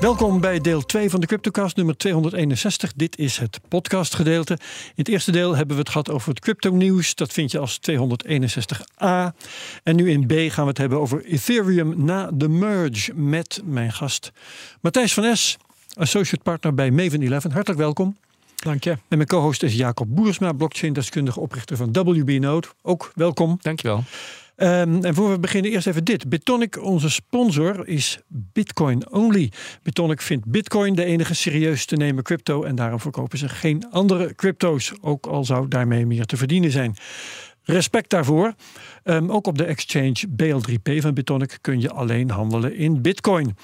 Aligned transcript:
Welkom 0.00 0.40
bij 0.40 0.60
deel 0.60 0.82
2 0.82 1.10
van 1.10 1.20
de 1.20 1.26
CryptoCast 1.26 1.76
nummer 1.76 1.96
261. 1.96 2.92
Dit 2.92 3.18
is 3.18 3.38
het 3.38 3.60
podcastgedeelte. 3.68 4.52
In 4.52 4.92
het 4.94 5.08
eerste 5.08 5.30
deel 5.32 5.56
hebben 5.56 5.76
we 5.76 5.82
het 5.82 5.90
gehad 5.90 6.10
over 6.10 6.28
het 6.28 6.40
crypto-nieuws. 6.40 7.14
Dat 7.14 7.32
vind 7.32 7.50
je 7.50 7.58
als 7.58 7.80
261a. 7.90 9.36
En 9.82 9.96
nu 9.96 10.10
in 10.10 10.26
B 10.26 10.32
gaan 10.32 10.64
we 10.64 10.70
het 10.70 10.78
hebben 10.78 11.00
over 11.00 11.24
Ethereum 11.24 12.04
na 12.04 12.30
de 12.32 12.48
merge 12.48 13.14
met 13.14 13.60
mijn 13.64 13.92
gast 13.92 14.32
Matthijs 14.80 15.14
van 15.14 15.24
Es, 15.24 15.56
associate 15.94 16.42
partner 16.42 16.74
bij 16.74 16.90
Maven 16.90 17.22
11. 17.22 17.42
Hartelijk 17.42 17.80
welkom. 17.80 18.16
Dank 18.56 18.84
je. 18.84 18.90
En 18.90 19.16
mijn 19.16 19.26
co-host 19.26 19.62
is 19.62 19.74
Jacob 19.74 20.06
Boersma, 20.10 20.52
blockchain-deskundige 20.52 21.40
oprichter 21.40 21.76
van 21.76 21.92
WB 21.92 22.38
Node. 22.40 22.66
Ook 22.82 23.12
welkom. 23.14 23.58
Dankjewel. 23.60 24.04
Um, 24.62 25.04
en 25.04 25.14
voor 25.14 25.30
we 25.30 25.38
beginnen 25.38 25.70
eerst 25.70 25.86
even 25.86 26.04
dit. 26.04 26.28
Bitonic, 26.28 26.82
onze 26.82 27.10
sponsor, 27.10 27.88
is 27.88 28.18
Bitcoin 28.28 29.10
only. 29.10 29.52
Bitonic 29.82 30.20
vindt 30.20 30.46
Bitcoin 30.46 30.94
de 30.94 31.04
enige 31.04 31.34
serieus 31.34 31.84
te 31.84 31.96
nemen 31.96 32.24
crypto 32.24 32.62
en 32.62 32.74
daarom 32.74 33.00
verkopen 33.00 33.38
ze 33.38 33.48
geen 33.48 33.90
andere 33.90 34.34
crypto's, 34.34 34.92
ook 35.00 35.26
al 35.26 35.44
zou 35.44 35.68
daarmee 35.68 36.06
meer 36.06 36.24
te 36.24 36.36
verdienen 36.36 36.70
zijn. 36.70 36.94
Respect 37.62 38.10
daarvoor. 38.10 38.54
Um, 39.04 39.32
ook 39.32 39.46
op 39.46 39.58
de 39.58 39.64
exchange 39.64 40.26
BL3P 40.28 40.96
van 40.98 41.14
Bitonic 41.14 41.58
kun 41.60 41.80
je 41.80 41.90
alleen 41.90 42.30
handelen 42.30 42.76
in 42.76 43.02
Bitcoin. 43.02 43.56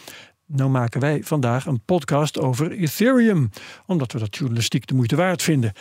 Nou 0.46 0.70
maken 0.70 1.00
wij 1.00 1.22
vandaag 1.22 1.66
een 1.66 1.84
podcast 1.84 2.38
over 2.38 2.72
Ethereum, 2.72 3.50
omdat 3.86 4.12
we 4.12 4.18
dat 4.18 4.36
journalistiek 4.36 4.86
de 4.86 4.94
moeite 4.94 5.16
waard 5.16 5.42
vinden. 5.42 5.72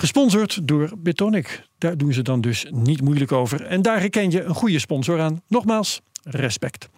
Gesponsord 0.00 0.68
door 0.68 0.92
Bitonic. 0.98 1.66
Daar 1.78 1.96
doen 1.96 2.12
ze 2.12 2.22
dan 2.22 2.40
dus 2.40 2.66
niet 2.70 3.02
moeilijk 3.02 3.32
over. 3.32 3.64
En 3.66 3.82
daar 3.82 4.00
herken 4.00 4.30
je 4.30 4.42
een 4.42 4.54
goede 4.54 4.78
sponsor 4.78 5.20
aan. 5.20 5.42
Nogmaals, 5.48 6.00
respect. 6.22 6.88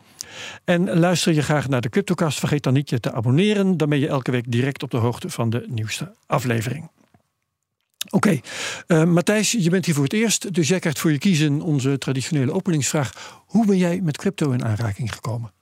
En 0.65 0.99
luister 0.99 1.33
je 1.33 1.43
graag 1.43 1.69
naar 1.69 1.81
de 1.81 1.89
CryptoCast, 1.89 2.39
vergeet 2.39 2.63
dan 2.63 2.73
niet 2.73 2.91
je 2.91 3.01
te 3.01 3.13
abonneren. 3.13 3.77
Dan 3.77 3.89
ben 3.89 3.99
je 3.99 4.09
elke 4.09 4.31
week 4.31 4.45
direct 4.49 4.83
op 4.83 4.91
de 4.91 4.97
hoogte 4.97 5.31
van 5.31 5.51
de 5.51 5.65
nieuwste 5.69 6.15
aflevering. 6.27 6.91
Oké, 8.11 8.17
okay. 8.17 8.43
uh, 8.87 9.05
Matthijs, 9.05 9.53
je 9.53 9.71
bent 9.71 9.85
hier 9.85 9.95
voor 9.95 10.05
het 10.05 10.13
eerst. 10.13 10.55
Dus 10.55 10.69
jij 10.69 10.79
krijgt 10.79 10.99
voor 10.99 11.13
je 11.13 11.19
kiezen 11.19 11.61
onze 11.61 11.99
traditionele 11.99 12.53
openingsvraag. 12.53 13.43
Hoe 13.47 13.67
ben 13.67 13.77
jij 13.77 14.01
met 14.01 14.17
crypto 14.17 14.51
in 14.51 14.65
aanraking 14.65 15.13
gekomen? 15.13 15.53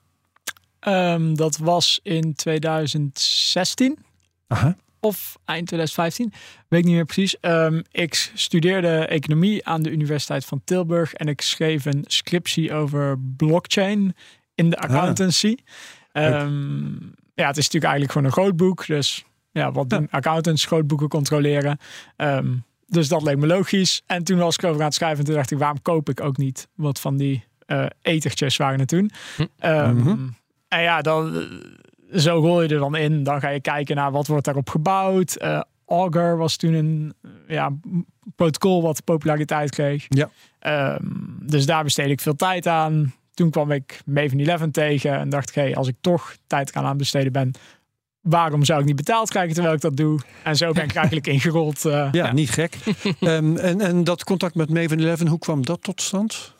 Um, 0.81 1.37
dat 1.37 1.57
was 1.57 2.01
in 2.03 2.35
2016. 2.35 3.99
Aha 4.47 4.77
of 5.01 5.39
eind 5.45 5.67
2015, 5.67 6.33
weet 6.69 6.81
ik 6.81 6.87
niet 6.87 6.95
meer 6.95 7.05
precies. 7.05 7.37
Um, 7.41 7.83
ik 7.91 8.31
studeerde 8.35 9.07
economie 9.07 9.67
aan 9.67 9.83
de 9.83 9.91
Universiteit 9.91 10.45
van 10.45 10.61
Tilburg 10.65 11.13
en 11.13 11.29
ik 11.29 11.41
schreef 11.41 11.85
een 11.85 12.05
scriptie 12.07 12.73
over 12.73 13.19
blockchain 13.37 14.15
in 14.55 14.71
de 14.71 14.79
accountancy. 14.79 15.57
Ah. 16.13 16.43
Um, 16.43 17.15
ja, 17.35 17.47
het 17.47 17.57
is 17.57 17.65
natuurlijk 17.65 17.93
eigenlijk 17.93 18.13
gewoon 18.13 18.27
een 18.27 18.33
grootboek. 18.33 18.87
Dus 18.87 19.25
ja, 19.53 19.73
wat 19.73 19.91
doen 19.91 20.09
accountants? 20.11 20.65
Grootboeken 20.65 21.09
controleren. 21.09 21.79
Um, 22.17 22.65
dus 22.87 23.09
dat 23.09 23.23
leek 23.23 23.37
me 23.37 23.47
logisch. 23.47 24.03
En 24.07 24.25
toen 24.25 24.39
was 24.39 24.57
ik 24.57 24.65
over 24.65 24.81
aan 24.81 24.87
het 24.87 24.95
schrijven 24.95 25.19
en 25.19 25.25
toen 25.25 25.35
dacht 25.35 25.51
ik, 25.51 25.59
waarom 25.59 25.83
koop 25.83 26.09
ik 26.09 26.21
ook 26.21 26.37
niet 26.37 26.69
wat 26.75 27.01
van 27.01 27.17
die 27.17 27.45
uh, 27.67 27.87
etertjes 28.03 28.57
waren 28.57 28.79
het 28.79 28.89
toen. 28.89 29.11
Hm. 29.37 29.43
Mm 29.63 30.01
-hmm. 30.03 30.35
En 30.69 30.83
ja, 30.83 31.03
dan 31.03 31.47
zo 32.15 32.39
rol 32.39 32.63
je 32.63 32.69
er 32.69 32.79
dan 32.79 32.97
in. 32.97 33.23
Dan 33.23 33.41
ga 33.41 33.49
je 33.49 33.61
kijken 33.61 33.97
naar 33.97 34.11
wat 34.11 34.27
wordt 34.27 34.45
daarop 34.45 34.69
gebouwd. 34.69 35.37
Uh, 35.43 35.61
Augur 35.87 36.37
was 36.37 36.57
toen 36.57 36.73
een 36.73 37.15
ja, 37.49 37.73
protocol 38.37 38.83
wat 38.83 39.05
populariteit 39.05 39.71
kreeg. 39.71 40.07
Ja. 40.09 40.31
Um, 40.95 41.39
dus 41.43 41.67
daar 41.67 41.85
besteed 41.85 42.11
ik 42.11 42.21
veel 42.21 42.37
tijd 42.37 42.67
aan. 42.67 43.15
Toen 43.35 43.51
kwam 43.51 43.71
ik 43.71 44.01
Maven 44.05 44.47
11 44.47 44.71
tegen 44.71 45.19
en 45.19 45.29
dacht 45.29 45.49
ik, 45.49 45.55
hey, 45.55 45.77
als 45.77 45.89
ik 45.89 45.97
toch 46.01 46.35
tijd 46.47 46.75
aan 46.75 46.85
aan 46.85 46.97
besteden 46.97 47.33
ben, 47.33 47.51
waarom 48.21 48.65
zou 48.65 48.81
ik 48.81 48.87
niet 48.87 48.97
betaald 48.97 49.31
krijgen 49.31 49.55
terwijl 49.55 49.75
ik 49.75 49.81
dat 49.81 49.97
doe? 49.97 50.21
En 50.45 50.57
zo 50.57 50.73
ben 50.73 50.85
ik 50.85 50.95
eigenlijk 51.03 51.27
ingerold. 51.27 51.85
Uh, 51.85 51.93
ja, 51.93 52.09
ja, 52.13 52.33
niet 52.33 52.51
gek. 52.51 52.77
um, 53.21 53.57
en, 53.57 53.81
en 53.81 54.05
dat 54.05 54.25
contact 54.25 54.55
met 54.55 54.71
Maven 54.71 55.01
11, 55.01 55.21
hoe 55.21 55.39
kwam 55.39 55.65
dat 55.65 55.83
tot 55.83 56.03
stand? 56.03 56.55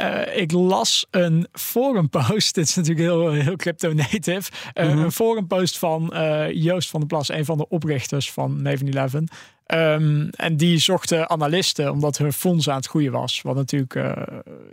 Uh, 0.00 0.36
ik 0.36 0.52
las 0.52 1.06
een 1.10 1.46
forumpost. 1.52 2.54
Dit 2.54 2.68
is 2.68 2.74
natuurlijk 2.74 3.06
heel, 3.06 3.30
heel 3.30 3.56
crypto-native. 3.56 4.50
Uh, 4.74 4.84
mm 4.84 4.90
-hmm. 4.90 5.04
Een 5.04 5.12
forumpost 5.12 5.78
van 5.78 6.10
uh, 6.12 6.52
Joost 6.52 6.90
van 6.90 7.00
der 7.00 7.08
Plas, 7.08 7.28
een 7.28 7.44
van 7.44 7.58
de 7.58 7.68
oprichters 7.68 8.32
van 8.32 8.62
Maven 8.62 8.92
11. 8.92 9.14
Um, 9.14 10.28
en 10.30 10.56
die 10.56 10.78
zochten 10.78 11.30
analisten 11.30 11.92
omdat 11.92 12.18
hun 12.18 12.32
fonds 12.32 12.68
aan 12.68 12.76
het 12.76 12.86
groeien 12.86 13.12
was. 13.12 13.40
Wat 13.42 13.56
natuurlijk 13.56 14.14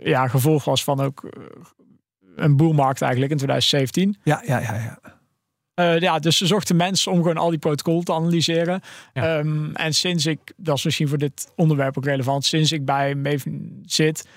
ja, 0.00 0.28
gevolg 0.28 0.64
was 0.64 0.84
van 0.84 1.00
ook 1.00 1.30
een 2.36 2.56
boelmarkt 2.56 3.02
eigenlijk 3.02 3.32
in 3.32 3.38
2017. 3.38 4.16
Ja, 4.22 4.42
ja, 4.46 4.58
ja, 4.58 4.74
ja. 4.74 4.98
Uh, 5.78 6.00
ja, 6.00 6.18
dus 6.18 6.36
ze 6.36 6.46
zochten 6.46 6.76
mensen 6.76 7.12
om 7.12 7.18
gewoon 7.18 7.36
al 7.36 7.50
die 7.50 7.58
protocollen 7.58 8.04
te 8.04 8.12
analyseren. 8.12 8.80
Ja. 9.12 9.38
Um, 9.38 9.74
en 9.74 9.94
sinds 9.94 10.26
ik, 10.26 10.38
dat 10.56 10.76
is 10.76 10.84
misschien 10.84 11.08
voor 11.08 11.18
dit 11.18 11.52
onderwerp 11.56 11.98
ook 11.98 12.04
relevant, 12.04 12.44
sinds 12.44 12.72
ik 12.72 12.84
bij 12.84 13.14
Maven 13.14 13.82
zit, 13.86 14.28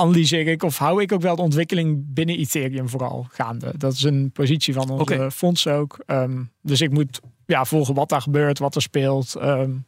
analyseer 0.00 0.46
ik 0.46 0.62
of 0.62 0.78
hou 0.78 1.02
ik 1.02 1.12
ook 1.12 1.22
wel 1.22 1.36
de 1.36 1.42
ontwikkeling 1.42 2.04
binnen 2.06 2.36
Ethereum 2.38 2.88
vooral 2.88 3.26
gaande. 3.30 3.72
Dat 3.76 3.92
is 3.92 4.02
een 4.02 4.30
positie 4.32 4.74
van 4.74 4.90
onze 4.90 5.14
okay. 5.14 5.30
fonds 5.30 5.66
ook. 5.66 5.98
Um, 6.06 6.50
dus 6.62 6.80
ik 6.80 6.90
moet 6.90 7.20
ja, 7.46 7.64
volgen 7.64 7.94
wat 7.94 8.08
daar 8.08 8.22
gebeurt, 8.22 8.58
wat 8.58 8.74
er 8.74 8.82
speelt. 8.82 9.34
Um, 9.42 9.84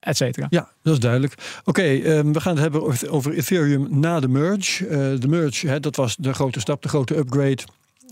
et 0.00 0.16
cetera. 0.16 0.46
Ja, 0.50 0.70
dat 0.82 0.92
is 0.92 1.00
duidelijk. 1.00 1.32
Oké, 1.60 1.68
okay, 1.68 2.18
um, 2.18 2.32
we 2.32 2.40
gaan 2.40 2.52
het 2.52 2.62
hebben 2.62 3.10
over, 3.10 3.32
Ethereum 3.32 4.00
na 4.00 4.20
de 4.20 4.28
merge. 4.28 4.84
Uh, 4.84 5.20
de 5.20 5.28
merge, 5.28 5.68
hè, 5.68 5.80
dat 5.80 5.96
was 5.96 6.16
de 6.16 6.34
grote 6.34 6.60
stap, 6.60 6.82
de 6.82 6.88
grote 6.88 7.16
upgrade 7.16 7.62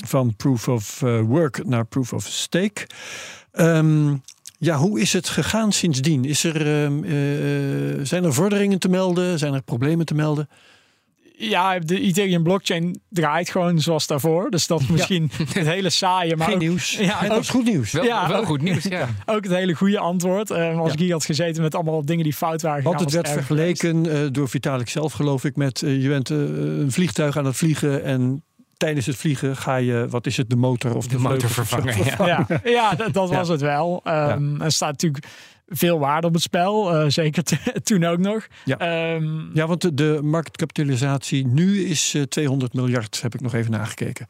van 0.06 0.36
proof 0.36 0.68
of 0.68 1.02
uh, 1.02 1.20
work 1.20 1.66
naar 1.66 1.84
proof 1.84 2.12
of 2.12 2.26
stake. 2.26 2.86
Um, 3.52 4.22
ja, 4.58 4.76
hoe 4.76 5.00
is 5.00 5.12
het 5.12 5.28
gegaan 5.28 5.72
sindsdien? 5.72 6.24
Is 6.24 6.44
er, 6.44 6.90
uh, 6.90 8.04
zijn 8.04 8.24
er 8.24 8.34
vorderingen 8.34 8.78
te 8.78 8.88
melden? 8.88 9.38
Zijn 9.38 9.54
er 9.54 9.62
problemen 9.62 10.06
te 10.06 10.14
melden? 10.14 10.48
Ja, 11.42 11.78
de 11.78 12.00
Ethereum 12.00 12.42
blockchain 12.42 13.00
draait 13.08 13.50
gewoon 13.50 13.78
zoals 13.78 14.06
daarvoor. 14.06 14.50
Dus 14.50 14.66
dat 14.66 14.80
is 14.80 14.86
misschien 14.86 15.30
ja. 15.38 15.44
het 15.60 15.66
hele 15.66 15.90
saaie. 15.90 16.36
Maar 16.36 16.46
Geen 16.46 16.54
ook, 16.54 16.60
nieuws. 16.60 16.96
Ja, 16.96 17.28
dat 17.28 17.40
is 17.40 17.48
goed 17.48 17.64
nieuws. 17.64 17.92
Wel, 17.92 18.04
ja, 18.04 18.28
wel 18.28 18.44
goed 18.44 18.62
nieuws, 18.62 18.84
ja. 18.84 19.08
Ook 19.26 19.42
het 19.44 19.52
hele 19.52 19.74
goede 19.74 19.98
antwoord. 19.98 20.50
Uh, 20.50 20.78
als 20.78 20.86
ja. 20.86 20.92
ik 20.92 20.98
hier 20.98 21.12
had 21.12 21.24
gezeten 21.24 21.62
met 21.62 21.74
allemaal 21.74 22.04
dingen 22.04 22.24
die 22.24 22.32
fout 22.32 22.62
waren 22.62 22.82
Want 22.82 23.00
het 23.00 23.12
werd 23.12 23.28
vergeleken 23.28 24.06
uh, 24.06 24.18
door 24.32 24.48
Vitalik 24.48 24.88
zelf, 24.88 25.12
geloof 25.12 25.44
ik, 25.44 25.56
met 25.56 25.82
uh, 25.82 26.02
je 26.02 26.08
bent 26.08 26.28
een 26.28 26.92
vliegtuig 26.92 27.36
aan 27.36 27.44
het 27.44 27.56
vliegen 27.56 28.04
en 28.04 28.42
tijdens 28.76 29.06
het 29.06 29.16
vliegen 29.16 29.56
ga 29.56 29.76
je, 29.76 30.06
wat 30.10 30.26
is 30.26 30.36
het, 30.36 30.50
de 30.50 30.56
motor 30.56 30.96
of 30.96 31.06
de, 31.06 31.16
de 31.16 31.22
motor 31.22 31.50
vervangen. 31.50 31.94
Ja, 32.26 32.46
ja 32.64 32.94
dat, 32.94 33.12
dat 33.12 33.30
was 33.30 33.48
het 33.48 33.60
wel. 33.60 34.02
Um, 34.04 34.60
er 34.60 34.72
staat 34.72 34.90
natuurlijk 34.90 35.26
veel 35.70 35.98
waarde 35.98 36.26
op 36.26 36.32
het 36.32 36.42
spel. 36.42 36.94
Uh, 36.94 37.08
zeker 37.08 37.42
toen 37.82 38.04
ook 38.04 38.18
nog. 38.18 38.46
Ja, 38.64 39.14
um, 39.14 39.50
ja 39.54 39.66
want 39.66 39.96
de, 39.96 40.18
marktkapitalisatie 40.22 41.46
nu 41.46 41.84
is 41.84 42.14
uh, 42.14 42.22
200 42.22 42.74
miljard, 42.74 43.22
heb 43.22 43.34
ik 43.34 43.40
nog 43.40 43.54
even 43.54 43.70
nagekeken. 43.70 44.26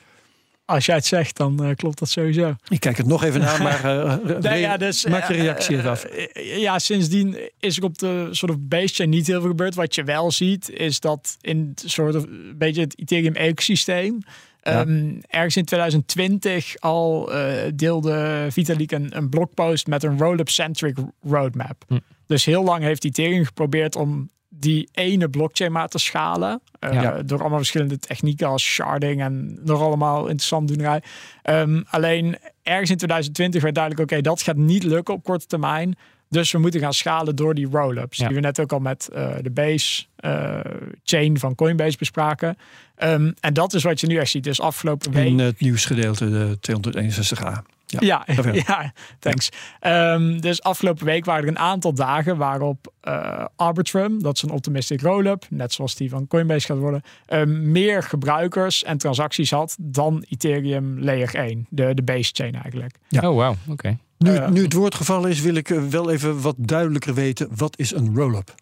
Als 0.64 0.86
jij 0.86 0.94
het 0.94 1.06
zegt, 1.06 1.36
dan 1.36 1.64
uh, 1.64 1.74
klopt 1.74 1.98
dat 1.98 2.08
sowieso. 2.08 2.54
Ik 2.68 2.80
kijk 2.80 2.96
het 2.96 3.06
nog 3.06 3.24
even 3.24 3.40
na, 3.40 3.58
maar 3.58 3.80
nee, 4.40 4.60
ja, 4.60 4.76
dus, 4.76 5.06
maak 5.06 5.28
je 5.28 5.34
reactie 5.34 5.76
even 5.76 5.90
af. 5.90 6.06
ja, 6.34 6.78
sindsdien 6.78 7.38
is 7.58 7.76
er 7.76 7.84
op 7.84 7.98
de 7.98 8.28
soort 8.30 8.52
of 8.52 8.58
chain 8.68 9.08
niet 9.08 9.26
heel 9.26 9.40
veel 9.40 9.48
gebeurd. 9.48 9.74
Wat 9.74 9.94
je 9.94 10.04
wel 10.04 10.30
ziet, 10.30 10.70
is 10.70 11.00
dat 11.00 11.36
in 11.40 11.72
soort 11.84 12.14
of 12.14 12.22
een 12.22 12.54
beetje 12.58 12.80
het 12.80 12.98
Ethereum 12.98 13.34
ecosysteem 13.34 14.22
ja. 14.62 14.80
Um, 14.80 15.20
ergens 15.28 15.56
in 15.56 15.64
2020 15.64 16.78
al 16.78 17.34
uh, 17.34 17.52
deelde 17.74 18.46
Vitalik 18.50 18.92
een, 18.92 19.16
een 19.16 19.28
blogpost 19.28 19.86
met 19.86 20.02
een 20.02 20.18
roll-up 20.18 20.48
centric 20.48 20.96
roadmap. 21.22 21.84
Hm. 21.88 21.98
Dus 22.26 22.44
heel 22.44 22.64
lang 22.64 22.82
heeft 22.82 23.04
Ethereum 23.04 23.44
geprobeerd 23.44 23.96
om 23.96 24.30
die 24.48 24.88
ene 24.92 25.28
blockchain 25.28 25.72
maar 25.72 25.88
te 25.88 25.98
schalen. 25.98 26.62
Uh, 26.80 26.92
ja. 26.92 27.22
Door 27.22 27.40
allemaal 27.40 27.58
verschillende 27.58 27.98
technieken 27.98 28.46
als 28.46 28.62
sharding 28.62 29.20
en 29.20 29.58
nog 29.64 29.80
allemaal 29.80 30.20
interessant 30.20 30.68
doenerij. 30.68 31.02
Um, 31.44 31.84
alleen 31.90 32.36
ergens 32.62 32.90
in 32.90 32.96
2020 32.96 33.62
werd 33.62 33.74
duidelijk, 33.74 34.04
oké, 34.04 34.18
okay, 34.18 34.32
dat 34.32 34.42
gaat 34.42 34.56
niet 34.56 34.82
lukken 34.82 35.14
op 35.14 35.24
korte 35.24 35.46
termijn. 35.46 35.96
Dus 36.30 36.52
we 36.52 36.58
moeten 36.58 36.80
gaan 36.80 36.92
schalen 36.92 37.36
door 37.36 37.54
die 37.54 37.68
roll-ups. 37.70 38.18
Ja. 38.18 38.26
Die 38.26 38.34
we 38.34 38.42
net 38.42 38.60
ook 38.60 38.72
al 38.72 38.78
met 38.78 39.08
uh, 39.12 39.34
de 39.42 39.50
base 39.50 40.04
uh, 40.20 40.60
chain 41.04 41.38
van 41.38 41.54
Coinbase 41.54 41.98
bespraken. 41.98 42.56
Um, 43.02 43.34
en 43.40 43.54
dat 43.54 43.74
is 43.74 43.82
wat 43.82 44.00
je 44.00 44.06
nu 44.06 44.16
echt 44.16 44.30
ziet. 44.30 44.44
Dus 44.44 44.60
afgelopen 44.60 45.12
week. 45.12 45.26
In 45.26 45.38
het 45.38 45.60
nieuwsgedeelte 45.60 46.30
de 46.30 46.58
261a. 46.72 47.78
Ja, 47.86 48.22
ja, 48.26 48.42
ja 48.66 48.92
thanks. 49.18 49.48
Ehm, 49.80 50.38
dus 50.38 50.62
afgelopen 50.62 51.04
week 51.04 51.24
waren 51.24 51.42
er 51.42 51.48
een 51.48 51.58
aantal 51.58 51.94
dagen 51.94 52.36
waarop 52.36 52.92
uh, 53.04 53.44
Arbitrum, 53.56 54.22
dat 54.22 54.36
is 54.36 54.42
een 54.42 54.50
optimistic 54.50 55.00
roll-up, 55.00 55.46
net 55.48 55.72
zoals 55.72 55.94
die 55.94 56.10
van 56.10 56.26
Coinbase 56.26 56.66
gaat 56.66 56.78
worden, 56.78 57.02
uh, 57.28 57.44
meer 57.44 58.02
gebruikers 58.02 58.84
en 58.84 58.98
transacties 58.98 59.50
had 59.50 59.76
dan 59.80 60.24
Ethereum 60.28 61.00
Layer 61.00 61.34
1, 61.34 61.66
de, 61.68 61.94
de 61.94 62.02
base 62.02 62.30
chain 62.34 62.54
eigenlijk. 62.54 62.96
Ja. 63.08 63.30
Oh, 63.30 63.34
wow, 63.34 63.54
oké. 63.68 63.98
Nu, 64.24 64.32
uh, 64.32 64.48
nu 64.48 64.62
het 64.62 64.72
woord 64.72 64.94
gevallen 64.94 65.30
is, 65.30 65.40
wil 65.40 65.54
ik 65.54 65.70
eh, 65.70 65.84
wel 65.84 66.10
even 66.10 66.40
wat 66.40 66.54
duidelijker 66.58 67.14
weten. 67.14 67.48
Wat 67.56 67.78
is 67.78 67.94
een 67.94 68.14
roll-up? 68.14 68.54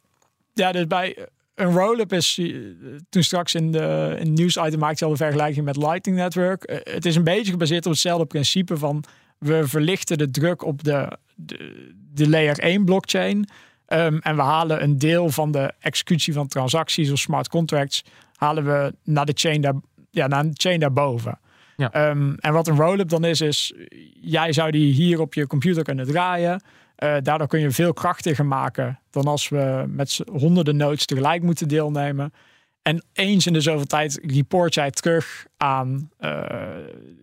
Ja, 0.54 0.72
dus 0.72 0.86
bij 0.86 1.26
een 1.54 1.72
roll-up 1.72 2.12
is, 2.12 2.40
toen 3.08 3.22
straks 3.22 3.54
in 3.54 3.72
de 3.72 4.16
in 4.20 4.32
nieuwsitem 4.32 4.78
maakte 4.78 4.98
je 4.98 5.04
al 5.04 5.16
de 5.16 5.24
vergelijking 5.24 5.64
met 5.64 5.76
Lightning 5.76 6.16
Network. 6.16 6.80
het 6.82 7.06
is 7.06 7.16
een 7.16 7.24
beetje 7.24 7.50
gebaseerd 7.50 7.84
op 7.86 7.92
hetzelfde 7.92 8.26
principe 8.26 8.76
van 8.76 9.04
we 9.38 9.68
verlichten 9.68 10.18
de 10.18 10.30
druk 10.30 10.64
op 10.64 10.84
de, 10.84 11.18
de, 11.34 11.92
de 12.14 12.28
layer 12.28 12.58
1 12.58 12.84
blockchain. 12.84 13.48
Um, 13.88 14.18
en 14.18 14.36
we 14.36 14.42
halen 14.42 14.82
een 14.82 14.98
deel 14.98 15.28
van 15.28 15.50
de 15.50 15.72
executie 15.80 16.32
van 16.32 16.48
transacties 16.48 17.10
of 17.10 17.18
smart 17.18 17.48
contracts 17.48 18.04
halen 18.34 18.64
we 18.64 18.94
naar 19.04 19.26
de 19.26 19.32
chain, 19.34 19.60
daar, 19.60 19.74
ja, 20.10 20.26
naar 20.26 20.44
de 20.44 20.50
chain 20.52 20.80
daarboven. 20.80 21.38
Ja. 21.78 22.10
Um, 22.10 22.34
en 22.34 22.52
wat 22.52 22.68
een 22.68 22.76
roll-up 22.76 23.08
dan 23.08 23.24
is, 23.24 23.40
is 23.40 23.74
jij 24.20 24.52
zou 24.52 24.70
die 24.70 24.92
hier 24.92 25.20
op 25.20 25.34
je 25.34 25.46
computer 25.46 25.82
kunnen 25.82 26.06
draaien. 26.06 26.62
Uh, 27.04 27.16
daardoor 27.22 27.46
kun 27.46 27.60
je 27.60 27.70
veel 27.70 27.92
krachtiger 27.92 28.46
maken 28.46 29.00
dan 29.10 29.24
als 29.24 29.48
we 29.48 29.84
met 29.88 30.20
honderden 30.32 30.76
nodes 30.76 31.06
tegelijk 31.06 31.42
moeten 31.42 31.68
deelnemen. 31.68 32.32
En 32.82 33.04
eens 33.12 33.46
in 33.46 33.52
de 33.52 33.60
zoveel 33.60 33.86
tijd 33.86 34.20
report 34.22 34.74
jij 34.74 34.90
terug 34.90 35.46
aan 35.56 36.10
uh, 36.20 36.40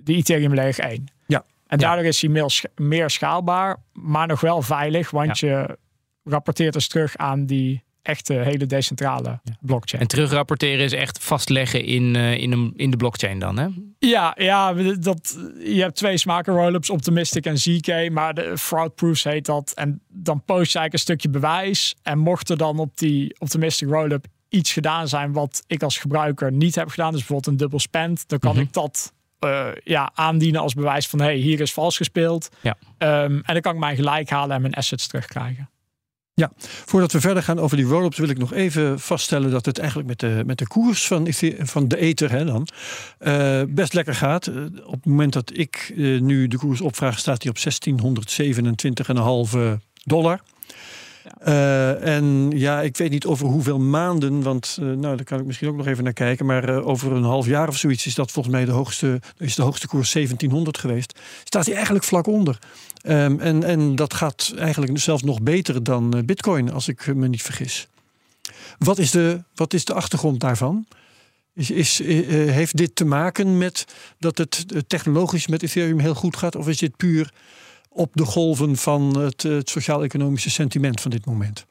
de 0.04 0.14
Ethereum 0.14 0.54
Layer 0.54 0.80
1. 0.80 1.06
Ja. 1.26 1.46
En 1.68 1.78
daardoor 1.78 2.06
is 2.06 2.22
hij 2.22 2.30
meer, 2.30 2.62
meer, 2.76 3.10
schaalbaar, 3.10 3.78
maar 3.94 4.28
nog 4.28 4.42
wel 4.42 4.62
veilig, 4.62 5.12
want 5.12 5.40
je 5.40 5.78
rapporteert 6.24 6.74
dus 6.74 6.88
terug 6.88 7.18
aan 7.18 7.46
die 7.46 7.84
echte 8.06 8.34
hele 8.34 8.66
decentrale 8.66 9.40
blockchain. 9.60 10.02
En 10.02 10.08
terugrapporteren 10.08 10.86
is 10.86 10.94
echt 10.94 11.24
vastleggen 11.24 11.84
in, 11.84 12.16
uh, 12.16 12.38
in, 12.38 12.52
een, 12.52 12.74
in 12.76 12.92
de 12.92 12.98
blockchain 12.98 13.40
dan, 13.40 13.58
hè? 13.58 13.68
Ja, 14.00 14.36
ja 14.38 14.74
dat, 15.00 15.38
je 15.60 15.82
hebt 15.82 15.96
twee 15.96 16.18
smaken 16.18 16.54
rollups, 16.54 16.90
Optimistic 16.90 17.46
en 17.46 17.58
ZK, 17.58 18.10
maar 18.12 18.34
de 18.34 18.58
fraud 18.58 18.96
proofs 18.96 19.24
heet 19.24 19.46
dat. 19.46 19.72
En 19.76 20.02
dan 20.08 20.44
post 20.46 20.72
je 20.72 20.80
eigenlijk 20.80 20.94
een 20.94 21.00
stukje 21.00 21.30
bewijs. 21.30 21.96
En 22.04 22.18
mocht 22.18 22.50
er 22.50 22.58
dan 22.58 22.80
op 22.80 22.98
die 22.98 23.36
Optimistic 23.40 23.90
rollup 23.90 24.26
iets 24.50 24.74
gedaan 24.74 25.08
zijn 25.08 25.34
wat 25.34 25.64
ik 25.68 25.84
als 25.84 25.98
gebruiker 25.98 26.52
niet 26.52 26.76
heb 26.76 26.90
gedaan, 26.90 27.12
dus 27.12 27.20
bijvoorbeeld 27.20 27.48
een 27.48 27.58
dubbel 27.58 27.80
spend, 27.80 28.28
dan 28.28 28.40
kan 28.40 28.52
mm 28.52 28.58
-hmm. 28.58 28.66
ik 28.66 28.74
dat 28.74 29.14
uh, 29.46 29.68
ja, 29.84 30.12
aandienen 30.14 30.62
als 30.62 30.74
bewijs 30.74 31.08
van 31.08 31.22
hey, 31.22 31.36
hier 31.36 31.60
is 31.60 31.74
vals 31.74 31.98
gespeeld. 31.98 32.50
Ja. 32.62 32.78
Um, 33.24 33.42
en 33.46 33.54
dan 33.54 33.62
kan 33.62 33.74
ik 33.74 33.80
mij 33.80 33.96
gelijk 33.96 34.30
halen 34.30 34.56
en 34.56 34.62
mijn 34.62 34.74
assets 34.74 35.08
terugkrijgen. 35.08 35.70
Ja, 36.42 36.52
voordat 36.86 37.12
we 37.12 37.20
verder 37.20 37.44
gaan 37.44 37.60
over 37.60 37.78
die 37.78 37.86
roll-ups 37.86 38.18
wil 38.18 38.30
ik 38.30 38.38
nog 38.38 38.54
even 38.54 39.00
vaststellen 39.00 39.52
dat 39.52 39.66
het 39.66 39.78
eigenlijk 39.78 40.08
met 40.08 40.20
de, 40.20 40.44
met 40.46 40.58
de 40.58 40.68
koers 40.68 41.08
van, 41.08 41.28
van 41.60 41.88
de 41.88 41.98
ether 41.98 42.32
hè, 42.32 42.46
dan, 42.46 42.68
uh, 43.22 43.62
best 43.68 43.94
lekker 43.94 44.16
gaat. 44.16 44.48
Uh, 44.48 44.64
op 44.86 44.92
het 44.92 45.06
moment 45.06 45.34
dat 45.34 45.52
ik 45.54 45.94
uh, 45.96 46.22
nu 46.22 46.48
de 46.48 46.58
koers 46.58 46.82
opvraag 46.82 47.20
staat 47.20 47.44
hij 47.44 47.52
op 47.52 47.58
1627,5 49.58 49.80
dollar. 50.04 50.42
Uh, 51.48 52.16
en 52.16 52.52
ja, 52.56 52.82
ik 52.82 52.98
weet 52.98 53.10
niet 53.10 53.26
over 53.26 53.48
hoeveel 53.48 53.80
maanden, 53.80 54.42
want 54.42 54.78
uh, 54.80 54.86
nou, 54.86 55.16
daar 55.16 55.26
kan 55.26 55.40
ik 55.40 55.46
misschien 55.46 55.68
ook 55.68 55.76
nog 55.76 55.88
even 55.88 56.04
naar 56.04 56.14
kijken. 56.14 56.46
Maar 56.46 56.70
uh, 56.70 56.88
over 56.88 57.12
een 57.12 57.24
half 57.24 57.46
jaar 57.46 57.68
of 57.68 57.78
zoiets 57.78 58.06
is 58.06 58.16
dat 58.16 58.32
volgens 58.32 58.56
mij 58.56 58.66
de 58.66 58.72
hoogste, 58.72 59.22
is 59.38 59.56
de 59.56 59.62
hoogste 59.62 59.88
koers 59.88 60.12
1700 60.12 60.78
geweest. 60.78 61.20
Staat 61.44 61.66
hij 61.66 61.74
eigenlijk 61.76 62.06
vlak 62.06 62.28
onder. 62.28 62.60
Um, 63.08 63.40
en, 63.40 63.64
en 63.64 63.96
dat 63.96 64.14
gaat 64.14 64.54
eigenlijk 64.58 65.00
zelfs 65.00 65.24
nog 65.24 65.42
beter 65.42 65.84
dan 65.84 66.24
Bitcoin, 66.26 66.72
als 66.72 66.88
ik 66.88 67.16
me 67.16 67.28
niet 67.28 67.42
vergis. 67.42 67.88
Wat 68.78 68.98
is 68.98 69.12
de, 69.12 69.44
wat 69.56 69.74
is 69.74 69.86
de 69.86 69.94
achtergrond 69.94 70.40
daarvan? 70.40 70.86
Is, 71.54 71.72
is, 71.72 71.98
heeft 71.98 72.78
dit 72.78 72.96
te 72.96 73.06
maken 73.06 73.58
met 73.58 73.86
dat 74.20 74.38
het 74.38 74.66
technologisch 74.88 75.48
met 75.48 75.64
Ethereum 75.64 76.00
heel 76.00 76.16
goed 76.16 76.38
gaat? 76.38 76.56
Of 76.56 76.68
is 76.68 76.78
dit 76.78 76.98
puur 76.98 77.32
op 77.96 78.12
de 78.14 78.26
golven 78.26 78.76
van 78.76 79.18
het, 79.18 79.44
het 79.44 79.70
sociaal-economische 79.70 80.50
sentiment 80.50 81.02
van 81.02 81.12
dit 81.12 81.26
moment? 81.26 81.66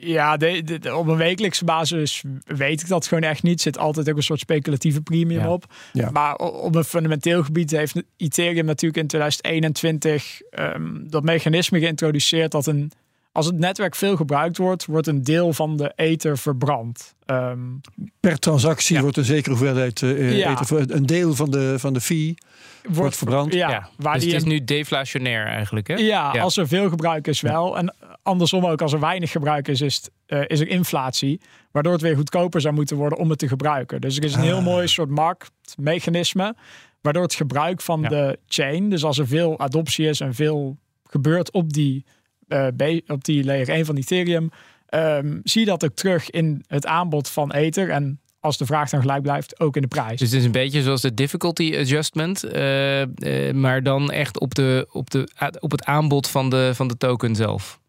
Ja, 0.00 0.36
de, 0.36 0.78
de, 0.78 0.96
op 0.96 1.06
een 1.06 1.16
wekelijkse 1.16 1.64
basis 1.64 2.22
weet 2.44 2.80
ik 2.80 2.88
dat 2.88 3.06
gewoon 3.06 3.22
echt 3.22 3.42
niet. 3.42 3.60
Zit 3.60 3.78
altijd 3.78 4.10
ook 4.10 4.16
een 4.16 4.22
soort 4.22 4.40
speculatieve 4.40 5.00
premium 5.00 5.40
ja. 5.40 5.52
op. 5.52 5.64
Ja. 5.92 6.10
Maar 6.10 6.36
op 6.36 6.74
een 6.74 6.84
fundamenteel 6.84 7.42
gebied 7.42 7.70
heeft 7.70 8.02
Ethereum 8.16 8.64
natuurlijk 8.64 9.02
in 9.02 9.06
2021 9.06 10.40
um, 10.50 11.10
dat 11.10 11.22
mechanisme 11.22 11.78
geïntroduceerd 11.78 12.50
dat 12.50 12.66
een 12.66 12.92
als 13.34 13.46
het 13.46 13.58
netwerk 13.58 13.94
veel 13.94 14.16
gebruikt 14.16 14.56
wordt, 14.56 14.84
wordt 14.86 15.06
een 15.06 15.22
deel 15.22 15.52
van 15.52 15.76
de 15.76 15.92
ether 15.96 16.38
verbrand. 16.38 17.14
Um, 17.26 17.80
per 18.20 18.38
transactie 18.38 18.96
ja. 18.96 19.02
wordt 19.02 19.16
een 19.16 19.24
zekere 19.24 19.54
hoeveelheid 19.54 20.00
uh, 20.00 20.46
ether, 20.46 20.94
een 20.94 21.06
deel 21.06 21.34
van 21.34 21.50
de, 21.50 21.74
van 21.78 21.92
de 21.92 22.00
fee 22.00 22.34
wordt, 22.84 22.98
wordt 22.98 23.16
verbrand. 23.16 23.52
Ja, 23.52 23.70
ja. 23.70 23.88
Waar 23.96 24.14
dus 24.14 24.22
die 24.22 24.32
het 24.32 24.42
is 24.42 24.48
nu 24.48 24.64
deflationair 24.64 25.46
eigenlijk. 25.46 25.88
Hè? 25.88 25.94
Ja, 25.94 26.30
als 26.30 26.56
er 26.56 26.68
veel 26.68 26.88
gebruik 26.88 27.26
is 27.26 27.40
wel. 27.40 27.78
En 27.78 27.94
andersom 28.22 28.66
ook, 28.66 28.82
als 28.82 28.92
er 28.92 29.00
weinig 29.00 29.30
gebruik 29.30 29.68
is, 29.68 29.80
is, 29.80 30.08
uh, 30.26 30.42
is 30.46 30.60
er 30.60 30.68
inflatie. 30.68 31.40
Waardoor 31.70 31.92
het 31.92 32.02
weer 32.02 32.16
goedkoper 32.16 32.60
zou 32.60 32.74
moeten 32.74 32.96
worden 32.96 33.18
om 33.18 33.30
het 33.30 33.38
te 33.38 33.48
gebruiken. 33.48 34.00
Dus 34.00 34.16
er 34.16 34.24
is 34.24 34.34
een 34.34 34.42
heel 34.42 34.56
Ah. 34.56 34.64
mooi 34.64 34.88
soort 34.88 35.10
marktmechanisme. 35.10 36.54
Waardoor 37.00 37.22
het 37.22 37.34
gebruik 37.34 37.80
van 37.80 38.02
de 38.02 38.38
chain, 38.48 38.90
dus 38.90 39.04
als 39.04 39.18
er 39.18 39.26
veel 39.26 39.58
adoptie 39.58 40.08
is 40.08 40.20
en 40.20 40.34
veel 40.34 40.76
gebeurt 41.04 41.52
op 41.52 41.72
die 41.72 42.04
uh, 42.48 42.98
op 43.06 43.24
die 43.24 43.44
layer 43.44 43.68
1 43.68 43.86
van 43.86 43.96
Ethereum, 43.96 44.50
um, 44.90 45.40
zie 45.44 45.60
je 45.60 45.66
dat 45.66 45.84
ook 45.84 45.94
terug 45.94 46.30
in 46.30 46.64
het 46.66 46.86
aanbod 46.86 47.28
van 47.28 47.52
Ether. 47.52 47.90
En 47.90 48.20
als 48.44 48.56
de 48.56 48.66
vraag 48.66 48.90
dan 48.90 49.00
gelijk 49.00 49.22
blijft, 49.22 49.60
ook 49.60 49.76
in 49.76 49.82
de 49.82 49.88
prijs. 49.88 50.18
Dus 50.18 50.30
het 50.30 50.38
is 50.38 50.44
een 50.44 50.52
beetje 50.52 50.82
zoals 50.82 51.00
de 51.00 51.14
difficulty 51.14 51.76
adjustment, 51.78 52.44
uh, 52.44 53.00
uh, 53.00 53.06
maar 53.52 53.82
dan 53.82 54.10
echt 54.10 54.38
op, 54.38 54.54
de, 54.54 54.88
op, 54.90 55.10
de, 55.10 55.28
op 55.60 55.70
het 55.70 55.84
aanbod 55.84 56.28
van 56.28 56.50
de, 56.50 56.70
van 56.74 56.88
de 56.88 56.96
token 56.96 57.34
zelf. 57.34 57.80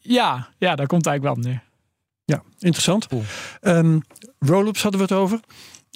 Ja, 0.00 0.48
ja, 0.58 0.74
daar 0.74 0.86
komt 0.86 1.06
eigenlijk 1.06 1.36
wel 1.36 1.52
neer. 1.52 1.62
Ja, 2.24 2.42
interessant. 2.58 3.06
Cool. 3.06 3.22
Um, 3.60 4.02
Rollups 4.38 4.82
hadden 4.82 5.00
we 5.00 5.06
het 5.06 5.22
over. 5.22 5.40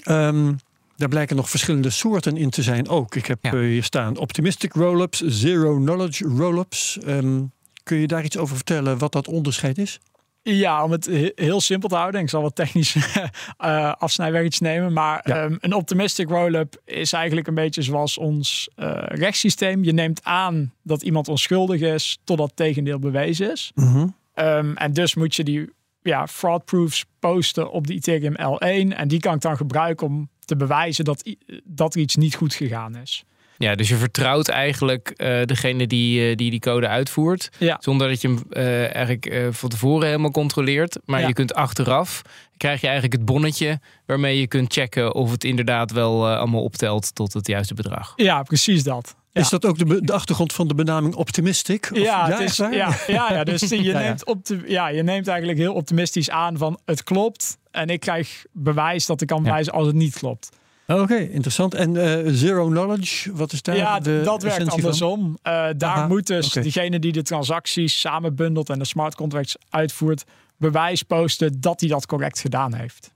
Um, 0.08 0.56
daar 0.97 1.08
blijken 1.08 1.37
nog 1.37 1.50
verschillende 1.50 1.91
soorten 1.91 2.37
in 2.37 2.50
te 2.50 2.62
zijn 2.62 2.88
ook. 2.88 3.14
Ik 3.14 3.26
heb 3.26 3.38
ja. 3.43 3.53
uh, 3.53 3.61
hier 3.61 3.85
staan 3.85 4.17
optimistic 4.17 4.73
rollups, 4.73 5.20
zero 5.20 5.76
knowledge 5.76 6.25
rollups. 6.25 6.99
Um, 7.06 7.53
Kun 7.82 7.97
je 7.97 8.06
daar 8.06 8.25
iets 8.25 8.37
over 8.37 8.56
vertellen 8.56 8.99
wat 8.99 9.12
dat 9.12 9.29
onderscheid 9.29 9.79
is? 9.79 10.00
Ja, 10.48 10.84
om 10.84 10.90
het 10.90 11.06
heel 11.34 11.60
simpel 11.60 11.88
te 11.88 11.94
houden. 11.94 12.20
Ik 12.20 12.28
zal 12.28 12.43
wat 12.43 12.54
technisch 12.54 12.94
uh, 12.94 13.93
afsnijwerkjes 13.98 14.60
nemen. 14.60 14.93
Maar 14.93 15.20
ja. 15.24 15.44
um, 15.44 15.58
een 15.60 15.74
optimistic 15.74 16.29
roll-up 16.29 16.81
is 16.84 17.12
eigenlijk 17.12 17.46
een 17.46 17.55
beetje 17.55 17.82
zoals 17.82 18.19
ons 18.19 18.69
uh, 18.76 19.03
rechtssysteem. 19.03 19.84
Je 19.84 19.93
neemt 19.93 20.24
aan 20.24 20.72
dat 20.82 21.03
iemand 21.03 21.29
onschuldig 21.29 21.81
is 21.81 22.19
totdat 22.24 22.53
tegendeel 22.55 22.98
bewezen 22.98 23.53
is. 23.53 23.72
Mm 23.74 23.93
-hmm. 23.93 24.15
um, 24.34 24.76
en 24.76 24.93
dus 24.93 25.15
moet 25.15 25.34
je 25.34 25.44
die 25.44 25.70
ja, 26.03 26.26
fraud 26.26 26.65
proofs 26.65 27.05
posten 27.19 27.70
op 27.70 27.86
de 27.86 27.94
Ethereum 27.94 28.34
L1. 28.34 28.96
En 28.96 29.08
die 29.08 29.20
kan 29.20 29.34
ik 29.34 29.41
dan 29.41 29.56
gebruiken 29.56 30.06
om 30.06 30.29
te 30.44 30.56
bewijzen 30.56 31.05
dat, 31.05 31.22
dat 31.65 31.94
er 31.94 32.00
iets 32.00 32.17
niet 32.17 32.34
goed 32.34 32.55
gegaan 32.55 32.96
is. 32.96 33.24
Ja, 33.58 33.75
dus 33.75 33.89
je 33.89 33.96
vertrouwt 33.96 34.48
eigenlijk 34.48 35.13
uh, 35.17 35.43
degene 35.43 35.86
die, 35.86 36.31
uh, 36.31 36.36
die 36.36 36.51
die 36.51 36.60
code 36.60 36.89
uitvoert. 36.89 37.51
Ja. 37.58 37.77
Zonder 37.81 38.08
dat 38.08 38.20
je 38.20 38.29
hem 38.29 38.43
uh, 38.51 38.94
eigenlijk 38.94 39.48
van 39.51 39.69
tevoren 39.69 40.06
helemaal 40.06 40.31
controleert. 40.31 40.98
Maar 41.05 41.20
ja. 41.20 41.27
je 41.27 41.32
kunt 41.32 41.55
achteraf, 41.55 42.22
krijg 42.56 42.81
je 42.81 42.86
eigenlijk 42.86 43.17
het 43.17 43.25
bonnetje... 43.25 43.81
waarmee 44.06 44.41
je 44.41 44.46
kunt 44.46 44.72
checken 44.72 45.15
of 45.15 45.31
het 45.31 45.44
inderdaad 45.44 45.91
wel 45.91 46.29
allemaal 46.29 46.63
optelt 46.63 47.15
tot 47.15 47.32
het 47.32 47.46
juiste 47.46 47.75
bedrag. 47.75 48.13
Ja, 48.17 48.43
precies 48.43 48.82
dat. 48.82 49.15
Ja. 49.36 49.43
Is 49.43 49.48
dat 49.48 49.65
ook 49.65 49.79
de, 49.79 50.01
de, 50.01 50.13
achtergrond 50.13 50.53
van 50.53 50.69
de 50.69 50.75
benaming 50.75 51.15
optimistic? 51.15 51.89
Of, 51.93 51.98
ja, 51.98 52.29
het 52.29 52.41
is, 52.41 52.56
ja, 52.56 52.70
ja, 53.06 53.32
ja, 53.32 53.44
dus 53.44 53.60
je, 53.69 53.82
ja, 53.82 53.98
neemt 53.98 54.25
opti- 54.25 54.63
ja, 54.67 54.89
je 54.89 55.03
neemt 55.03 55.29
eigenlijk 55.29 55.58
heel 55.58 55.75
optimistisch 55.75 56.31
aan 56.31 56.58
van 56.58 56.79
het 56.84 57.03
klopt. 57.03 57.58
En 57.70 57.89
ik 57.89 58.01
krijg 58.01 58.44
bewijs 58.53 59.06
dat 59.06 59.20
ik 59.20 59.27
kan 59.27 59.43
bewijzen 59.43 59.72
als 59.72 59.86
het 59.86 59.96
niet 59.96 60.19
klopt. 60.19 60.48
Oké, 60.86 61.00
okay, 61.00 61.22
interessant. 61.22 61.74
En 61.74 61.94
uh, 61.94 62.19
zero 62.26 62.66
knowledge, 62.66 63.32
wat 63.32 63.52
is 63.52 63.62
daar 63.62 63.76
ja, 63.76 64.00
de 64.00 64.20
dat 64.24 64.43
werkt 64.43 64.70
andersom. 64.70 65.28
Uh, 65.28 65.52
daar 65.76 65.76
Aha, 65.78 66.06
moet 66.06 66.26
dus 66.26 66.48
okay. 66.48 66.62
degene 66.62 66.98
die 66.98 67.12
de 67.12 67.22
transacties 67.22 68.00
samenbundelt 68.00 68.70
en 68.70 68.78
de 68.78 68.84
smart 68.84 69.14
contracts 69.14 69.56
uitvoert, 69.70 70.24
bewijs 70.56 71.02
posten 71.02 71.60
dat 71.60 71.81
hij 71.81 71.88
dat 71.88 72.06
correct 72.06 72.40
gedaan 72.40 72.74
heeft. 72.74 73.14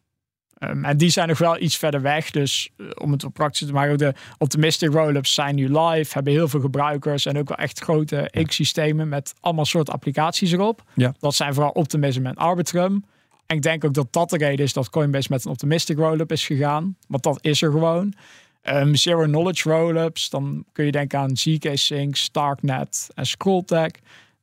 Um, 0.58 0.84
en 0.84 0.96
die 0.96 1.10
zijn 1.10 1.28
nog 1.28 1.38
wel 1.38 1.60
iets 1.60 1.76
verder 1.76 2.02
weg. 2.02 2.30
Dus 2.30 2.70
uh, 2.76 2.86
om 2.94 3.12
het 3.12 3.24
op 3.24 3.34
praktisch 3.34 3.66
te 3.66 3.72
maken, 3.72 3.98
de 3.98 4.14
optimistic 4.38 4.92
rollups 4.92 5.34
zijn 5.34 5.54
nu 5.54 5.78
live, 5.78 6.12
hebben 6.12 6.32
heel 6.32 6.48
veel 6.48 6.60
gebruikers 6.60 7.26
en 7.26 7.38
ook 7.38 7.48
wel 7.48 7.58
echt 7.58 7.80
grote 7.80 8.30
ecosystemen 8.30 9.08
met 9.08 9.34
allemaal 9.40 9.64
soort 9.64 9.90
applicaties 9.90 10.52
erop. 10.52 10.82
Ja. 10.94 11.14
Dat 11.18 11.34
zijn 11.34 11.54
vooral 11.54 11.72
Optimism 11.72 12.26
en 12.26 12.34
Arbitrum. 12.34 13.04
En 13.50 13.57
ik 13.57 13.62
denk 13.62 13.85
ook 13.85 13.95
dat 13.95 14.12
dat 14.12 14.30
de 14.30 14.37
reden 14.37 14.64
is 14.64 14.73
dat 14.73 14.90
Coinbase 14.90 15.28
met 15.30 15.45
een 15.45 15.50
optimistic 15.50 15.99
roll-up 15.99 16.33
is 16.33 16.47
gegaan. 16.47 16.97
Want 17.09 17.23
dat 17.23 17.38
is 17.40 17.62
er 17.62 17.71
gewoon. 17.71 18.14
Um, 18.62 18.95
zero 18.95 19.25
knowledge 19.25 19.71
rollups, 19.71 20.30
dan 20.30 20.64
kun 20.73 20.85
je 20.85 20.92
denken 20.92 21.19
aan 21.19 21.37
ZK 21.37 21.71
Sync, 21.73 22.16
Starknet 22.16 23.09
en 23.14 23.26
Scrolltag. 23.26 23.90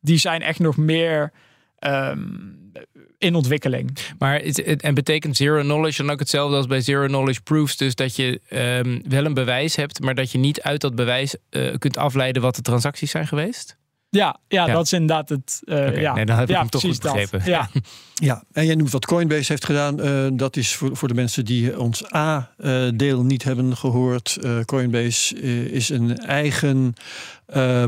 Die 0.01 0.17
zijn 0.17 0.41
echt 0.41 0.59
nog 0.59 0.77
meer 0.77 1.31
um, 1.79 2.71
in 3.17 3.35
ontwikkeling. 3.35 3.97
Maar 4.17 4.39
het, 4.39 4.81
en 4.81 4.93
betekent 4.93 5.35
zero 5.35 5.61
knowledge 5.61 6.01
dan 6.01 6.11
ook 6.11 6.19
hetzelfde 6.19 6.55
als 6.55 6.67
bij 6.67 6.81
zero 6.81 7.05
knowledge 7.05 7.41
proofs? 7.41 7.77
Dus 7.77 7.95
dat 7.95 8.15
je 8.15 8.41
um, 8.49 9.01
wel 9.09 9.25
een 9.25 9.33
bewijs 9.33 9.75
hebt, 9.75 10.01
maar 10.01 10.15
dat 10.15 10.31
je 10.31 10.37
niet 10.37 10.61
uit 10.61 10.81
dat 10.81 10.95
bewijs 10.95 11.35
uh, 11.49 11.73
kunt 11.77 11.97
afleiden 11.97 12.41
wat 12.41 12.55
de 12.55 12.61
transacties 12.61 13.11
zijn 13.11 13.27
geweest? 13.27 13.77
Ja, 14.09 14.39
ja, 14.47 14.65
dat 14.65 14.85
is 14.85 14.93
inderdaad 14.93 15.29
het. 15.29 15.61
Uh, 15.63 15.75
okay, 15.75 16.01
ja. 16.01 16.13
Nee, 16.13 16.25
dan 16.25 16.35
heb 16.35 16.49
ik 16.49 16.53
ja, 16.55 16.59
hem 16.59 16.69
toch 16.69 16.81
goed 16.81 17.01
begrepen. 17.01 17.41
Ja. 17.45 17.69
ja, 18.29 18.43
en 18.51 18.65
jij 18.65 18.75
noemt 18.75 18.91
wat 18.91 19.05
Coinbase 19.05 19.51
heeft 19.51 19.65
gedaan. 19.65 20.05
Uh, 20.05 20.27
dat 20.33 20.55
is 20.55 20.75
voor, 20.75 20.97
voor 20.97 21.07
de 21.07 21.13
mensen 21.13 21.45
die 21.45 21.79
ons 21.79 22.13
A-deel 22.13 23.23
niet 23.23 23.43
hebben 23.43 23.77
gehoord. 23.77 24.37
Uh, 24.41 24.59
Coinbase 24.59 25.41
is 25.71 25.89
een 25.89 26.17
eigen 26.17 26.93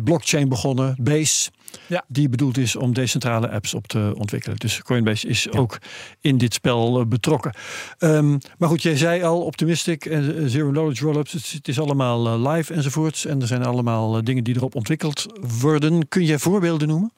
blockchain 0.04 0.50
begonnen, 0.50 0.96
Base. 1.02 1.50
Ja. 1.88 2.04
Die 2.08 2.30
bedoeld 2.30 2.58
is 2.58 2.76
om 2.76 2.94
decentrale 2.94 3.50
apps 3.50 3.74
op 3.74 3.88
te 3.88 4.14
ontwikkelen. 4.18 4.58
Dus 4.58 4.82
Coinbase 4.82 5.28
is 5.28 5.44
ja. 5.44 5.60
ook 5.60 5.78
in 6.22 6.38
dit 6.38 6.54
spel 6.54 7.06
betrokken. 7.08 7.54
Um, 8.00 8.38
maar 8.58 8.70
goed, 8.70 8.82
jij 8.82 8.98
zei 8.98 9.24
al, 9.24 9.42
optimistic 9.42 10.06
en 10.06 10.50
zero 10.50 10.70
knowledge 10.70 11.04
rollups. 11.04 11.32
Het, 11.32 11.52
het 11.52 11.68
is 11.68 11.80
allemaal 11.80 12.50
live 12.50 12.74
enzovoorts. 12.74 13.26
En 13.26 13.42
er 13.42 13.48
zijn 13.48 13.66
allemaal 13.66 14.24
dingen 14.24 14.44
die 14.44 14.56
erop 14.56 14.76
ontwikkeld 14.76 15.26
worden. 15.62 16.08
Kun 16.08 16.26
je 16.26 16.40
voorbeelden 16.40 16.88
noemen? 16.88 17.12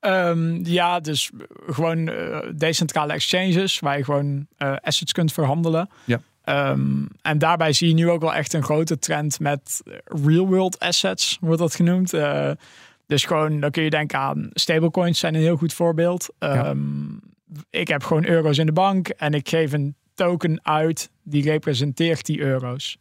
Um, 0.00 0.66
ja, 0.66 1.00
dus 1.00 1.30
gewoon 1.66 2.08
uh, 2.08 2.38
decentrale 2.54 3.12
exchanges 3.12 3.78
waar 3.78 3.98
je 3.98 4.04
gewoon 4.04 4.46
uh, 4.58 4.76
assets 4.82 5.12
kunt 5.12 5.32
verhandelen. 5.32 5.88
Ja. 6.04 6.20
Um, 6.44 7.08
en 7.22 7.38
daarbij 7.38 7.72
zie 7.72 7.88
je 7.88 7.94
nu 7.94 8.10
ook 8.10 8.20
wel 8.20 8.34
echt 8.34 8.52
een 8.52 8.62
grote 8.62 8.98
trend 8.98 9.40
met 9.40 9.82
real 10.24 10.46
world 10.46 10.78
assets, 10.78 11.38
wordt 11.40 11.58
dat 11.58 11.74
genoemd. 11.74 12.14
Uh, 12.14 12.50
dus 13.12 13.24
gewoon, 13.24 13.60
dan 13.60 13.70
kun 13.70 13.82
je 13.82 13.90
denken 13.90 14.18
aan 14.18 14.50
stablecoins 14.52 15.18
zijn 15.18 15.34
een 15.34 15.40
heel 15.40 15.56
goed 15.56 15.72
voorbeeld. 15.72 16.28
Ja. 16.38 16.68
Um, 16.68 17.20
ik 17.70 17.88
heb 17.88 18.02
gewoon 18.02 18.26
euro's 18.26 18.58
in 18.58 18.66
de 18.66 18.72
bank 18.72 19.08
en 19.08 19.34
ik 19.34 19.48
geef 19.48 19.72
een 19.72 19.96
token 20.14 20.60
uit 20.62 21.10
die 21.22 21.42
representeert 21.42 22.26
die 22.26 22.40
euro's. 22.40 22.96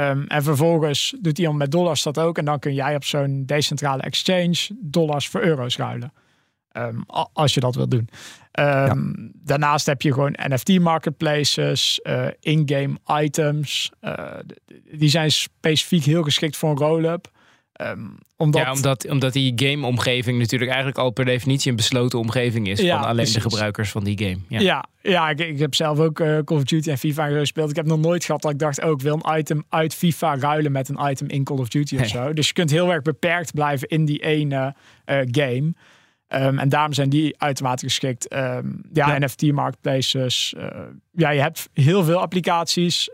Um, 0.00 0.26
en 0.26 0.42
vervolgens 0.42 1.14
doet 1.20 1.38
iemand 1.38 1.58
met 1.58 1.70
dollars 1.70 2.02
dat 2.02 2.18
ook. 2.18 2.38
En 2.38 2.44
dan 2.44 2.58
kun 2.58 2.74
jij 2.74 2.94
op 2.94 3.04
zo'n 3.04 3.42
decentrale 3.46 4.02
exchange 4.02 4.68
dollars 4.80 5.28
voor 5.28 5.40
euro's 5.40 5.76
ruilen. 5.76 6.12
Um, 6.72 7.04
als 7.32 7.54
je 7.54 7.60
dat 7.60 7.74
wilt 7.74 7.90
doen. 7.90 8.08
Ja. 8.52 8.96
Daarnaast 9.32 9.86
heb 9.86 10.02
je 10.02 10.12
gewoon 10.12 10.34
NFT 10.36 10.78
marketplaces, 10.78 12.00
uh, 12.02 12.26
in-game 12.40 12.98
items. 13.22 13.90
Uh, 14.00 14.14
die 14.92 15.08
zijn 15.08 15.32
specifiek 15.32 16.04
heel 16.04 16.22
geschikt 16.22 16.56
voor 16.56 16.70
een 16.70 16.76
roll-up. 16.76 17.34
Um, 17.82 18.18
omdat... 18.36 18.62
Ja, 18.62 18.72
omdat, 18.72 19.08
omdat 19.08 19.32
die 19.32 19.52
game-omgeving 19.56 20.38
natuurlijk 20.38 20.70
eigenlijk 20.70 21.00
al 21.00 21.10
per 21.10 21.24
definitie 21.24 21.70
een 21.70 21.76
besloten 21.76 22.18
omgeving 22.18 22.68
is 22.68 22.80
ja, 22.80 22.96
van 22.96 23.04
alleen 23.04 23.16
precies. 23.16 23.34
de 23.34 23.40
gebruikers 23.40 23.90
van 23.90 24.04
die 24.04 24.18
game. 24.18 24.38
Ja, 24.48 24.60
ja, 24.60 24.84
ja 25.02 25.30
ik, 25.30 25.38
ik, 25.38 25.58
heb 25.58 25.74
zelf 25.74 25.98
ook 25.98 26.20
uh, 26.20 26.38
Call 26.38 26.56
of 26.56 26.64
Duty 26.64 26.90
en 26.90 26.98
FIFA 26.98 27.28
gespeeld. 27.28 27.70
Ik 27.70 27.76
heb 27.76 27.86
nog 27.86 27.98
nooit 27.98 28.24
gehad 28.24 28.42
dat 28.42 28.50
ik 28.50 28.58
dacht, 28.58 28.82
ook 28.82 28.96
oh, 28.96 29.02
wil 29.02 29.20
een 29.22 29.38
item 29.38 29.64
uit 29.68 29.94
FIFA 29.94 30.38
ruilen 30.38 30.72
met 30.72 30.88
een 30.88 31.10
item 31.10 31.28
in 31.28 31.44
Call 31.44 31.58
of 31.58 31.68
Duty 31.68 31.94
Nee. 31.94 32.04
of 32.04 32.10
zo. 32.10 32.32
Dus 32.32 32.46
je 32.46 32.52
kunt 32.52 32.70
heel 32.70 32.92
erg 32.92 33.02
beperkt 33.02 33.52
blijven 33.52 33.88
in 33.88 34.04
die 34.04 34.22
ene 34.22 34.74
uh, 35.06 35.18
game. 35.30 35.74
Um, 36.28 36.58
en 36.58 36.68
daarom 36.68 36.92
zijn 36.92 37.08
die 37.08 37.38
uitermate 37.38 37.84
geschikt. 37.84 38.34
Um, 38.34 38.82
ja, 38.92 39.08
Ja. 39.08 39.18
NFT 39.18 39.52
marketplaces. 39.52 40.54
Uh, 40.58 40.66
ja, 41.12 41.30
je 41.30 41.40
hebt 41.40 41.68
heel 41.72 42.04
veel 42.04 42.18
applicaties. 42.18 43.10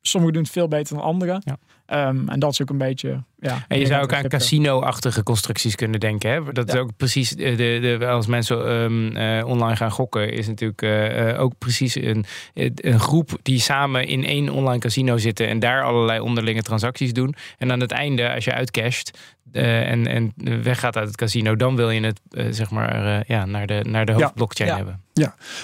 Sommige 0.00 0.32
doen 0.32 0.42
het 0.42 0.52
veel 0.52 0.68
beter 0.68 0.96
dan 0.96 1.04
andere. 1.04 1.40
Ja. 1.44 1.56
Um, 1.92 2.28
en 2.28 2.38
dat 2.40 2.52
is 2.52 2.62
ook 2.62 2.70
een 2.70 2.78
beetje. 2.78 3.22
Ja, 3.40 3.64
En 3.68 3.78
je 3.78 3.86
zou 3.86 4.02
ook 4.02 4.12
aan 4.12 4.18
crypto. 4.18 4.38
casino-achtige 4.38 5.22
constructies 5.22 5.74
kunnen 5.74 6.00
denken. 6.00 6.30
Hè? 6.30 6.52
Dat 6.52 6.68
is 6.68 6.74
Ja. 6.74 6.80
ook 6.80 6.90
precies, 6.96 7.30
de, 7.30 7.54
de, 7.54 7.96
de- 7.98 8.06
als 8.06 8.26
mensen 8.26 8.70
um, 8.72 9.16
uh, 9.16 9.46
online 9.46 9.76
gaan 9.76 9.90
gokken, 9.90 10.32
is 10.32 10.46
natuurlijk 10.46 10.82
uh, 10.82 11.40
ook 11.40 11.52
precies 11.58 11.94
een, 11.94 12.24
een 12.54 13.00
groep 13.00 13.38
die 13.42 13.60
samen 13.60 14.06
in 14.06 14.24
één 14.24 14.48
online 14.50 14.78
casino 14.78 15.16
zitten 15.18 15.48
en 15.48 15.58
daar 15.58 15.84
allerlei 15.84 16.20
onderlinge 16.20 16.62
transacties 16.62 17.12
doen. 17.12 17.34
En 17.58 17.72
aan 17.72 17.80
het 17.80 17.90
einde, 17.92 18.34
als 18.34 18.44
je 18.44 18.52
uitcasht 18.52 19.18
uh, 19.52 19.90
en, 19.90 20.06
en 20.06 20.32
weggaat 20.62 20.96
uit 20.96 21.06
het 21.06 21.16
casino, 21.16 21.56
dan 21.56 21.76
wil 21.76 21.90
je 21.90 22.00
het 22.00 22.20
uh, 22.30 22.46
zeg 22.50 22.70
maar 22.70 23.04
uh, 23.04 23.22
ja, 23.26 23.44
naar 23.44 23.66
de, 23.66 23.84
naar 23.88 24.06
de 24.06 24.12
Ja. 24.12 24.18
hoofdblockchain 24.18 24.70
Ja. 24.70 24.76
hebben. 24.76 25.00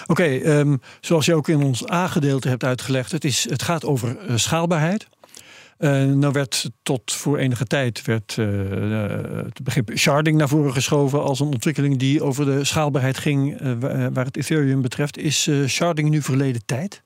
Oké, 0.07 0.25
ehm, 0.25 0.77
zoals 1.01 1.27
je 1.27 1.35
ook 1.35 1.49
in 1.49 1.63
ons 1.63 1.91
A-gedeelte 1.91 2.49
hebt 2.49 2.65
uitgelegd, 2.65 3.13
het, 3.13 3.25
is, 3.25 3.47
het 3.51 3.63
gaat 3.63 3.85
over 3.85 4.17
eh, 4.19 4.37
schaalbaarheid. 4.37 5.07
Eh, 5.79 6.05
nou 6.05 6.33
werd 6.33 6.71
tot 6.83 7.13
voor 7.13 7.39
enige 7.39 7.65
tijd 7.65 8.05
werd, 8.05 8.39
eh, 8.39 9.05
eh, 9.05 9.45
het 9.45 9.63
begrip 9.63 9.91
sharding 9.97 10.37
naar 10.37 10.49
voren 10.49 10.73
geschoven 10.73 11.23
als 11.23 11.41
een 11.41 11.47
ontwikkeling 11.47 11.99
die 11.99 12.23
over 12.23 12.45
de 12.45 12.65
schaalbaarheid 12.65 13.19
ging 13.19 13.59
wa- 13.81 14.11
waar 14.11 14.25
het 14.25 14.37
Ethereum 14.37 14.83
betreft. 14.83 15.19
Is 15.19 15.51
sharding 15.67 16.11
nu 16.11 16.23
verleden 16.23 16.65
tijd? 16.65 17.03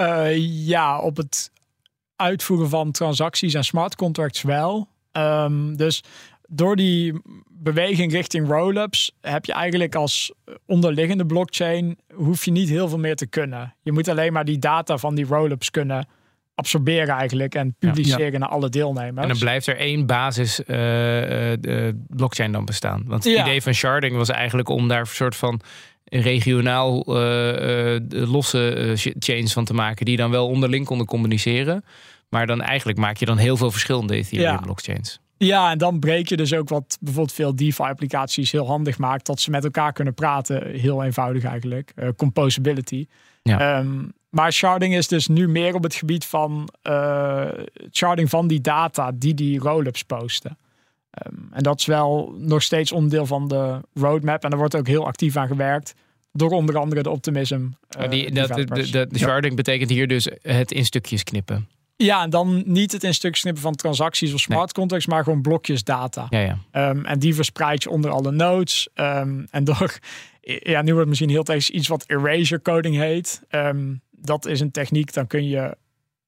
Uh, 0.00 0.36
ja, 0.66 0.98
op 0.98 1.16
het 1.16 1.50
uitvoeren 2.16 2.68
van 2.68 2.90
transacties 2.90 3.54
en 3.54 3.64
smart 3.64 3.96
contracts 3.96 4.42
wel. 4.42 4.88
Um, 5.12 5.76
dus 5.76 6.02
door 6.48 6.76
die 6.76 7.20
beweging 7.48 8.12
richting 8.12 8.48
roll-ups 8.48 9.12
heb 9.20 9.44
je 9.44 9.52
eigenlijk 9.52 9.94
als 9.94 10.32
onderliggende 10.66 11.26
blockchain 11.26 11.98
hoef 12.14 12.44
je 12.44 12.50
niet 12.50 12.68
heel 12.68 12.88
veel 12.88 12.98
meer 12.98 13.16
te 13.16 13.26
kunnen. 13.26 13.74
Je 13.82 13.92
moet 13.92 14.08
alleen 14.08 14.32
maar 14.32 14.44
die 14.44 14.58
data 14.58 14.96
van 14.98 15.14
die 15.14 15.26
roll-ups 15.26 15.70
kunnen 15.70 16.08
absorberen 16.60 17.14
eigenlijk 17.14 17.54
en 17.54 17.74
publiceren 17.78 18.32
Ja. 18.32 18.38
naar 18.38 18.48
alle 18.48 18.68
deelnemers. 18.68 19.22
En 19.22 19.28
dan 19.28 19.38
blijft 19.38 19.66
er 19.66 19.76
één 19.76 20.06
basis 20.06 20.60
uh, 20.66 21.52
uh, 21.56 21.88
blockchain 22.08 22.52
dan 22.52 22.64
bestaan. 22.64 23.02
Want 23.06 23.24
het 23.24 23.32
Ja. 23.32 23.42
idee 23.42 23.62
van 23.62 23.72
sharding 23.74 24.16
was 24.16 24.28
eigenlijk 24.28 24.68
om 24.68 24.88
daar 24.88 25.00
een 25.00 25.06
soort 25.06 25.36
van 25.36 25.60
regionaal 26.04 27.04
uh, 27.08 27.96
losse 28.08 28.92
chains 29.18 29.52
van 29.52 29.64
te 29.64 29.74
maken 29.74 30.04
die 30.04 30.16
dan 30.16 30.30
wel 30.30 30.46
onderling 30.48 30.86
konden 30.86 31.06
communiceren. 31.06 31.84
Maar 32.28 32.46
dan 32.46 32.62
eigenlijk 32.62 32.98
maak 32.98 33.16
je 33.16 33.26
dan 33.26 33.38
heel 33.38 33.56
veel 33.56 33.70
verschillende 33.70 34.14
Ethereum 34.14 34.52
Ja. 34.52 34.56
blockchains. 34.56 35.20
Ja, 35.36 35.70
en 35.70 35.78
dan 35.78 35.98
breek 35.98 36.28
je 36.28 36.36
dus 36.36 36.54
ook 36.54 36.68
wat 36.68 36.98
bijvoorbeeld 37.00 37.34
veel 37.34 37.56
DeFi-applicaties 37.56 38.52
heel 38.52 38.66
handig 38.66 38.98
maakt. 38.98 39.26
Dat 39.26 39.40
ze 39.40 39.50
met 39.50 39.64
elkaar 39.64 39.92
kunnen 39.92 40.14
praten. 40.14 40.66
Heel 40.70 41.04
eenvoudig 41.04 41.44
eigenlijk. 41.44 41.92
Uh, 41.96 42.08
composability. 42.16 43.06
Ja. 43.42 43.78
Um, 43.78 44.12
maar 44.30 44.52
sharding 44.52 44.94
is 44.94 45.08
dus 45.08 45.28
nu 45.28 45.48
meer 45.48 45.74
op 45.74 45.82
het 45.82 45.94
gebied 45.94 46.24
van 46.24 46.68
uh, 46.82 47.48
sharding 47.92 48.30
van 48.30 48.46
die 48.46 48.60
data 48.60 49.12
die 49.14 49.34
die 49.34 49.58
roll-ups 49.58 50.02
posten. 50.02 50.58
Um, 51.26 51.48
en 51.52 51.62
dat 51.62 51.78
is 51.78 51.86
wel 51.86 52.34
nog 52.38 52.62
steeds 52.62 52.92
onderdeel 52.92 53.26
van 53.26 53.48
de 53.48 53.80
roadmap. 53.94 54.44
En 54.44 54.50
er 54.50 54.56
wordt 54.56 54.76
ook 54.76 54.86
heel 54.86 55.06
actief 55.06 55.36
aan 55.36 55.46
gewerkt. 55.46 55.94
Door 56.32 56.50
onder 56.50 56.78
andere 56.78 57.02
de 57.02 57.10
Optimism. 57.10 57.68
Uh, 57.98 58.08
die, 58.08 58.32
dat, 58.32 58.48
de, 58.48 58.64
de, 58.64 58.90
de, 58.90 59.06
de 59.06 59.18
sharding 59.18 59.56
betekent 59.56 59.90
hier 59.90 60.06
dus 60.06 60.28
het 60.42 60.72
in 60.72 60.84
stukjes 60.84 61.24
knippen. 61.24 61.68
Ja, 61.96 62.22
en 62.22 62.30
dan 62.30 62.62
niet 62.66 62.92
het 62.92 63.04
in 63.04 63.14
stukjes 63.14 63.42
knippen 63.42 63.62
van 63.62 63.74
transacties 63.74 64.32
of 64.32 64.40
smart 64.40 64.64
nee. 64.64 64.72
contracts, 64.72 65.06
maar 65.06 65.24
gewoon 65.24 65.42
blokjes 65.42 65.84
data. 65.84 66.26
Ja, 66.30 66.38
ja. 66.38 66.88
Um, 66.90 67.04
en 67.04 67.18
die 67.18 67.34
verspreid 67.34 67.82
je 67.82 67.90
onder 67.90 68.10
alle 68.10 68.30
nodes. 68.30 68.88
Um, 68.94 69.46
en 69.50 69.64
door, 69.64 69.98
ja, 70.72 70.82
nu 70.82 70.86
wordt 70.86 70.98
het 70.98 71.08
misschien 71.08 71.30
heel 71.30 71.42
tegen 71.42 71.76
iets 71.76 71.88
wat 71.88 72.04
erasure 72.06 72.62
coding 72.62 72.96
heet. 72.96 73.42
Um, 73.50 74.00
dat 74.20 74.46
is 74.46 74.60
een 74.60 74.70
techniek, 74.70 75.12
dan 75.12 75.26
kun 75.26 75.48
je 75.48 75.76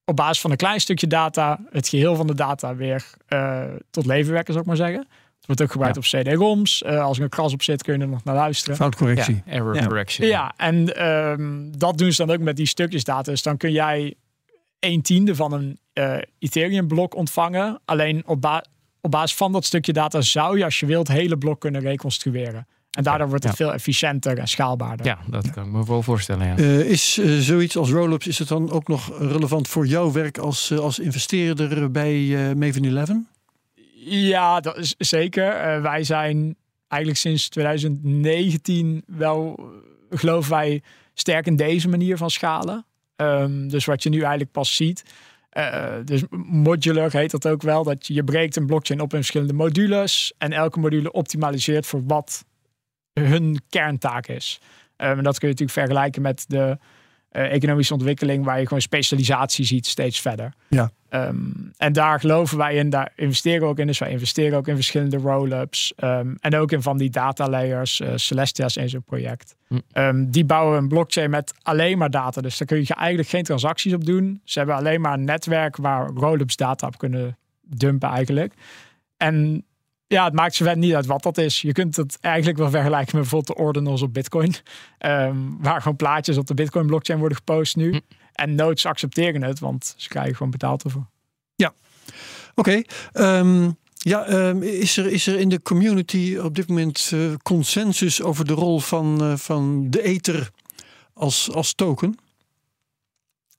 op 0.04 0.16
basis 0.16 0.40
van 0.40 0.50
een 0.50 0.56
klein 0.56 0.80
stukje 0.80 1.06
data 1.06 1.61
het 1.70 1.88
geheel 1.88 2.16
van 2.16 2.26
de 2.26 2.34
data 2.34 2.75
weer 2.76 3.04
uh, 3.28 3.64
tot 3.90 4.06
leven 4.06 4.32
wekken, 4.32 4.52
zou 4.52 4.64
ik 4.64 4.70
maar 4.70 4.88
zeggen. 4.88 5.06
Het 5.37 5.46
wordt 5.46 5.62
ook 5.62 5.70
gebruikt 5.70 6.11
ja. 6.11 6.20
op 6.20 6.25
CD-ROMs. 6.25 6.82
Uh, 6.87 7.02
als 7.02 7.16
er 7.16 7.22
een 7.22 7.28
kras 7.28 7.52
op 7.52 7.62
zit, 7.62 7.82
kun 7.82 7.94
je 7.94 8.00
er 8.00 8.08
nog 8.08 8.25
naar 8.25 8.34
luisteren. 8.34 8.76
Foutcorrectie. 8.76 9.42
Ja, 9.46 9.52
error 9.52 9.75
ja. 9.75 9.87
correction. 9.87 10.28
Ja, 10.28 10.52
en 10.56 11.06
um, 11.06 11.78
dat 11.78 11.99
doen 11.99 12.12
ze 12.12 12.26
dan 12.26 12.37
ook 12.37 12.42
met 12.42 12.56
die 12.56 12.66
stukjes 12.66 13.04
data. 13.04 13.30
Dus 13.30 13.42
dan 13.42 13.56
kun 13.56 13.72
jij 13.72 14.14
een 14.78 15.02
tiende 15.02 15.34
van 15.34 15.52
een 15.52 15.78
uh, 15.94 16.16
Ethereum-blok 16.38 17.14
ontvangen. 17.14 17.80
Alleen 17.84 18.22
op, 18.26 18.40
ba 18.40 18.64
op, 19.00 19.11
basis 19.11 19.37
van 19.37 19.52
dat 19.52 19.64
stukje 19.64 19.92
data 19.92 20.20
zou 20.20 20.58
je, 20.58 20.64
als 20.64 20.80
je 20.80 20.87
wilt, 20.87 21.08
hele 21.08 21.38
blok 21.38 21.61
kunnen 21.61 21.80
reconstrueren. 21.80 22.66
En 22.92 23.02
daardoor 23.02 23.28
wordt 23.28 23.44
het 23.44 23.58
ja. 23.58 23.64
veel 23.64 23.75
efficiënter 23.75 24.38
en 24.38 24.49
schaalbaarder. 24.49 25.06
Ja, 25.06 25.18
dat 25.26 25.50
kan 25.50 25.64
ik 25.66 25.72
me 25.72 25.84
wel 25.84 26.02
voorstellen. 26.02 26.46
Ja. 26.46 26.58
Uh, 26.58 26.80
is 26.80 27.18
uh, 27.18 27.38
zoiets 27.38 27.76
als 27.76 27.90
roll-ups, 27.90 28.26
is 28.26 28.38
het 28.38 28.49
dan 28.49 28.70
ook 28.70 28.88
nog 28.88 29.18
relevant 29.18 29.68
voor 29.68 29.87
jouw 29.87 30.12
werk 30.12 30.38
als, 30.38 30.70
uh, 30.70 30.78
als 30.78 30.99
investeerder 30.99 31.90
bij 31.90 32.54
Maven 32.56 32.96
11? 32.96 33.11
Ja, 34.04 34.61
dat 34.61 34.76
is 34.78 34.94
zeker. 34.99 35.82
wij 35.82 36.04
zijn 36.04 36.56
eigenlijk 36.88 37.20
sinds 37.20 37.49
2019 37.49 39.02
wel, 39.06 39.70
geloven 40.11 40.50
wij, 40.50 40.82
sterk 41.14 41.46
in 41.46 41.56
deze 41.56 41.88
manier 41.88 42.16
van 42.16 42.30
schalen. 42.30 42.87
Um, 43.16 43.68
dus 43.68 43.84
wat 43.84 44.02
je 44.02 44.08
nu 44.08 44.20
eigenlijk 44.20 44.52
pas 44.52 44.76
ziet. 44.76 45.04
Uh, 45.58 45.94
dus 46.04 46.22
modular 46.46 47.12
heet 47.12 47.30
dat 47.30 47.49
ook 47.49 47.62
wel. 47.62 47.84
Dat 47.84 48.06
je, 48.06 48.14
je 48.14 48.25
breekt 48.25 48.56
een 48.56 48.66
blockchain 48.66 49.00
op 49.00 49.11
in 49.12 49.18
verschillende 49.18 49.52
modules. 49.52 50.32
En 50.38 50.52
elke 50.52 50.78
module 50.78 51.12
optimaliseert 51.12 51.87
voor 51.87 52.02
wat 52.06 52.44
hun 53.12 53.61
kerntaak 53.69 54.26
is. 54.26 54.61
Um, 54.97 55.19
en 55.19 55.23
dat 55.23 55.38
kun 55.38 55.49
je 55.49 55.54
natuurlijk 55.54 55.78
vergelijken 55.78 56.23
met 56.23 56.45
de 56.49 56.78
economische 57.31 57.92
ontwikkeling 57.92 58.45
waar 58.45 58.59
je 58.59 58.66
gewoon 58.66 58.81
specialisatie 58.83 59.64
ziet 59.64 59.87
steeds 59.87 60.21
verder. 60.21 60.52
Ja. 60.69 60.90
Ehm, 61.09 61.37
en 61.76 61.92
daar 61.92 62.21
geloven 62.21 62.59
wij 62.59 62.75
in, 62.75 62.90
daar 62.90 63.12
investeren 63.16 63.61
we 63.61 63.66
ook 63.66 63.78
in. 63.78 63.87
Dus 63.87 63.99
wij 63.99 64.11
investeren 64.11 64.59
ook 64.59 64.69
in 64.69 64.75
verschillende 64.75 65.16
roll-ups. 65.16 65.92
ehm, 65.97 66.35
en 66.40 66.57
ook 66.57 66.73
in 66.73 66.83
van 66.83 66.97
die 66.99 67.11
data 67.11 67.49
layers. 67.49 68.00
eh, 68.00 68.12
Celestia 68.14 68.64
is 68.64 68.76
een 68.76 68.88
zo'n 68.88 69.02
project. 69.02 69.57
Hm. 69.69 69.78
Ehm, 69.92 70.25
die 70.31 70.45
bouwen 70.45 70.78
een 70.78 70.88
blockchain 70.88 71.31
met 71.31 71.54
alleen 71.62 71.99
maar 71.99 72.11
data. 72.11 72.40
Dus 72.40 72.59
daar 72.59 72.69
kun 72.69 72.78
je 72.78 72.95
eigenlijk 72.95 73.28
geen 73.28 73.42
transacties 73.42 73.95
op 73.95 74.04
doen. 74.04 74.40
Ze 74.45 74.59
hebben 74.59 74.76
alleen 74.76 75.00
maar 75.00 75.12
een 75.12 75.25
netwerk 75.25 75.76
waar 75.76 76.07
roll-ups 76.07 76.57
data 76.57 76.87
op 76.87 76.99
kunnen 76.99 77.38
dumpen 77.62 78.09
eigenlijk. 78.09 78.54
En 79.16 79.64
ja, 80.12 80.25
het 80.25 80.35
maakt 80.35 80.54
zowel 80.54 80.75
niet 80.75 80.95
uit 80.95 81.07
wat 81.07 81.23
dat 81.23 81.38
is. 81.38 81.61
Je 81.61 81.73
kunt 81.73 81.97
het 81.97 82.19
eigenlijk 82.21 82.59
wel 82.59 82.71
vergelijken 82.71 83.16
met 83.16 83.28
bijvoorbeeld 83.28 83.57
de 83.57 83.64
ordinals 83.64 84.02
op 84.02 84.12
Bitcoin. 84.12 84.54
Ehm, 84.99 85.37
waar 85.59 85.83
gewoon 85.83 85.97
plaatjes 85.97 86.37
op 86.37 86.47
de 86.47 86.54
Bitcoin 86.54 86.87
blockchain 86.87 87.19
worden 87.19 87.37
gepost 87.37 87.76
nu. 87.76 87.90
Hm. 87.90 87.99
En 88.33 88.54
nodes 88.54 88.87
accepteren 88.87 89.42
het, 89.42 89.59
want 89.59 89.95
ze 89.97 90.09
krijgen 90.09 90.37
gewoon 90.37 90.52
betaald 90.52 90.83
ervoor. 90.85 91.07
Oké. 92.54 92.83
ehm, 93.12 93.71
ja, 93.95 94.25
ehm, 94.25 94.62
is, 94.62 94.97
er, 94.97 95.07
is 95.07 95.26
er 95.26 95.38
in 95.38 95.49
de 95.49 95.62
community 95.62 96.38
op 96.42 96.54
dit 96.54 96.69
moment 96.69 97.11
eh, 97.14 97.21
consensus 97.42 98.23
over 98.23 98.47
de 98.47 98.52
rol 98.52 98.78
van, 98.81 99.23
eh, 99.23 99.37
van 99.37 99.87
de 99.90 100.02
ether 100.02 100.50
als, 101.14 101.52
als 101.52 101.75
token? 101.75 102.19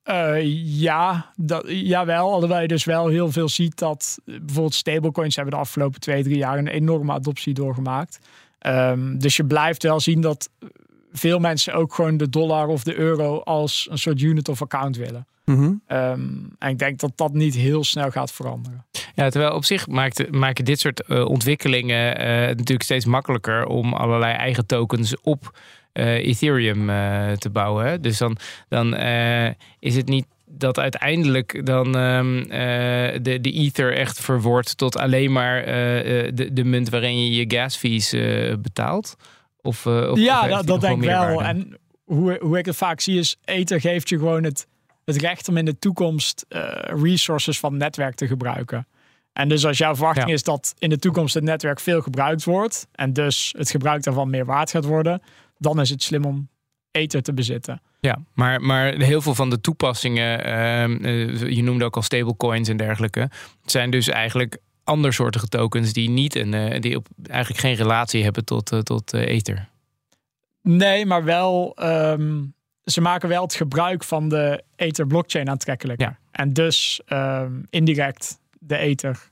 Eh, 0.04 0.36
ja, 0.82 1.32
dat, 1.36 1.64
jawel. 1.68 2.32
Alhoewel 2.32 2.62
je 2.62 2.68
dus 2.68 2.84
wel 2.84 3.08
heel 3.08 3.32
veel 3.32 3.50
ziet 3.50 3.78
dat 3.78 4.18
eh, 4.26 4.36
bijvoorbeeld 4.40 4.74
stablecoins 4.74 5.36
hebben 5.36 5.54
de 5.54 5.60
afgelopen 5.60 6.00
twee, 6.00 6.24
drie 6.24 6.38
jaar 6.38 6.58
een 6.58 6.68
enorme 6.68 7.12
adoptie 7.12 7.54
doorgemaakt. 7.54 8.20
Ehm, 8.60 9.18
dus 9.18 9.36
je 9.36 9.46
blijft 9.46 9.84
wel 9.84 10.00
zien 10.00 10.22
dat 10.22 10.50
veel 11.12 11.40
mensen 11.40 11.74
ook 11.74 11.94
gewoon 11.94 12.18
de 12.18 12.30
dollar 12.30 12.68
of 12.68 12.84
de 12.84 12.96
euro 12.96 13.40
als 13.40 13.88
een 13.92 13.98
soort 13.98 14.22
unit 14.22 14.50
of 14.50 14.62
account 14.62 14.98
willen. 14.98 15.28
Mhm. 15.46 15.74
Ehm, 15.88 16.22
en 16.60 16.70
ik 16.70 16.80
denk 16.80 17.00
dat 17.00 17.12
dat 17.16 17.34
niet 17.34 17.56
heel 17.56 17.84
snel 17.84 18.12
gaat 18.12 18.32
veranderen. 18.32 18.86
Ja, 19.16 19.30
terwijl 19.30 19.54
op 19.54 19.66
zich 19.66 19.88
maakt, 19.88 20.32
maken 20.32 20.66
dit 20.66 20.80
soort 20.80 21.02
eh, 21.02 21.26
ontwikkelingen 21.26 22.18
eh, 22.18 22.48
het 22.48 22.58
natuurlijk 22.58 22.84
steeds 22.84 23.06
makkelijker 23.06 23.66
om 23.66 23.94
allerlei 23.94 24.34
eigen 24.34 24.66
tokens 24.66 25.22
op 25.22 25.52
eh, 25.54 25.60
Ethereum 25.94 26.90
eh, 26.90 27.32
te 27.32 27.50
bouwen. 27.50 27.86
Hè? 27.86 28.00
Dus 28.00 28.18
dan, 28.18 28.38
dan 28.70 28.96
eh, 28.96 29.50
is 29.80 29.96
het 29.96 30.08
niet 30.08 30.26
dat 30.46 30.80
uiteindelijk 30.80 31.66
dan 31.66 31.98
ehm, 31.98 32.38
eh, 32.38 33.20
de, 33.22 33.42
de 33.42 33.52
Ether 33.52 33.98
echt 33.98 34.20
verwoordt 34.20 34.78
tot 34.78 34.98
alleen 34.98 35.32
maar 35.32 35.64
eh, 35.64 36.26
eh, 36.28 36.32
de, 36.36 36.54
de 36.54 36.64
munt 36.64 36.90
waarin 36.90 37.26
je 37.26 37.36
je 37.36 37.58
gas 37.58 37.76
fees 37.76 38.14
eh, 38.14 38.54
betaalt. 38.60 39.16
Of, 39.62 39.86
eh, 39.86 40.12
ja, 40.16 40.62
dat, 40.62 40.82
denk 40.82 40.98
ik 41.04 41.10
wel. 41.10 41.44
En 41.44 41.78
hoe, 42.04 42.38
hoe 42.42 42.58
ik 42.58 42.66
het 42.66 42.76
vaak 42.76 43.00
zie 43.02 43.20
is, 43.20 43.38
Ether 43.46 43.80
geeft 43.82 44.10
je 44.10 44.18
gewoon 44.18 44.44
het, 44.44 44.68
het 45.06 45.16
recht 45.22 45.48
om 45.50 45.58
in 45.58 45.66
de 45.66 45.80
toekomst 45.80 46.46
eh, 46.50 46.62
resources 47.02 47.60
van 47.60 47.72
het 47.72 47.82
netwerk 47.82 48.16
te 48.16 48.28
gebruiken. 48.28 48.88
En 49.34 49.50
dus 49.50 49.66
als 49.66 49.78
jouw 49.78 49.96
verwachting 49.96 50.28
Ja. 50.28 50.34
is 50.34 50.44
dat 50.44 50.74
in 50.80 50.90
de 50.90 50.98
toekomst 51.00 51.34
het 51.34 51.44
netwerk 51.44 51.80
veel 51.80 52.02
gebruikt 52.02 52.44
wordt 52.44 52.88
en 52.92 53.14
dus 53.14 53.54
het 53.58 53.70
gebruik 53.72 54.04
daarvan 54.04 54.30
meer 54.30 54.46
waard 54.46 54.72
gaat 54.72 54.86
worden, 54.86 55.22
dan 55.64 55.82
is 55.82 55.90
het 55.90 56.04
slim 56.04 56.26
om 56.26 56.50
Ether 56.92 57.22
te 57.22 57.34
bezitten. 57.34 57.82
Ja, 58.00 58.18
maar, 58.34 58.62
maar 58.62 58.94
heel 58.94 59.22
veel 59.22 59.36
van 59.36 59.50
de 59.50 59.62
toepassingen, 59.62 60.44
ehm, 60.44 61.06
eh, 61.06 61.50
je 61.50 61.64
noemde 61.64 61.86
ook 61.86 61.96
al 61.96 62.02
stablecoins 62.02 62.70
en 62.70 62.78
dergelijke, 62.78 63.30
zijn 63.66 63.90
dus 63.90 64.08
eigenlijk 64.10 64.58
andersoortige 64.84 65.48
tokens 65.48 65.94
die 65.94 66.10
niet 66.10 66.36
een, 66.36 66.54
eh, 66.54 66.82
die 66.82 66.96
op, 66.96 67.08
eigenlijk 67.30 67.60
geen 67.60 67.76
relatie 67.76 68.24
hebben 68.24 68.46
tot, 68.46 68.72
eh, 68.72 68.80
tot 68.80 69.14
Ether. 69.14 69.70
Nee, 70.62 71.06
maar 71.06 71.24
wel, 71.24 71.76
ehm, 71.76 72.44
ze 72.84 73.02
maken 73.02 73.30
wel 73.30 73.44
het 73.44 73.54
gebruik 73.54 74.04
van 74.04 74.30
de 74.30 74.64
Ether 74.76 75.08
blockchain 75.08 75.50
aantrekkelijk. 75.50 76.02
Ja. 76.02 76.18
En 76.32 76.54
dus 76.54 77.02
ehm, 77.06 77.52
indirect 77.70 78.40
de 78.60 78.78
Ether 78.78 79.32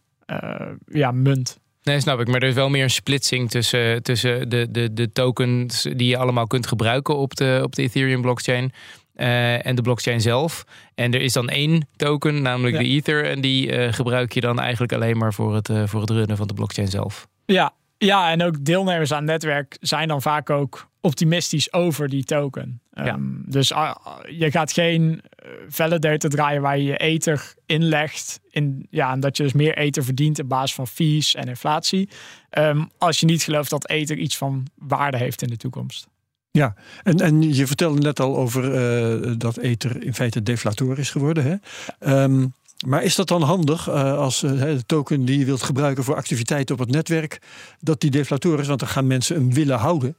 ja, 0.85 1.11
munt. 1.11 1.59
Nee, 1.83 1.99
snap 1.99 2.19
ik. 2.19 2.27
Maar 2.27 2.41
er 2.41 2.47
is 2.47 2.53
wel 2.53 2.69
meer 2.69 2.83
een 2.83 2.89
splitsing 2.89 3.49
tussen, 3.49 4.03
tussen 4.03 4.49
de, 4.49 4.67
de, 4.71 4.93
de 4.93 5.11
tokens 5.11 5.81
die 5.81 6.07
je 6.07 6.17
allemaal 6.17 6.47
kunt 6.47 6.67
gebruiken 6.67 7.17
op 7.17 7.35
de, 7.35 7.59
op 7.63 7.75
de 7.75 7.81
Ethereum 7.81 8.21
blockchain. 8.21 8.71
eh, 9.13 9.65
en 9.65 9.75
de 9.75 9.81
blockchain 9.81 10.21
zelf. 10.21 10.63
En 10.95 11.13
er 11.13 11.21
is 11.21 11.33
dan 11.33 11.49
één 11.49 11.87
token, 11.95 12.41
namelijk 12.41 12.75
Ja. 12.75 12.81
de 12.81 12.87
Ether. 12.87 13.25
En 13.25 13.41
die 13.41 13.71
eh, 13.71 13.93
gebruik 13.93 14.33
je 14.33 14.41
dan 14.41 14.59
eigenlijk 14.59 14.93
alleen 14.93 15.17
maar 15.17 15.33
voor 15.33 15.55
het, 15.55 15.69
eh, 15.69 15.83
voor 15.85 16.01
het 16.01 16.09
runnen 16.09 16.37
van 16.37 16.47
de 16.47 16.53
blockchain 16.53 16.87
zelf. 16.87 17.27
Ja, 17.45 17.73
ja, 17.97 18.31
en 18.31 18.43
ook 18.43 18.65
deelnemers 18.65 19.11
aan 19.11 19.17
het 19.17 19.27
netwerk 19.31 19.77
zijn 19.79 20.07
dan 20.07 20.21
vaak 20.21 20.49
ook 20.49 20.89
optimistisch 21.01 21.73
over 21.73 22.09
die 22.09 22.23
token. 22.23 22.81
Ja. 23.05 23.13
Ehm, 23.13 23.21
dus 23.45 23.73
ah, 23.73 23.95
ah, 24.03 24.17
je 24.29 24.51
gaat 24.51 24.73
geen 24.73 25.21
eh, 25.35 25.49
validator 25.67 26.29
draaien 26.29 26.61
waar 26.61 26.77
je 26.77 26.83
je 26.83 26.97
ether 26.97 27.53
inlegt. 27.65 28.39
In, 28.49 28.87
ja, 28.89 29.11
en 29.11 29.19
dat 29.19 29.37
je 29.37 29.43
dus 29.43 29.53
meer 29.53 29.77
ether 29.77 30.03
verdient 30.03 30.39
op 30.39 30.49
basis 30.49 30.75
van 30.75 30.87
fees 30.87 31.35
en 31.35 31.47
inflatie. 31.47 32.09
Ehm, 32.49 32.83
als 32.97 33.19
je 33.19 33.25
niet 33.25 33.43
gelooft 33.43 33.69
dat 33.69 33.89
ether 33.89 34.17
iets 34.17 34.37
van 34.37 34.67
waarde 34.75 35.17
heeft 35.17 35.41
in 35.41 35.47
de 35.47 35.57
toekomst. 35.57 36.07
Ja, 36.51 36.75
en, 37.03 37.19
en 37.19 37.53
je 37.53 37.67
vertelde 37.67 38.01
net 38.01 38.19
al 38.19 38.37
over 38.37 38.73
eh, 38.73 39.31
dat 39.37 39.57
ether 39.57 40.03
in 40.03 40.13
feite 40.13 40.43
deflator 40.43 40.99
is 40.99 41.09
geworden. 41.09 41.43
Hè? 41.43 41.55
Ehm, 41.99 42.47
maar 42.85 43.03
is 43.03 43.15
dat 43.15 43.27
dan 43.27 43.41
handig 43.41 43.87
eh, 43.87 44.17
als 44.17 44.43
eh, 44.43 44.51
de 44.51 44.83
token 44.85 45.25
die 45.25 45.39
je 45.39 45.45
wilt 45.45 45.63
gebruiken 45.63 46.03
voor 46.03 46.15
activiteiten 46.15 46.75
op 46.75 46.81
het 46.81 46.91
netwerk, 46.91 47.41
dat 47.79 48.01
die 48.01 48.11
deflator 48.11 48.59
is? 48.59 48.67
Want 48.67 48.79
dan 48.79 48.89
gaan 48.89 49.07
mensen 49.07 49.35
hem 49.35 49.53
willen 49.53 49.77
houden. 49.77 50.15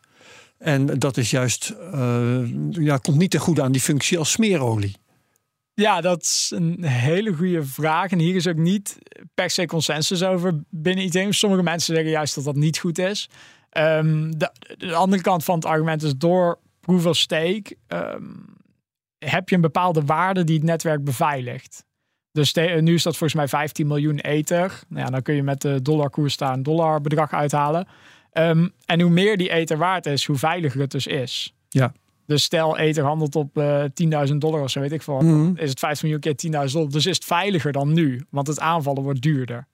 En 0.63 0.87
dat 0.87 1.17
is 1.17 1.31
juist, 1.31 1.75
eh, 1.93 2.41
ja, 2.71 2.97
komt 2.97 3.17
niet 3.19 3.31
ten 3.31 3.41
goede 3.41 3.63
aan 3.63 3.73
die 3.73 3.81
functie 3.81 4.19
als 4.19 4.31
smeerolie. 4.31 4.97
Ja, 5.75 6.01
dat 6.01 6.23
is 6.23 6.53
een 6.55 6.85
hele 6.85 7.33
goede 7.35 7.65
vraag. 7.65 8.11
En 8.11 8.19
hier 8.19 8.35
is 8.35 8.47
ook 8.47 8.57
niet 8.57 8.99
per 9.35 9.51
se 9.51 9.67
consensus 9.67 10.23
over 10.23 10.63
binnen 10.71 11.05
Ethereum. 11.05 11.33
Sommige 11.33 11.63
mensen 11.63 11.95
zeggen 11.95 12.13
juist 12.13 12.35
dat 12.35 12.45
dat 12.45 12.57
niet 12.57 12.79
goed 12.79 12.99
is. 12.99 13.29
Ehm, 13.71 14.31
de, 14.31 14.51
de 14.79 14.95
andere 14.95 15.23
kant 15.23 15.45
van 15.45 15.55
het 15.55 15.65
argument 15.65 16.03
is 16.03 16.17
door 16.17 16.59
proof 16.81 17.07
of 17.07 17.17
stake 17.17 17.77
ehm, 17.87 18.25
heb 19.19 19.49
je 19.49 19.55
een 19.55 19.61
bepaalde 19.61 20.05
waarde 20.05 20.45
die 20.45 20.57
het 20.57 20.65
netwerk 20.65 21.05
beveiligt. 21.05 21.85
Dus 22.33 22.53
de- 22.53 22.79
nu 22.81 22.95
is 22.95 23.03
dat 23.03 23.17
volgens 23.17 23.39
mij 23.39 23.49
15 23.49 23.87
miljoen 23.87 24.19
ether. 24.19 24.81
Nou 24.89 25.05
ja, 25.05 25.11
dan 25.11 25.23
kun 25.23 25.35
je 25.35 25.43
met 25.43 25.61
de 25.61 25.83
dollarkoers 25.83 26.37
daar 26.37 26.53
een 26.53 26.63
dollarbedrag 26.63 27.33
uithalen. 27.33 27.87
Ehm, 28.33 28.69
en 28.87 29.01
hoe 29.01 29.11
meer 29.11 29.37
die 29.37 29.51
ether 29.51 29.79
waard 29.79 30.07
is, 30.07 30.25
hoe 30.25 30.37
veiliger 30.37 30.81
het 30.81 30.91
dus 30.91 31.07
is. 31.07 31.55
Ja. 31.69 31.93
Dus 32.27 32.43
stel 32.43 32.79
ether 32.79 33.05
handelt 33.05 33.37
op 33.37 33.59
eh 33.59 33.85
10.000 33.95 34.35
dollar 34.41 34.63
of 34.63 34.71
zo, 34.71 34.81
weet 34.81 34.93
ik 34.93 35.03
veel. 35.03 35.21
Mhm. 35.21 35.57
is 35.57 35.71
het 35.71 35.79
15 35.79 36.09
miljoen 36.09 36.21
keer 36.21 36.51
10.000 36.51 36.73
dollar. 36.73 36.91
Dus 36.91 37.07
is 37.07 37.15
het 37.15 37.25
veiliger 37.25 37.73
dan 37.73 37.93
nu, 37.93 38.27
want 38.31 38.47
het 38.47 38.61
aanvallen 38.61 39.03
wordt 39.03 39.23
duurder. 39.23 39.67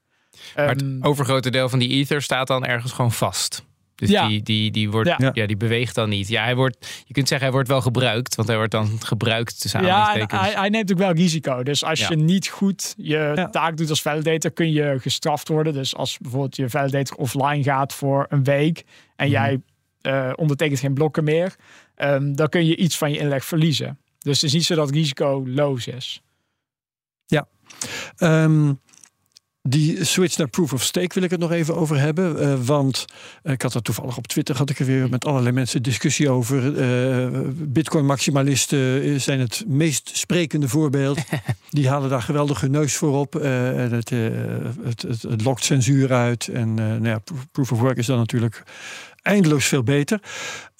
Maar 0.57 0.68
het 0.68 0.83
Ehm, 0.83 1.03
overgrote 1.03 1.51
deel 1.51 1.68
van 1.68 1.79
die 1.79 1.88
Ether 1.88 2.23
staat 2.23 2.47
dan 2.47 2.64
ergens 2.64 2.92
gewoon 2.92 3.12
vast. 3.12 3.66
Dus 3.99 4.11
Ja. 4.11 4.29
die, 4.29 4.43
die, 4.43 4.71
die, 4.71 4.91
wordt, 4.91 5.09
Ja. 5.19 5.31
ja. 5.33 5.47
die 5.47 5.57
beweegt 5.57 5.95
dan 5.95 6.09
niet. 6.09 6.29
Ja, 6.29 6.43
hij 6.45 6.57
wordt, 6.57 7.03
je 7.07 7.15
kunt 7.15 7.29
zeggen 7.29 7.47
hij 7.47 7.55
wordt 7.57 7.69
wel 7.69 7.81
gebruikt, 7.81 8.35
want 8.35 8.49
hij 8.49 8.57
wordt 8.57 8.73
dan 8.73 8.91
gebruikt 9.03 9.61
tussen 9.61 9.85
ja, 9.85 10.13
hij, 10.27 10.53
hij 10.55 10.69
neemt 10.69 10.93
ook 10.93 10.99
wel 10.99 11.13
risico. 11.13 11.63
Dus 11.63 11.85
als 11.85 11.99
Ja. 12.01 12.07
je 12.09 12.17
niet 12.17 12.49
goed 12.49 12.95
je 12.97 13.33
Ja. 13.35 13.49
taak 13.49 13.77
doet 13.77 13.91
als 13.91 14.03
validator, 14.03 14.51
kun 14.51 14.73
je 14.73 14.97
gestraft 15.01 15.49
worden. 15.49 15.73
Dus 15.73 15.97
als 15.97 16.19
bijvoorbeeld 16.19 16.57
je 16.57 16.71
validator 16.71 17.17
offline 17.17 17.63
gaat 17.63 17.95
voor 17.95 18.27
een 18.29 18.45
week 18.45 18.85
en 19.17 19.25
Mhm. 19.27 19.35
jij 19.35 19.61
eh, 20.01 20.33
ondertekent 20.37 20.81
geen 20.81 20.95
blokken 20.95 21.25
meer, 21.25 21.55
ehm, 21.95 22.33
dan 22.35 22.49
kun 22.49 22.67
je 22.67 22.77
iets 22.77 22.97
van 22.99 23.13
je 23.13 23.19
inleg 23.19 23.45
verliezen. 23.45 23.99
Dus 24.19 24.35
het 24.41 24.45
is 24.45 24.53
niet 24.53 24.65
zo 24.65 24.75
dat 24.75 24.91
risico 24.91 25.43
loos 25.47 25.87
is. 25.87 26.23
Ehm, 28.17 28.73
die 29.68 30.04
switch 30.04 30.37
naar 30.37 30.48
proof 30.48 30.72
of 30.72 30.83
stake 30.83 31.14
wil 31.14 31.22
ik 31.22 31.31
het 31.31 31.40
nog 31.40 31.50
even 31.52 31.76
over 31.76 31.98
hebben. 31.98 32.40
eh, 32.40 32.54
want 32.64 33.04
eh, 33.42 33.52
ik 33.52 33.62
had 33.62 33.74
er 33.74 33.83
toevallig 33.83 34.16
op 34.16 34.26
Twitter 34.26 34.57
had 34.57 34.70
ik 34.70 34.78
er 34.78 34.87
weer 34.87 35.09
met 35.09 35.24
allerlei 35.24 35.54
mensen 35.54 35.83
discussie 35.83 36.31
over. 36.31 36.78
Eh, 36.78 37.40
Bitcoin 37.54 38.07
maximalisten 38.07 39.20
zijn 39.20 39.40
het 39.40 39.64
meest 39.66 40.11
sprekende 40.16 40.68
voorbeeld. 40.68 41.18
Die 41.70 41.88
halen 41.88 42.11
daar 42.11 42.22
geweldig 42.22 42.61
hun 42.61 42.70
neus 42.70 42.94
voor 42.96 43.18
op. 43.18 43.37
en 43.37 43.92
het, 43.92 44.11
het, 44.11 45.02
het, 45.02 45.22
het 45.22 45.44
lokt 45.44 45.64
censuur 45.64 46.12
uit. 46.12 46.48
En 46.48 46.74
nou 46.74 47.04
ja, 47.09 47.20
proof- 47.52 47.72
of 47.72 47.78
work 47.81 47.96
is 47.96 48.07
dan 48.07 48.18
natuurlijk 48.18 48.62
eindeloos 49.22 49.64
veel 49.64 49.83
beter. 49.83 50.20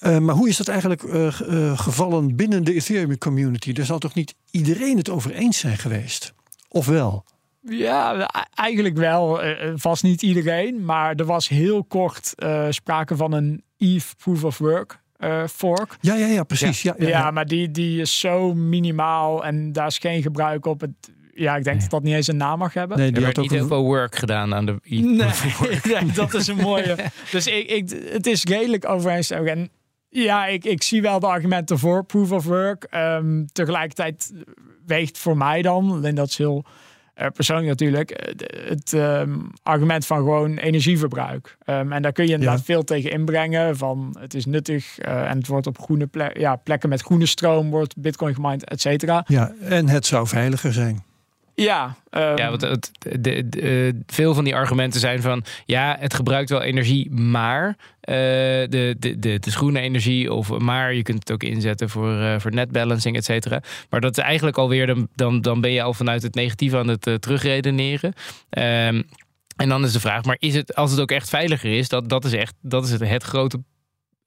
Maar 0.01 0.35
hoe 0.35 0.49
is 0.49 0.57
dat 0.57 0.69
eigenlijk 0.69 1.01
ge- 1.01 1.73
gevallen 1.77 2.37
binnen 2.37 2.65
de 2.65 2.75
Ethereum 2.75 3.19
community? 3.19 3.73
Daar 3.73 3.87
zal 3.87 3.99
toch 3.99 4.15
niet 4.15 4.35
iedereen 4.51 4.97
het 4.97 5.11
over 5.11 5.33
eens 5.33 5.59
zijn 5.59 5.79
geweest? 5.79 6.33
Of 6.69 6.87
wel? 6.87 7.25
Ja, 7.71 8.29
eigenlijk 8.55 8.97
wel. 8.97 9.43
Eh, 9.43 9.69
eh, 9.69 9.73
vast 9.77 10.03
niet 10.03 10.23
iedereen, 10.23 10.85
maar 10.85 11.15
er 11.15 11.25
was 11.25 11.49
heel 11.49 11.85
kort 11.85 12.33
eh, 12.37 12.67
sprake 12.71 13.17
van 13.17 13.33
een 13.33 13.63
Eve 13.77 14.15
Proof 14.17 14.45
of 14.45 14.59
Work 14.59 15.01
eh, 15.17 15.47
fork. 15.47 15.97
Ja, 16.01 16.15
ja, 16.15 16.27
ja, 16.27 16.43
precies. 16.43 16.83
Ja. 16.83 16.95
Ja, 16.99 17.09
Ja, 17.09 17.31
maar 17.31 17.47
die, 17.47 17.71
die 17.71 18.01
is 18.01 18.19
zo 18.19 18.55
minimaal 18.55 19.45
en 19.45 19.73
daar 19.73 19.87
is 19.87 19.99
geen 19.99 20.23
gebruik 20.23 20.67
op. 20.67 20.81
Het, 20.81 20.91
ja, 21.35 21.57
ik 21.57 21.65
denk 21.65 21.77
Nee. 21.77 21.81
dat 21.81 21.91
dat 21.91 22.03
niet 22.03 22.15
eens 22.15 22.27
een 22.27 22.37
naam 22.37 22.59
mag 22.59 22.75
hebben. 22.75 22.97
Nee, 22.97 23.07
er 23.07 23.13
die 23.13 23.23
werd 23.23 23.37
had 23.37 23.45
ook 23.45 23.51
niet 23.51 23.61
een... 23.61 23.69
veel 23.69 23.83
work 23.85 24.17
gedaan 24.17 24.55
aan 24.55 24.67
de. 24.67 24.77
Nee, 24.83 25.01
nee, 26.03 26.13
dat 26.15 26.35
is 26.35 26.47
een 26.47 26.57
mooie. 26.57 26.97
Dus 27.31 27.47
ik, 27.47 27.71
ik, 27.71 28.09
het 28.13 28.27
is 28.27 28.45
redelijk 28.45 28.89
overeenstemmig. 28.89 29.53
En 29.53 29.71
Ja, 30.09 30.47
ik, 30.47 30.65
ik 30.65 30.83
zie 30.83 31.03
wel 31.03 31.21
de 31.21 31.27
argumenten 31.27 31.79
voor 31.79 32.05
proof 32.05 32.33
of 32.33 32.45
work. 32.45 32.85
Ehm, 32.91 33.45
tegelijkertijd 33.53 34.33
weegt 34.87 35.19
voor 35.19 35.37
mij 35.37 35.63
dan, 35.63 35.91
alleen 35.91 36.15
dat 36.15 36.29
is 36.29 36.39
heel 36.39 36.65
uh, 36.65 36.73
persoonlijk 37.27 37.69
natuurlijk, 37.69 38.11
eh, 38.11 38.69
het 38.69 38.93
ehm, 38.93 39.39
argument 39.63 40.07
van 40.07 40.17
gewoon 40.17 40.57
energieverbruik. 40.57 41.57
Ehm, 41.65 41.93
en 41.93 42.03
daar 42.03 42.13
kun 42.13 42.27
je 42.27 42.33
inderdaad 42.33 42.63
veel 42.63 42.85
tegen 42.85 43.11
inbrengen. 43.11 43.77
Van 43.77 44.17
het 44.19 44.35
is 44.35 44.47
nuttig 44.47 44.99
uh, 45.07 45.31
en 45.31 45.39
het 45.39 45.47
wordt 45.47 45.67
op 45.67 45.81
groene 45.81 46.07
ple 46.07 46.31
ja, 46.39 46.57
plekken 46.57 46.89
met 46.89 47.01
groene 47.01 47.27
stroom 47.27 47.71
wordt 47.71 47.97
bitcoin 47.97 48.35
gemined, 48.35 48.65
et 48.65 48.81
cetera. 48.81 49.25
Ja, 49.27 49.53
en 49.61 49.89
het 49.89 50.07
zou 50.07 50.27
veiliger 50.27 50.73
zijn. 50.73 51.03
Ja, 51.63 51.97
um... 52.11 52.37
ja 52.37 52.49
want 52.49 52.61
het, 52.61 52.91
de, 52.99 53.49
de, 53.49 54.01
veel 54.07 54.35
van 54.35 54.45
die 54.45 54.55
argumenten 54.55 55.01
zijn 55.01 55.23
van 55.23 55.45
ja, 55.65 55.97
het 56.01 56.15
gebruikt 56.15 56.51
wel 56.51 56.63
energie, 56.63 57.11
maar 57.11 57.67
uh, 57.69 57.77
de, 58.05 58.97
de, 58.99 59.19
de, 59.19 59.41
groene 59.51 59.81
energie, 59.81 60.33
of 60.33 60.59
maar 60.59 60.95
je 60.95 61.03
kunt 61.03 61.19
het 61.19 61.33
ook 61.33 61.43
inzetten 61.43 61.89
voor, 61.89 62.13
uh, 62.13 62.39
voor 62.39 62.53
netbalancing, 62.53 63.17
et 63.17 63.25
cetera. 63.25 63.63
Maar 63.91 64.01
dat 64.01 64.19
is 64.19 64.25
eigenlijk 64.25 64.59
alweer, 64.59 64.87
dan, 64.87 65.09
dan, 65.15 65.41
dan 65.41 65.61
ben 65.61 65.71
je 65.71 65.83
al 65.83 65.95
vanuit 65.95 66.23
het 66.23 66.35
negatieve 66.35 66.77
aan 66.77 66.89
het 66.89 67.07
uh, 67.07 67.15
terugredeneren. 67.15 68.13
Um, 68.51 69.09
en 69.57 69.69
dan 69.69 69.85
is 69.85 69.93
de 69.93 70.01
vraag, 70.01 70.25
maar 70.25 70.37
is 70.39 70.55
het, 70.55 70.75
als 70.75 70.91
het 70.91 71.01
ook 71.01 71.11
echt 71.11 71.29
veiliger 71.29 71.73
is, 71.73 71.89
dat, 71.89 72.09
dat 72.09 72.25
is 72.25 72.33
echt 72.33 72.55
dat 72.61 72.85
is 72.85 72.91
het, 72.91 73.09
het 73.09 73.23
grote 73.23 73.61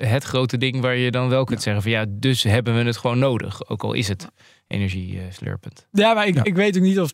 het 0.06 0.24
grote 0.24 0.58
ding 0.58 0.82
waar 0.82 0.96
je 0.96 1.12
dan 1.12 1.30
wel 1.30 1.44
kunt 1.44 1.62
zeggen 1.62 1.82
van 1.82 1.92
ja, 1.92 2.06
dus 2.10 2.44
hebben 2.44 2.76
we 2.76 2.84
het 2.84 2.98
gewoon 2.98 3.20
nodig. 3.20 3.70
Ook 3.70 3.84
al 3.84 3.94
is 3.94 4.08
het 4.08 4.28
energie 4.68 5.14
uh, 5.14 5.22
slurpend. 5.30 5.88
Ja, 5.92 6.14
maar 6.14 6.28
ik, 6.28 6.36
ja. 6.36 6.44
ik 6.44 6.56
weet 6.56 6.78
ook 6.78 6.84
niet 6.84 7.00
of 7.00 7.12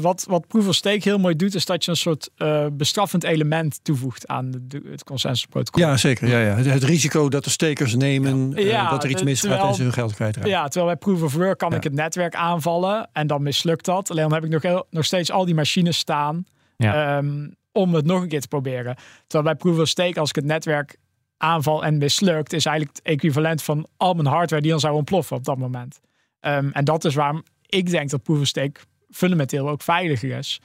wat, 0.00 0.24
wat 0.28 0.46
Proof 0.46 0.68
of 0.68 0.74
Stake 0.74 1.00
heel 1.02 1.18
mooi 1.18 1.36
doet, 1.36 1.54
is 1.54 1.64
dat 1.64 1.84
je 1.84 1.90
een 1.90 1.96
soort 1.96 2.30
uh, 2.36 2.66
bestraffend 2.72 3.24
element 3.24 3.84
toevoegt 3.84 4.26
aan 4.26 4.50
de, 4.62 4.82
het 4.90 5.04
consensusprotocol. 5.04 5.82
Ja, 5.82 5.96
zeker. 5.96 6.28
Ja, 6.28 6.40
ja. 6.40 6.54
Het, 6.54 6.66
het 6.66 6.82
risico 6.82 7.28
dat 7.28 7.44
de 7.44 7.50
stekers 7.50 7.94
nemen, 7.94 8.50
ja. 8.54 8.84
Uh, 8.84 8.90
dat 8.90 9.04
er 9.04 9.10
iets 9.10 9.22
misgaat 9.22 9.68
en 9.68 9.74
ze 9.74 9.82
hun 9.82 9.92
geld 9.92 10.14
kwijtraken. 10.14 10.50
Ja, 10.50 10.68
terwijl 10.68 10.86
bij 10.86 10.96
Proof 10.96 11.22
of 11.22 11.34
Work 11.34 11.58
kan 11.58 11.74
ik 11.74 11.82
het 11.82 11.92
netwerk 11.92 12.34
aanvallen 12.34 13.08
en 13.12 13.26
dan 13.26 13.42
mislukt 13.42 13.84
dat. 13.84 14.10
Alleen 14.10 14.22
dan 14.22 14.34
heb 14.34 14.44
ik 14.44 14.50
nog, 14.50 14.62
heel, 14.62 14.86
nog 14.90 15.04
steeds 15.04 15.30
al 15.30 15.44
die 15.44 15.54
machines 15.54 15.98
staan 15.98 16.44
um, 16.76 17.54
om 17.72 17.94
het 17.94 18.04
nog 18.04 18.22
een 18.22 18.28
keer 18.28 18.40
te 18.40 18.48
proberen. 18.48 18.96
Terwijl 19.26 19.54
bij 19.54 19.54
Proof 19.54 19.78
of 19.78 19.88
Stake, 19.88 20.20
als 20.20 20.28
ik 20.28 20.36
het 20.36 20.44
netwerk 20.44 20.96
aanval 21.38 21.84
en 21.84 21.98
mislukt, 21.98 22.52
is 22.52 22.66
eigenlijk 22.66 22.96
het 22.96 23.06
equivalent 23.06 23.62
van 23.62 23.86
al 23.96 24.14
mijn 24.14 24.26
hardware 24.26 24.62
die 24.62 24.70
dan 24.70 24.80
zou 24.80 24.94
ontploffen 24.94 25.36
op 25.36 25.44
dat 25.44 25.58
moment. 25.58 26.00
Um, 26.40 26.72
en 26.72 26.84
dat 26.84 27.04
is 27.04 27.14
waarom 27.14 27.42
ik 27.66 27.90
denk 27.90 28.10
dat 28.10 28.22
Proof 28.22 28.40
of 28.40 28.46
Stake 28.46 28.80
fundamenteel 29.10 29.68
ook 29.68 29.82
veiliger 29.82 30.36
is. 30.38 30.60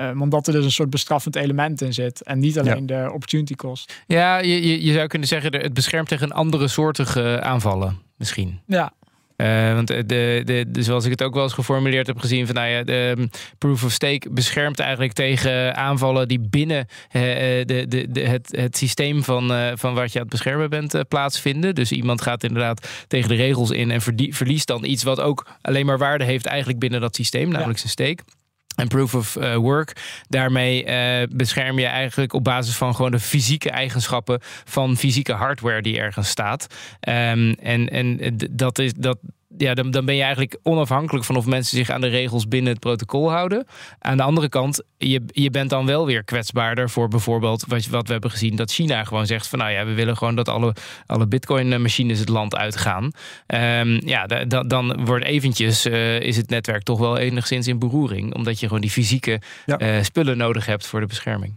Um, 0.00 0.22
omdat 0.22 0.46
er 0.46 0.52
dus 0.52 0.64
een 0.64 0.70
soort 0.70 0.90
bestraffend 0.90 1.36
element 1.36 1.80
in 1.80 1.92
zit. 1.92 2.22
En 2.22 2.38
niet 2.38 2.58
alleen 2.58 2.86
ja. 2.86 3.02
de 3.04 3.12
opportunity 3.12 3.54
cost. 3.54 4.02
Ja, 4.06 4.38
je, 4.38 4.84
je 4.84 4.92
zou 4.92 5.06
kunnen 5.06 5.28
zeggen, 5.28 5.56
het 5.56 5.74
beschermt 5.74 6.08
tegen 6.08 6.32
andere 6.32 6.68
soortige 6.68 7.40
aanvallen. 7.42 7.98
Misschien. 8.16 8.60
Ja. 8.66 8.92
Uh, 9.42 9.74
want 9.74 9.86
de, 9.86 10.04
de, 10.06 10.64
de, 10.68 10.82
zoals 10.82 11.04
ik 11.04 11.10
het 11.10 11.22
ook 11.22 11.34
wel 11.34 11.42
eens 11.42 11.52
geformuleerd 11.52 12.06
heb 12.06 12.18
gezien, 12.18 12.46
van 12.46 12.54
nou 12.54 12.68
ja, 12.68 12.82
de 12.82 13.14
um, 13.18 13.30
proof 13.58 13.84
of 13.84 13.92
stake 13.92 14.30
beschermt 14.30 14.78
eigenlijk 14.78 15.12
tegen 15.12 15.76
aanvallen 15.76 16.28
die 16.28 16.40
binnen 16.40 16.86
uh, 17.12 17.22
de, 17.22 17.84
de, 17.88 18.06
de, 18.10 18.20
het, 18.20 18.56
het 18.56 18.76
systeem 18.76 19.24
van, 19.24 19.52
uh, 19.52 19.70
van 19.74 19.94
wat 19.94 20.12
je 20.12 20.18
aan 20.18 20.24
het 20.24 20.32
beschermen 20.32 20.70
bent 20.70 21.08
plaatsvinden. 21.08 21.74
Dus 21.74 21.92
iemand 21.92 22.22
gaat 22.22 22.44
inderdaad 22.44 23.04
tegen 23.06 23.28
de 23.28 23.34
regels 23.34 23.70
in 23.70 23.90
en 23.90 24.00
verliest 24.30 24.66
dan 24.66 24.84
iets 24.84 25.02
wat 25.02 25.20
ook 25.20 25.46
alleen 25.60 25.86
maar 25.86 25.98
waarde 25.98 26.24
heeft 26.24 26.46
eigenlijk 26.46 26.78
binnen 26.78 27.00
dat 27.00 27.16
systeem, 27.16 27.48
namelijk 27.48 27.78
ja. 27.78 27.88
zijn 27.88 27.90
stake. 27.90 28.37
En 28.78 28.88
proof 28.88 29.14
of 29.14 29.36
uh, 29.36 29.56
work. 29.56 29.92
Daarmee 30.28 30.86
uh, 30.86 31.26
bescherm 31.30 31.78
je 31.78 31.86
eigenlijk 31.86 32.32
op 32.32 32.44
basis 32.44 32.76
van 32.76 32.94
gewoon 32.94 33.10
de 33.10 33.20
fysieke 33.20 33.70
eigenschappen 33.70 34.38
van 34.64 34.96
fysieke 34.96 35.32
hardware 35.32 35.82
die 35.82 35.98
ergens 35.98 36.28
staat. 36.28 36.66
Um, 37.08 37.52
en 37.52 37.88
en 37.88 38.36
dat 38.50 38.78
is 38.78 38.92
dat. 38.94 39.18
Ja, 39.58 39.74
dan, 39.74 39.90
dan 39.90 40.04
ben 40.04 40.14
je 40.14 40.22
eigenlijk 40.22 40.58
onafhankelijk 40.62 41.24
van 41.24 41.36
of 41.36 41.46
mensen 41.46 41.76
zich 41.76 41.90
aan 41.90 42.00
de 42.00 42.06
regels 42.06 42.48
binnen 42.48 42.72
het 42.72 42.80
protocol 42.80 43.30
houden. 43.30 43.66
Aan 43.98 44.16
de 44.16 44.22
andere 44.22 44.48
kant, 44.48 44.82
je, 44.98 45.22
je 45.26 45.50
bent 45.50 45.70
dan 45.70 45.86
wel 45.86 46.06
weer 46.06 46.24
kwetsbaarder 46.24 46.90
voor 46.90 47.08
bijvoorbeeld 47.08 47.64
wat, 47.66 47.86
wat 47.86 48.06
we 48.06 48.12
hebben 48.12 48.30
gezien, 48.30 48.56
dat 48.56 48.72
China 48.72 49.04
gewoon 49.04 49.26
zegt 49.26 49.48
van 49.48 49.58
nou 49.58 49.70
ja, 49.70 49.84
we 49.84 49.94
willen 49.94 50.16
gewoon 50.16 50.34
dat 50.34 50.48
alle, 50.48 50.74
alle 51.06 51.26
bitcoin-machines 51.26 52.18
het 52.18 52.28
land 52.28 52.56
uitgaan. 52.56 53.04
Um, 53.04 54.06
ja, 54.06 54.26
da, 54.26 54.62
dan 54.62 55.04
wordt 55.04 55.24
eventjes 55.24 55.86
uh, 55.86 56.20
is 56.20 56.36
het 56.36 56.50
netwerk 56.50 56.82
toch 56.82 56.98
wel 56.98 57.18
enigszins 57.18 57.66
in 57.66 57.78
beroering, 57.78 58.34
omdat 58.34 58.60
je 58.60 58.66
gewoon 58.66 58.82
die 58.82 58.90
fysieke 58.90 59.40
ja. 59.66 59.80
uh, 59.80 60.02
spullen 60.02 60.36
nodig 60.36 60.66
hebt 60.66 60.86
voor 60.86 61.00
de 61.00 61.06
bescherming. 61.06 61.56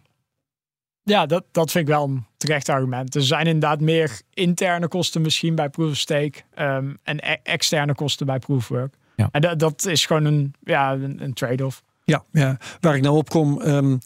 Ja, 1.04 1.26
dat, 1.26 1.44
dat 1.52 1.72
vind 1.72 1.88
ik 1.88 1.94
wel 1.94 2.04
een 2.04 2.26
terecht 2.38 2.70
argument. 2.70 3.16
Er 3.16 3.24
zijn 3.24 3.46
inderdaad 3.46 3.80
meer 3.80 4.22
interne 4.34 4.88
kosten 4.88 5.22
misschien 5.22 5.56
bij 5.56 5.70
proof 5.70 5.90
of 5.90 5.98
stake 5.98 6.34
um, 6.60 6.98
en 7.04 7.20
e 7.20 7.36
externe 7.44 7.96
kosten 7.96 8.26
bij 8.26 8.40
proof 8.40 8.68
work. 8.68 8.96
Ja. 9.16 9.30
En 9.32 9.42
dat, 9.42 9.60
dat 9.60 9.86
is 9.86 10.06
gewoon 10.06 10.26
een, 10.26 10.54
ja, 10.64 10.94
een, 10.94 11.24
een 11.24 11.34
trade-off. 11.34 11.84
Ja, 12.06 12.24
ja, 12.32 12.58
waar 12.80 12.96
ik 12.96 13.02
nou 13.02 13.18
op 13.18 13.30
kom. 13.30 13.62
Um, 13.62 14.00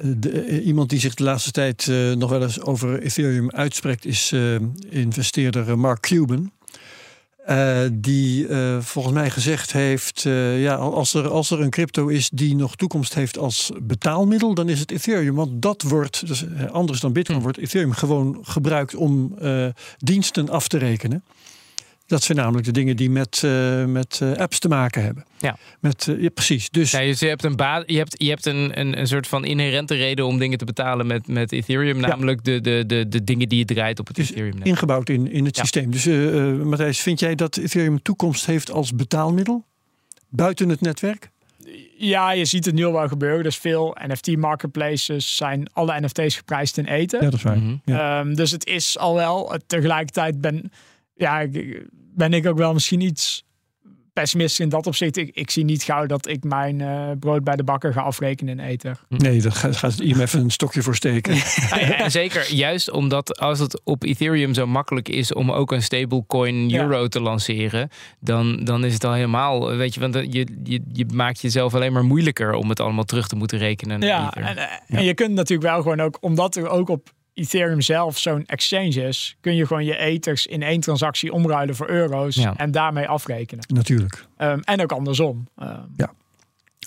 de, 0.00 0.62
iemand 0.62 0.90
die 0.90 1.00
zich 1.00 1.14
de 1.14 1.24
laatste 1.24 1.50
tijd 1.50 1.86
uh, 1.86 2.12
nog 2.12 2.30
wel 2.30 2.42
eens 2.42 2.60
over 2.60 3.02
Ethereum 3.02 3.50
uitspreekt, 3.50 4.04
is 4.04 4.32
uh, 4.32 4.56
investeerder 4.88 5.78
Mark 5.78 6.00
Cuban. 6.00 6.52
Uh, 7.48 7.78
die 7.92 8.48
uh, 8.48 8.80
volgens 8.80 9.14
mij 9.14 9.30
gezegd 9.30 9.72
heeft: 9.72 10.24
uh, 10.24 10.62
ja, 10.62 10.74
als 10.74 11.14
er, 11.14 11.28
als 11.28 11.50
er 11.50 11.60
een 11.60 11.70
crypto 11.70 12.06
is 12.06 12.30
die 12.32 12.56
nog 12.56 12.76
toekomst 12.76 13.14
heeft 13.14 13.38
als 13.38 13.70
betaalmiddel, 13.82 14.54
dan 14.54 14.68
is 14.68 14.80
het 14.80 14.90
Ethereum. 14.90 15.34
Want 15.34 15.62
dat 15.62 15.82
wordt, 15.82 16.26
dus 16.26 16.44
anders 16.70 17.00
dan 17.00 17.12
Bitcoin, 17.12 17.40
wordt 17.40 17.58
Ethereum 17.58 17.92
gewoon 17.92 18.38
gebruikt 18.42 18.94
om 18.94 19.38
diensten 19.96 20.48
af 20.48 20.68
te 20.68 20.78
rekenen. 20.78 21.24
Dat 22.06 22.22
zijn 22.22 22.38
namelijk 22.38 22.64
de 22.66 22.72
dingen 22.72 22.96
die 22.96 23.10
met, 23.10 23.42
uh, 23.44 23.84
met 23.84 24.20
uh, 24.22 24.32
apps 24.32 24.58
te 24.58 24.68
maken 24.68 25.02
hebben. 25.02 25.24
Ja, 25.38 25.56
met, 25.80 26.06
uh, 26.06 26.22
ja 26.22 26.28
precies. 26.28 26.70
Dus 26.70 26.90
ja, 26.90 27.00
je 27.00 27.16
hebt, 27.18 27.44
een, 27.44 27.56
ba 27.56 27.82
je 27.86 27.96
hebt, 27.96 28.14
je 28.22 28.28
hebt 28.28 28.46
een, 28.46 28.80
een, 28.80 28.98
een 28.98 29.06
soort 29.06 29.26
van 29.26 29.44
inherente 29.44 29.94
reden 29.94 30.26
om 30.26 30.38
dingen 30.38 30.58
te 30.58 30.64
betalen 30.64 31.06
met, 31.06 31.28
met 31.28 31.52
Ethereum. 31.52 32.00
Namelijk 32.00 32.40
ja. 32.42 32.52
de, 32.52 32.60
de, 32.60 32.84
de, 32.86 33.08
de 33.08 33.24
dingen 33.24 33.48
die 33.48 33.58
je 33.58 33.64
draait 33.64 33.98
op 33.98 34.06
het 34.06 34.16
dus 34.16 34.30
Ethereum. 34.30 34.54
-net. 34.54 34.66
Ingebouwd 34.66 35.08
in, 35.08 35.30
in 35.30 35.44
het 35.44 35.56
ja. 35.56 35.62
systeem. 35.62 35.90
Dus 35.90 36.04
Matthijs, 36.64 37.00
vind 37.00 37.20
jij 37.20 37.34
dat 37.34 37.56
Ethereum 37.56 38.02
toekomst 38.02 38.46
heeft 38.46 38.70
als 38.70 38.94
betaalmiddel? 38.94 39.64
Buiten 40.28 40.68
het 40.68 40.80
netwerk? 40.80 41.30
Ja, 41.98 42.32
je 42.32 42.44
ziet 42.44 42.64
het 42.64 42.74
nu 42.74 42.84
al 42.84 42.92
wel 42.92 43.08
gebeuren. 43.08 43.42
Dus 43.42 43.56
veel 43.56 43.96
NFT-marketplaces 44.06 45.36
zijn 45.36 45.68
alle 45.72 46.00
NFT's 46.00 46.36
geprijsd 46.36 46.78
in 46.78 46.86
eten. 46.86 47.18
Ja, 47.18 47.24
dat 47.24 47.34
is 47.34 47.42
waar. 47.42 47.56
Mhm. 47.56 47.64
Mm 47.64 47.80
-hmm. 47.84 47.94
ja. 47.94 48.20
um, 48.20 48.34
dus 48.34 48.50
het 48.50 48.66
is 48.66 48.98
al 48.98 49.14
wel. 49.14 49.58
Tegelijkertijd 49.66 50.40
ben 50.40 50.70
ja, 51.16 51.46
ben 52.14 52.32
ik 52.32 52.46
ook 52.46 52.58
wel 52.58 52.72
misschien 52.72 53.00
iets 53.00 53.46
pessimistisch 54.20 54.60
in 54.60 54.68
dat 54.68 54.86
opzicht. 54.86 55.16
Ik, 55.16 55.30
ik 55.32 55.50
zie 55.50 55.64
niet 55.64 55.82
gauw 55.82 56.06
dat 56.06 56.28
ik 56.28 56.44
mijn 56.44 56.80
uh, 56.80 57.10
brood 57.18 57.44
bij 57.44 57.56
de 57.56 57.64
bakker 57.64 57.92
ga 57.92 58.00
afrekenen 58.00 58.58
in 58.58 58.66
ether. 58.66 59.00
Nee, 59.08 59.42
dat 59.42 59.54
gaat, 59.54 59.76
gaat 59.76 60.00
IMF 60.00 60.20
even 60.20 60.40
een 60.40 60.50
stokje 60.50 60.82
voor 60.82 60.94
steken. 60.94 61.34
ja, 61.70 61.98
en 61.98 62.10
zeker, 62.10 62.54
juist 62.54 62.90
omdat 62.90 63.38
als 63.38 63.58
het 63.58 63.80
op 63.84 64.04
Ethereum 64.04 64.54
zo 64.54 64.66
makkelijk 64.66 65.08
is 65.08 65.32
om 65.32 65.52
ook 65.52 65.72
een 65.72 65.82
stablecoin 65.82 66.74
euro 66.74 67.02
ja. 67.02 67.08
te 67.08 67.20
lanceren, 67.20 67.88
dan, 68.20 68.64
dan 68.64 68.84
is 68.84 68.94
het 68.94 69.04
al 69.04 69.12
helemaal, 69.12 69.76
weet 69.76 69.94
je, 69.94 70.00
want 70.00 70.14
je, 70.14 70.46
je, 70.64 70.80
je 70.92 71.06
maakt 71.14 71.40
jezelf 71.40 71.74
alleen 71.74 71.92
maar 71.92 72.04
moeilijker 72.04 72.54
om 72.54 72.68
het 72.68 72.80
allemaal 72.80 73.04
terug 73.04 73.28
te 73.28 73.36
moeten 73.36 73.58
rekenen. 73.58 74.00
Ja, 74.00 74.34
en, 74.34 74.56
en 74.86 75.04
je 75.04 75.14
kunt 75.14 75.34
natuurlijk 75.34 75.68
wel 75.68 75.82
gewoon 75.82 76.00
ook, 76.00 76.18
omdat 76.20 76.56
er 76.56 76.68
ook 76.68 76.88
op 76.88 77.14
Ethereum 77.36 77.80
zelf 77.80 78.18
zo'n 78.18 78.46
exchange 78.46 79.06
is, 79.06 79.36
kun 79.40 79.54
je 79.54 79.66
gewoon 79.66 79.84
je 79.84 79.96
ethers 79.96 80.46
in 80.46 80.62
één 80.62 80.80
transactie 80.80 81.32
omruilen 81.32 81.76
voor 81.76 81.88
euro's 81.88 82.34
ja. 82.34 82.56
en 82.56 82.70
daarmee 82.70 83.08
afrekenen. 83.08 83.64
Natuurlijk. 83.74 84.26
Um, 84.38 84.60
en 84.60 84.82
ook 84.82 84.92
andersom. 84.92 85.48
Um, 85.58 85.68
ja. 85.96 86.12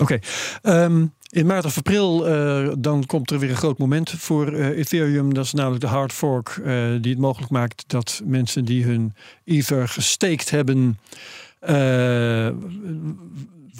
Oké. 0.02 0.20
Okay. 0.62 0.84
Um, 0.84 1.14
in 1.30 1.46
maart 1.46 1.66
of 1.66 1.78
april 1.78 2.28
uh, 2.28 2.74
dan 2.78 3.06
komt 3.06 3.32
er 3.32 3.40
weer 3.40 3.50
een 3.50 3.56
groot 3.56 3.78
moment 3.78 4.10
voor 4.10 4.54
uh, 4.54 4.68
Ethereum. 4.68 5.34
Dat 5.34 5.46
is 5.46 5.54
namelijk 5.54 5.82
de 5.82 5.88
hard 5.88 6.14
fork 6.14 6.60
uh, 6.60 6.66
die 7.02 7.12
het 7.12 7.22
mogelijk 7.22 7.52
maakt 7.52 7.84
dat 7.88 8.22
mensen 8.26 8.66
die 8.66 8.84
hun 8.84 9.14
Ether 9.46 9.88
gestaked 9.88 10.50
hebben 10.50 11.00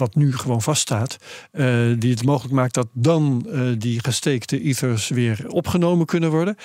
wat 0.00 0.14
nu 0.14 0.36
gewoon 0.36 0.62
vaststaat, 0.62 1.16
uh, 1.52 1.94
die 1.98 2.10
het 2.10 2.24
mogelijk 2.24 2.54
maakt 2.54 2.74
dat 2.74 2.88
dan 2.92 3.46
uh, 3.46 3.72
die 3.78 4.00
gesteekte 4.04 4.60
ethers 4.60 5.08
weer 5.08 5.44
opgenomen 5.48 6.06
kunnen 6.06 6.30
worden. 6.30 6.56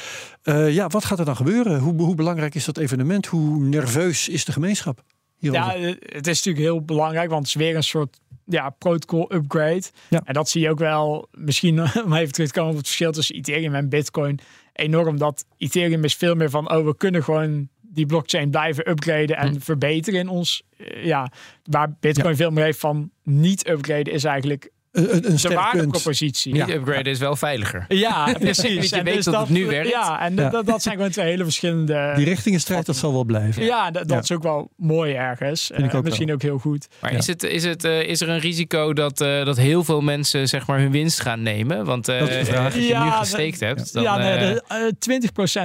Uh, 0.44 0.74
ja, 0.74 0.88
wat 0.88 1.06
gaat 1.06 1.20
er 1.20 1.26
dan 1.26 1.36
gebeuren? 1.36 1.80
Hoe, 1.80 2.02
hoe, 2.02 2.16
belangrijk 2.16 2.56
is 2.56 2.66
dat 2.66 2.78
evenement? 2.78 3.26
Hoe 3.26 3.60
nerveus 3.60 4.30
is 4.30 4.46
de 4.46 4.52
gemeenschap? 4.52 5.04
Hierover? 5.38 5.80
Ja, 5.80 5.96
het 6.00 6.28
is 6.28 6.44
natuurlijk 6.44 6.66
heel 6.66 6.82
belangrijk, 6.82 7.30
want 7.30 7.48
het 7.48 7.56
is 7.56 7.62
weer 7.62 7.76
een 7.76 7.84
soort 7.84 8.20
ja, 8.46 8.70
protocol 8.70 9.34
upgrade. 9.34 9.84
Ja. 10.10 10.22
En 10.24 10.34
dat 10.34 10.50
zie 10.50 10.62
je 10.62 10.70
ook 10.70 10.80
wel, 10.80 11.28
misschien 11.32 11.82
om 12.06 12.14
even 12.14 12.34
terug 12.34 12.48
te 12.48 12.54
komen 12.54 12.72
op 12.72 12.78
het 12.78 12.86
verschil 12.86 13.12
tussen 13.12 13.36
Ethereum 13.36 13.76
en 13.76 13.90
Bitcoin, 13.90 14.40
enorm 14.74 15.18
dat 15.18 15.46
Ethereum 15.58 16.04
is 16.04 16.16
veel 16.16 16.36
meer 16.36 16.50
van, 16.50 16.72
oh, 16.72 16.86
we 16.86 16.98
kunnen 16.98 17.24
gewoon 17.24 17.70
die 17.96 18.06
blockchain 18.06 18.50
blijven 18.50 18.90
upgraden 18.90 19.38
en 19.38 19.54
hm. 19.54 19.60
verbeteren 19.60 20.20
in 20.20 20.28
ons. 20.28 20.64
Uh, 20.78 21.06
ja, 21.06 21.32
waar 21.64 21.96
Bitcoin 22.00 22.30
ja. 22.30 22.36
veel 22.36 22.52
meer 22.52 22.64
heeft 22.64 22.80
van 22.80 23.12
niet 23.24 23.68
upgraden 23.70 24.14
is 24.14 24.24
eigenlijk 24.24 24.70
een, 24.98 25.32
een 25.32 25.40
sterk 25.40 25.54
punt. 25.54 25.74
waardepropositie. 25.74 26.54
Niet 26.54 26.70
upgraden 26.70 27.06
is 27.12 27.20
wel 27.20 27.36
veiliger. 27.36 27.86
Ja, 27.88 28.34
precies. 28.40 28.90
Je 28.90 28.96
En 28.96 29.04
weet 29.04 29.16
dus 29.16 29.26
dat 29.26 29.40
het 29.40 29.50
nu 29.50 29.66
werkt. 29.66 29.90
Ja, 29.90 30.22
en 30.22 30.36
Ja. 30.36 30.50
Dat, 30.50 30.66
dat 30.66 30.82
zijn 30.82 30.96
gewoon 30.96 31.12
twee 31.12 31.26
hele 31.26 31.44
verschillende... 31.44 32.12
Die 32.16 32.26
richtingenstrijd, 32.26 32.86
dat 32.86 32.96
zal 32.96 33.14
wel 33.14 33.24
blijven. 33.24 33.64
ja, 33.64 33.92
dat, 33.92 34.08
dat 34.08 34.12
Ja. 34.18 34.20
is 34.24 34.32
ook 34.32 34.44
wel 34.44 34.72
mooi 34.78 35.14
ergens. 35.14 35.66
Vind 35.74 35.80
ik 35.86 35.92
Eh, 35.92 35.98
ook 35.98 36.04
misschien 36.04 36.26
wel. 36.26 36.36
ook 36.36 36.42
heel 36.42 36.58
goed. 36.58 36.88
Maar 37.02 37.12
Ja. 37.12 37.18
is, 37.18 37.28
het, 37.28 37.44
is, 37.44 37.64
het, 37.64 37.84
eh, 37.84 38.02
is 38.02 38.22
er 38.22 38.30
een 38.30 38.40
risico 38.40 38.94
dat, 38.94 39.22
eh, 39.22 39.46
dat 39.46 39.58
heel 39.58 39.84
veel 39.84 40.02
mensen 40.02 40.48
zeg 40.48 40.68
maar, 40.68 40.80
hun 40.80 40.92
winst 40.92 41.20
gaan 41.22 41.42
nemen? 41.42 41.86
Want 41.86 42.08
eh, 42.08 42.20
Dat 42.20 42.30
is 42.30 42.38
de 42.38 42.46
vraag. 42.46 42.66
als 42.66 42.74
je 42.74 42.82
Ja, 42.82 43.04
nu 43.06 43.12
gesteekt 43.12 43.60
hebt, 43.60 43.94
dan... 43.94 44.04
ja, 44.04 44.18
nee, 44.18 44.38
de, 44.38 44.64
eh, 44.68 44.78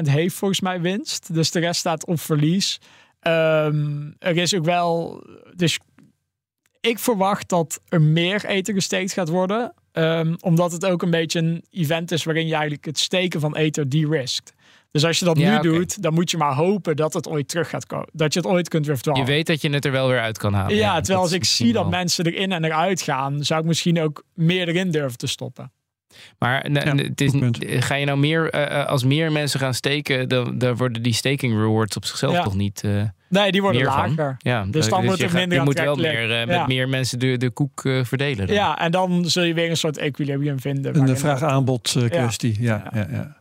20% 0.02 0.08
heeft 0.08 0.34
volgens 0.34 0.60
mij 0.60 0.80
winst. 0.80 1.34
Dus 1.34 1.50
de 1.50 1.60
rest 1.60 1.80
staat 1.80 2.06
op 2.06 2.20
verlies. 2.20 2.78
Ehm, 3.20 4.10
er 4.18 4.36
is 4.36 4.54
ook 4.54 4.64
wel... 4.64 5.22
Dus 5.56 5.78
ik 6.80 6.98
verwacht 6.98 7.48
dat 7.48 7.80
er 7.88 8.02
meer 8.02 8.44
eten 8.44 8.74
gesteekt 8.74 9.12
gaat 9.12 9.28
worden. 9.28 9.74
Ehm, 9.92 10.34
omdat 10.40 10.72
het 10.72 10.84
ook 10.86 11.02
een 11.02 11.10
beetje 11.10 11.38
een 11.38 11.64
event 11.70 12.10
is 12.12 12.24
waarin 12.24 12.46
je 12.46 12.52
eigenlijk 12.52 12.84
het 12.84 12.98
steken 12.98 13.40
van 13.40 13.56
eten 13.56 13.88
de-riskt. 13.88 14.52
Dus 14.90 15.04
als 15.04 15.18
je 15.18 15.24
dat 15.24 15.38
Ja, 15.38 15.62
nu 15.62 15.70
doet, 15.70 16.02
dan 16.02 16.14
moet 16.14 16.30
je 16.30 16.36
maar 16.36 16.54
hopen 16.54 16.96
dat 16.96 17.12
het 17.14 17.28
ooit 17.28 17.48
terug 17.48 17.68
gaat 17.68 17.86
komen. 17.86 18.08
Dat 18.12 18.32
je 18.34 18.40
het 18.40 18.48
ooit 18.48 18.68
kunt 18.68 18.86
withdrawen. 18.86 19.20
je 19.20 19.26
weet 19.26 19.46
dat 19.46 19.60
je 19.60 19.70
het 19.70 19.84
er 19.84 19.92
wel 19.92 20.08
weer 20.08 20.20
uit 20.20 20.38
kan 20.38 20.54
halen. 20.54 20.76
ja, 20.76 21.00
terwijl 21.00 21.20
als 21.24 21.32
ik 21.32 21.44
zie 21.44 21.72
dat 21.72 21.90
mensen 21.90 22.26
erin 22.26 22.52
en 22.52 22.64
eruit 22.64 23.02
gaan, 23.02 23.44
zou 23.44 23.60
ik 23.60 23.66
misschien 23.66 24.00
ook 24.00 24.24
meer 24.34 24.68
erin 24.68 24.90
durven 24.90 25.18
te 25.18 25.26
stoppen. 25.26 25.72
Maar 26.38 26.70
Ja, 26.70 26.94
het 26.96 27.20
is, 27.20 27.32
ga 27.86 27.94
je 27.94 28.04
nou 28.06 28.18
meer, 28.18 28.50
eh, 28.50 28.86
als 28.86 29.04
meer 29.04 29.32
mensen 29.32 29.60
gaan 29.60 29.74
steken, 29.74 30.28
dan, 30.28 30.58
dan 30.58 30.76
worden 30.76 31.02
die 31.02 31.12
staking 31.14 31.52
rewards 31.54 31.96
op 31.96 32.04
zichzelf 32.04 32.32
Ja. 32.34 32.42
toch 32.42 32.56
niet 32.56 32.84
eh, 32.84 33.02
Nee, 33.30 33.52
die 33.52 33.62
worden 33.62 33.82
meer 33.82 33.90
van? 33.92 34.08
lager. 34.14 34.36
Ja, 34.38 34.64
Dus 34.70 34.88
dan 34.88 35.04
wordt 35.04 35.18
je 35.18 35.22
het 35.24 35.32
gaat- 35.32 35.40
minder 35.40 35.58
Je 35.58 35.64
moet 35.64 35.80
wel 35.80 35.96
meer, 35.96 36.30
eh, 36.40 36.46
met 36.46 36.56
Ja. 36.56 36.66
meer 36.66 36.88
mensen 36.88 37.18
de, 37.18 37.36
de 37.36 37.50
koek 37.50 37.84
eh, 37.84 38.04
verdelen. 38.04 38.46
Dan. 38.46 38.56
Ja, 38.56 38.78
en 38.78 38.90
dan 38.90 39.24
zul 39.24 39.42
je 39.42 39.54
weer 39.54 39.70
een 39.70 39.76
soort 39.76 39.96
equilibrium 39.98 40.60
vinden. 40.60 40.92
Een 40.92 40.98
waarin- 40.98 41.16
vraag-aanbod 41.16 41.94
eh, 41.96 42.08
kwestie. 42.10 42.56
Ja, 42.60 42.90
ja. 42.94 43.06
ja, 43.10 43.38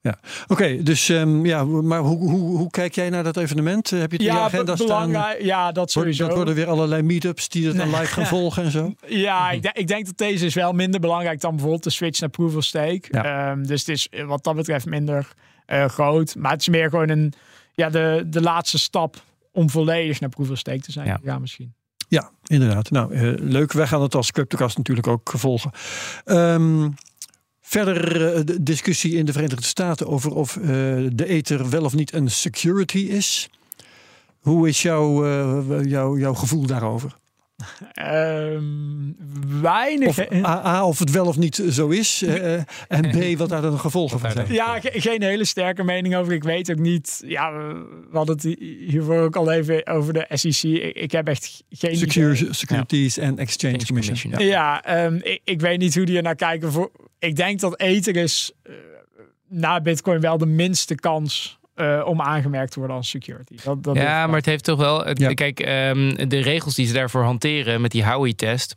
ja. 0.00 0.18
Oké, 0.46 0.82
dus 0.82 1.08
ehm, 1.08 1.46
ja, 1.46 1.64
maar 1.64 2.00
hoe, 2.00 2.18
hoe, 2.30 2.56
hoe 2.56 2.70
kijk 2.70 2.94
jij 2.94 3.10
naar 3.10 3.24
dat 3.24 3.36
evenement? 3.36 3.90
Heb 3.90 3.98
je 3.98 4.02
het 4.02 4.12
in 4.12 4.32
je 4.32 4.32
Ja, 4.32 4.38
agenda 4.38 4.74
staan? 4.76 4.86
belangrijk. 4.86 5.42
Ja, 5.42 5.66
dat 5.66 5.74
Wordt- 5.76 5.90
sowieso. 5.92 6.26
Dat 6.26 6.36
worden 6.36 6.54
weer 6.54 6.66
allerlei 6.68 7.02
meetups 7.02 7.48
die 7.48 7.66
het 7.66 7.76
dan 7.76 7.86
live 7.90 8.06
gaan 8.06 8.26
volgen 8.26 8.62
en 8.64 8.70
zo? 8.70 8.94
Ja, 9.06 9.50
ik, 9.50 9.62
denk- 9.62 9.76
ik 9.76 9.86
denk 9.86 10.06
dat 10.06 10.16
deze 10.18 10.46
is 10.46 10.54
wel 10.54 10.72
minder 10.72 11.00
belangrijk 11.00 11.40
dan 11.40 11.50
bijvoorbeeld 11.50 11.82
de 11.84 11.90
switch 11.90 12.20
naar 12.20 12.28
proof 12.30 12.56
of 12.56 12.64
stake. 12.64 13.02
Ja. 13.10 13.50
Ehm, 13.50 13.62
dus 13.62 13.80
het 13.80 13.88
is 13.88 14.08
wat 14.26 14.44
dat 14.44 14.54
betreft 14.56 14.86
minder 14.86 15.28
eh, 15.66 15.84
groot. 15.84 16.34
Maar 16.38 16.50
het 16.52 16.60
is 16.60 16.68
meer 16.68 16.90
gewoon 16.90 17.08
een, 17.08 17.32
ja, 17.76 17.88
de, 17.88 18.24
de 18.26 18.40
laatste 18.40 18.78
stap 18.78 19.22
om 19.52 19.70
volledig 19.70 20.20
naar 20.20 20.30
proof 20.30 20.50
of 20.50 20.58
stake 20.58 20.80
te 20.80 20.92
zijn. 20.92 21.06
Ja. 21.06 21.20
Ja, 21.22 21.38
misschien. 21.38 21.74
Ja, 22.08 22.30
inderdaad. 22.46 22.90
Nou, 22.90 23.14
eh, 23.14 23.32
leuk. 23.36 23.72
Wij 23.72 23.86
gaan 23.86 24.02
het 24.02 24.14
als 24.14 24.32
Cryptocast 24.32 24.76
natuurlijk 24.76 25.06
ook 25.06 25.32
volgen. 25.36 25.70
Ehm, 26.24 26.88
verder 27.60 28.34
eh, 28.34 28.40
de 28.44 28.62
discussie 28.62 29.16
in 29.16 29.24
de 29.24 29.32
Verenigde 29.32 29.64
Staten 29.64 30.06
over 30.06 30.34
of 30.34 30.56
eh, 30.56 30.64
de 31.12 31.26
ether 31.26 31.70
wel 31.70 31.84
of 31.84 31.94
niet 31.94 32.12
een 32.12 32.30
security 32.30 32.98
is. 32.98 33.50
Hoe 34.40 34.68
is 34.68 34.82
jouw, 34.82 35.24
eh, 35.24 35.84
jouw, 35.84 36.18
jouw 36.18 36.34
gevoel 36.34 36.66
daarover? 36.66 37.16
Ehm, 37.92 39.12
weinig. 39.60 40.08
Of 40.08 40.18
A, 40.44 40.66
A, 40.66 40.86
of 40.86 40.98
het 40.98 41.10
wel 41.10 41.26
of 41.26 41.36
niet 41.36 41.54
zo 41.70 41.88
is. 41.88 42.22
eh, 42.22 42.52
en 42.88 43.34
B, 43.34 43.38
wat 43.38 43.48
daar 43.48 43.62
dan 43.62 43.70
de 43.70 43.78
gevolgen 43.78 44.18
van 44.20 44.30
zijn. 44.30 44.52
Ja, 44.52 44.80
ge- 44.80 45.00
geen 45.00 45.22
hele 45.22 45.44
sterke 45.44 45.82
mening 45.84 46.16
over. 46.16 46.32
Ik 46.32 46.44
weet 46.44 46.70
ook 46.70 46.78
niet. 46.78 47.22
Ja, 47.26 47.52
we 47.52 48.08
hadden 48.12 48.34
het 48.34 48.56
hiervoor 48.88 49.18
ook 49.18 49.36
al 49.36 49.50
even 49.52 49.86
over 49.86 50.12
de 50.12 50.26
SEC. 50.28 50.62
Ik, 50.62 50.94
ik 50.96 51.12
heb 51.12 51.28
echt 51.28 51.62
geen. 51.70 51.96
Secure, 51.96 52.48
Securities 52.54 53.18
and 53.20 53.38
Exchange 53.38 53.84
Commission. 53.86 54.16
Commission, 54.20 54.46
Ja. 54.46 54.82
Ja, 54.82 54.84
ehm, 54.84 55.14
ik, 55.22 55.40
ik 55.44 55.60
weet 55.60 55.78
niet 55.78 55.94
hoe 55.94 56.04
die 56.04 56.16
er 56.16 56.22
naar 56.22 56.34
kijken. 56.34 56.72
Voor, 56.72 56.90
ik 57.18 57.36
denk 57.36 57.60
dat 57.60 57.80
Ether 57.80 58.16
is 58.16 58.52
eh, 58.62 58.72
na 59.48 59.80
Bitcoin 59.80 60.20
wel 60.20 60.38
de 60.38 60.46
minste 60.46 60.94
kans 60.94 61.55
eh, 61.76 62.02
om 62.04 62.20
aangemerkt 62.20 62.72
te 62.72 62.78
worden 62.78 62.96
als 62.96 63.08
security. 63.08 63.54
Dat, 63.64 63.82
dat 63.82 63.96
Ja, 63.96 64.26
maar 64.26 64.36
het 64.36 64.46
heeft 64.46 64.64
toch 64.64 64.78
wel. 64.78 65.04
het- 65.04 65.18
Ja. 65.18 65.32
Kijk, 65.34 65.60
ehm, 65.60 66.28
de 66.28 66.38
regels 66.40 66.74
die 66.74 66.86
ze 66.86 66.92
daarvoor 66.92 67.22
hanteren 67.22 67.80
met 67.80 67.90
die 67.90 68.04
Howey-test. 68.04 68.74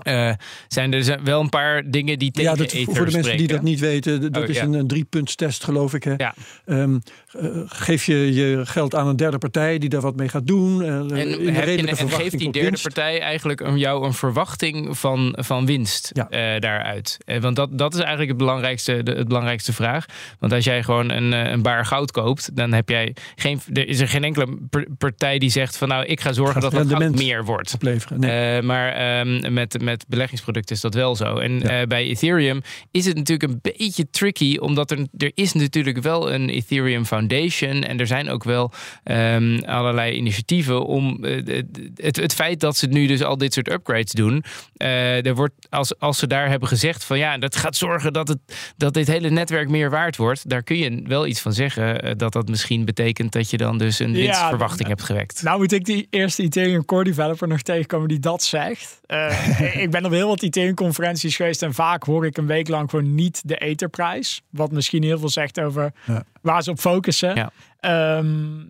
eh, 0.00 0.32
zijn 0.68 0.92
er 0.92 1.04
zijn 1.04 1.24
wel 1.24 1.40
een 1.40 1.48
paar 1.48 1.90
dingen 1.90 2.18
die 2.18 2.30
tegen 2.30 2.50
Ja, 2.50 2.56
dat, 2.56 2.72
Ether 2.72 2.94
voor 2.96 3.06
de 3.06 3.12
mensen 3.12 3.36
die 3.36 3.46
dat 3.46 3.62
niet 3.62 3.80
weten, 3.80 4.32
dat 4.32 4.42
Oh, 4.42 4.48
is 4.48 4.56
ja. 4.56 4.62
een, 4.62 4.72
een 4.72 4.86
driepuntstest 4.86 5.64
geloof 5.64 5.94
ik. 5.94 6.04
Hè? 6.04 6.14
Ja. 6.16 6.34
Ehm, 6.66 6.98
eh, 7.38 7.48
geef 7.66 8.04
je 8.04 8.34
je 8.34 8.60
geld 8.66 8.94
aan 8.94 9.06
een 9.06 9.16
derde 9.16 9.38
partij 9.38 9.78
die 9.78 9.88
daar 9.88 10.00
wat 10.00 10.16
mee 10.16 10.28
gaat 10.28 10.46
doen. 10.46 10.82
eh, 10.82 10.88
En, 10.88 11.10
heb 11.54 11.68
je, 11.68 11.86
en 11.96 12.10
geeft 12.10 12.38
die 12.38 12.50
derde 12.52 12.68
winst. 12.68 12.82
partij 12.82 13.20
eigenlijk 13.20 13.60
een, 13.60 13.78
jou 13.78 14.04
een 14.04 14.12
verwachting 14.12 14.98
van, 14.98 15.34
van 15.38 15.66
winst 15.66 16.10
Ja. 16.12 16.28
eh, 16.28 16.60
daaruit? 16.60 17.16
Want 17.40 17.56
dat, 17.56 17.78
dat 17.78 17.92
is 17.94 17.98
eigenlijk 18.00 18.28
het 18.28 18.38
belangrijkste, 18.38 19.02
de, 19.02 19.12
het 19.12 19.28
belangrijkste 19.28 19.72
vraag. 19.72 20.04
Want 20.38 20.52
als 20.52 20.64
jij 20.64 20.82
gewoon 20.82 21.10
een, 21.10 21.32
een 21.32 21.62
baar 21.62 21.86
goud 21.86 22.10
koopt, 22.10 22.56
dan 22.56 22.72
heb 22.72 22.88
jij 22.88 23.14
geen, 23.36 23.60
er 23.72 23.88
is 23.88 24.00
er 24.00 24.08
geen 24.08 24.24
enkele 24.24 24.58
partij 24.98 25.38
die 25.38 25.50
zegt 25.50 25.76
van 25.76 25.88
nou, 25.88 26.04
ik 26.04 26.20
ga 26.20 26.32
zorgen 26.32 26.60
dat 26.60 26.72
dat 26.72 27.14
meer 27.14 27.44
wordt. 27.44 27.74
opleveren. 27.74 28.20
Nee. 28.20 28.62
Maar 28.62 28.92
ehm, 28.92 29.52
met, 29.52 29.82
met 29.82 30.04
beleggingsproducten 30.08 30.74
is 30.74 30.80
dat 30.82 30.94
wel 30.94 31.16
zo. 31.16 31.36
En 31.38 31.58
Ja. 31.60 31.86
bij 31.86 32.04
Ethereum 32.06 32.60
is 32.90 33.04
het 33.06 33.16
natuurlijk 33.16 33.52
een 33.52 33.72
beetje 33.76 34.10
tricky, 34.10 34.56
omdat 34.56 34.90
er, 34.90 34.98
er 35.16 35.30
is 35.34 35.52
natuurlijk 35.52 36.02
wel 36.02 36.32
een 36.32 36.48
Ethereum 36.48 37.04
Foundation 37.04 37.18
en 37.28 37.98
er 37.98 38.06
zijn 38.06 38.28
ook 38.28 38.44
wel 38.44 38.72
ehm, 39.04 39.58
allerlei 39.66 40.12
initiatieven 40.12 40.86
om 40.86 41.24
eh, 41.24 41.62
het, 41.94 42.16
het 42.16 42.34
feit 42.34 42.60
dat 42.60 42.76
ze 42.76 42.86
nu 42.86 43.06
dus 43.06 43.22
al 43.22 43.38
dit 43.38 43.52
soort 43.52 43.70
upgrades 43.72 44.12
doen, 44.12 44.44
eh, 44.76 45.26
er 45.26 45.34
wordt, 45.34 45.54
als, 45.68 45.98
als 45.98 46.18
ze 46.18 46.26
daar 46.26 46.48
hebben 46.48 46.68
gezegd 46.68 47.04
van 47.04 47.18
ja, 47.18 47.38
dat 47.38 47.56
gaat 47.56 47.76
zorgen 47.76 48.12
dat, 48.12 48.28
het, 48.28 48.38
dat 48.76 48.94
dit 48.94 49.06
hele 49.06 49.30
netwerk 49.30 49.68
meer 49.68 49.90
waard 49.90 50.16
wordt, 50.16 50.48
daar 50.48 50.62
kun 50.62 50.76
je 50.76 51.02
wel 51.06 51.26
iets 51.26 51.40
van 51.40 51.52
zeggen 51.52 52.02
eh, 52.02 52.12
dat 52.16 52.32
dat 52.32 52.48
misschien 52.48 52.84
betekent 52.84 53.32
dat 53.32 53.50
je 53.50 53.56
dan 53.56 53.78
dus 53.78 53.98
een 53.98 54.14
Ja, 54.14 54.16
winstverwachting 54.16 54.88
hebt 54.88 55.02
gewekt. 55.02 55.42
Nou 55.42 55.58
moet 55.58 55.72
ik 55.72 55.84
die 55.84 56.06
eerste 56.10 56.42
Ethereum 56.42 56.84
core 56.84 57.04
developer 57.04 57.48
nog 57.48 57.62
tegenkomen 57.62 58.08
die 58.08 58.18
dat 58.18 58.42
zegt. 58.42 59.00
Eh, 59.06 59.74
ik 59.84 59.90
ben 59.90 60.04
op 60.04 60.12
heel 60.12 60.28
wat 60.28 60.42
Ethereum 60.42 60.74
conferenties 60.74 61.36
geweest 61.36 61.62
en 61.62 61.74
vaak 61.74 62.02
hoor 62.02 62.26
ik 62.26 62.36
een 62.36 62.46
week 62.46 62.68
lang 62.68 62.90
gewoon 62.90 63.14
niet 63.14 63.42
de 63.44 63.56
etherprijs. 63.56 64.42
Wat 64.50 64.72
misschien 64.72 65.02
heel 65.02 65.18
veel 65.18 65.28
zegt 65.28 65.60
over 65.60 65.92
Ja. 66.04 66.24
Waar 66.40 66.62
ze 66.62 66.70
op 66.70 66.78
focussen. 66.78 67.34
Ja. 67.34 67.50
Ehm, 67.80 68.62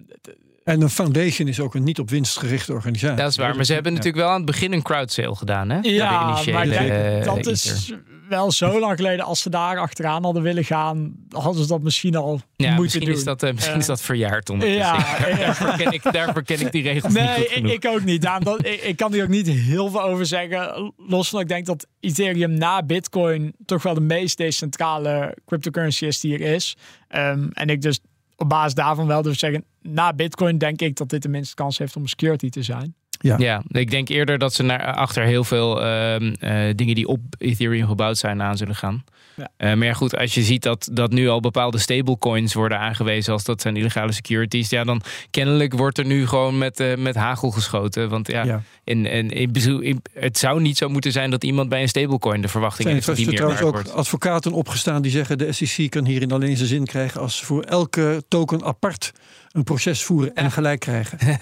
En 0.65 0.81
een 0.81 0.91
foundation 0.91 1.49
is 1.49 1.61
ook 1.61 1.75
een 1.75 1.83
niet 1.83 1.99
op 1.99 2.11
winst 2.11 2.39
gerichte 2.39 2.73
organisatie. 2.73 3.17
Dat 3.17 3.31
is 3.31 3.37
waar, 3.37 3.57
maar 3.57 3.65
ze 3.65 3.73
hebben 3.73 3.93
natuurlijk 3.93 4.23
wel 4.23 4.29
aan 4.29 4.37
het 4.37 4.47
begin 4.47 4.73
een 4.73 4.83
crowd 4.83 5.13
sale 5.13 5.35
gedaan, 5.37 5.71
hè? 5.71 5.81
De 5.81 5.91
ja, 5.93 6.29
initiële, 6.29 6.53
maar 6.57 6.69
eh, 6.69 7.25
dat 7.25 7.47
is 7.47 7.93
wel 8.29 8.53
zo 8.53 8.81
lang 8.81 8.97
geleden. 8.97 9.25
Als 9.25 9.41
ze 9.43 9.51
daar 9.51 9.79
achteraan 9.79 10.25
hadden 10.25 10.43
willen 10.43 10.65
gaan, 10.65 11.15
hadden 11.31 11.63
ze 11.63 11.69
dat 11.69 11.83
misschien 11.83 12.17
al 12.17 12.41
Ja, 12.57 12.67
moeten 12.67 12.83
misschien, 12.83 13.05
doen. 13.05 13.15
is 13.15 13.25
dat, 13.25 13.43
eh, 13.43 13.53
misschien 13.53 13.79
is 13.79 13.87
dat 13.87 14.01
verjaard 14.01 14.51
ondertussen. 14.51 14.85
ja, 14.87 15.29
ja. 15.29 15.37
daarvoor, 15.45 15.77
ken 15.77 15.93
ik, 15.93 16.03
daarvoor 16.13 16.43
ken 16.43 16.61
ik 16.61 16.73
die 16.73 16.83
regels 16.83 17.13
niet 17.15 17.23
Nee, 17.23 17.49
goed 17.55 17.71
ik, 17.71 17.87
ook 17.87 18.05
niet. 18.05 18.23
Daarom 18.23 18.45
dat, 18.45 18.67
ik, 18.67 18.83
ik 18.83 18.97
kan 18.97 19.13
hier 19.13 19.23
ook 19.23 19.29
niet 19.29 19.47
heel 19.47 19.89
veel 19.91 20.03
over 20.03 20.27
zeggen. 20.27 20.93
Los 20.97 21.29
van 21.29 21.39
dat 21.39 21.49
ik 21.51 21.55
denk 21.55 21.67
dat 21.67 21.87
Ethereum 22.01 22.51
na 22.55 22.83
Bitcoin 22.83 23.55
toch 23.65 23.83
wel 23.83 23.95
de 23.95 24.01
meest 24.01 24.37
decentrale 24.37 25.37
cryptocurrency 25.47 26.05
is 26.07 26.21
die 26.21 26.35
er 26.35 26.55
is. 26.55 26.77
Ehm, 27.09 27.49
en 27.53 27.69
ik 27.69 27.83
dus 27.83 28.01
op 28.41 28.49
basis 28.49 28.75
daarvan 28.75 29.07
wel 29.07 29.23
durf 29.23 29.39
zeggen, 29.39 29.65
na 29.83 30.13
Bitcoin 30.13 30.59
denk 30.59 30.81
ik 30.81 30.97
dat 30.97 31.09
dit 31.09 31.23
de 31.23 31.29
minste 31.29 31.55
kans 31.55 31.79
heeft 31.79 31.97
om 31.97 32.07
security 32.07 32.49
te 32.49 32.63
zijn. 32.63 32.95
Ja, 33.23 33.63
ik 33.69 33.91
denk 33.91 34.09
eerder 34.09 34.39
dat 34.39 34.55
ze 34.55 34.63
naar, 34.63 34.95
achter 34.95 35.25
heel 35.25 35.45
veel 35.45 35.83
ehm, 35.83 36.35
eh, 36.41 36.75
dingen 36.75 36.95
die 36.95 37.07
op 37.07 37.21
Ethereum 37.39 37.87
gebouwd 37.87 38.19
zijn 38.19 38.43
aan 38.43 38.57
zullen 38.57 38.75
gaan. 38.77 39.05
Ja. 39.37 39.49
Eh, 39.57 39.75
maar 39.75 39.87
ja, 39.87 39.93
goed, 39.93 40.17
als 40.17 40.35
je 40.35 40.43
ziet 40.43 40.63
dat, 40.63 40.89
dat 40.93 41.11
nu 41.11 41.29
al 41.29 41.41
bepaalde 41.41 41.79
stablecoins 41.79 42.55
worden 42.55 42.79
aangewezen 42.79 43.33
als 43.33 43.45
dat 43.45 43.61
zijn 43.61 43.77
illegale 43.77 44.13
securities, 44.13 44.69
ja, 44.71 44.85
dan 44.85 45.03
kennelijk 45.31 45.75
wordt 45.75 45.99
er 45.99 46.07
nu 46.07 46.27
gewoon 46.27 46.59
met, 46.59 46.81
eh, 46.81 46.97
met 46.97 47.15
hagel 47.15 47.51
geschoten. 47.51 48.09
Want 48.09 48.29
ja, 48.29 48.45
Ja. 48.45 48.63
in, 48.85 49.07
in, 49.07 49.31
in, 49.31 50.03
het 50.13 50.39
zou 50.39 50.61
niet 50.61 50.77
zo 50.77 50.89
moeten 50.89 51.13
zijn 51.13 51.31
dat 51.31 51.45
iemand 51.45 51.69
bij 51.69 51.83
een 51.83 51.89
stablecoin 51.89 52.41
de 52.41 52.49
verwachting 52.49 52.83
zijn 52.83 52.95
heeft 52.95 53.07
dat 53.07 53.17
er 53.17 53.21
die 53.23 53.31
meer 53.31 53.41
trouwens 53.41 53.67
ook 53.67 53.75
wordt. 53.75 53.93
advocaten 53.93 54.53
opgestaan 54.53 55.03
die 55.03 55.11
zeggen 55.11 55.39
de 55.39 55.53
SEC 55.53 55.91
kan 55.91 56.05
hierin 56.05 56.33
alleen 56.33 56.57
zijn 56.57 56.69
zin 56.69 56.85
krijgen 56.85 57.21
als 57.21 57.37
ze 57.37 57.45
voor 57.45 57.63
elke 57.63 58.23
token 58.29 58.65
apart 58.65 59.13
een 59.53 59.65
proces 59.65 60.03
voeren 60.05 60.35
en 60.35 60.51
gelijk 60.51 60.81
krijgen. 60.81 61.19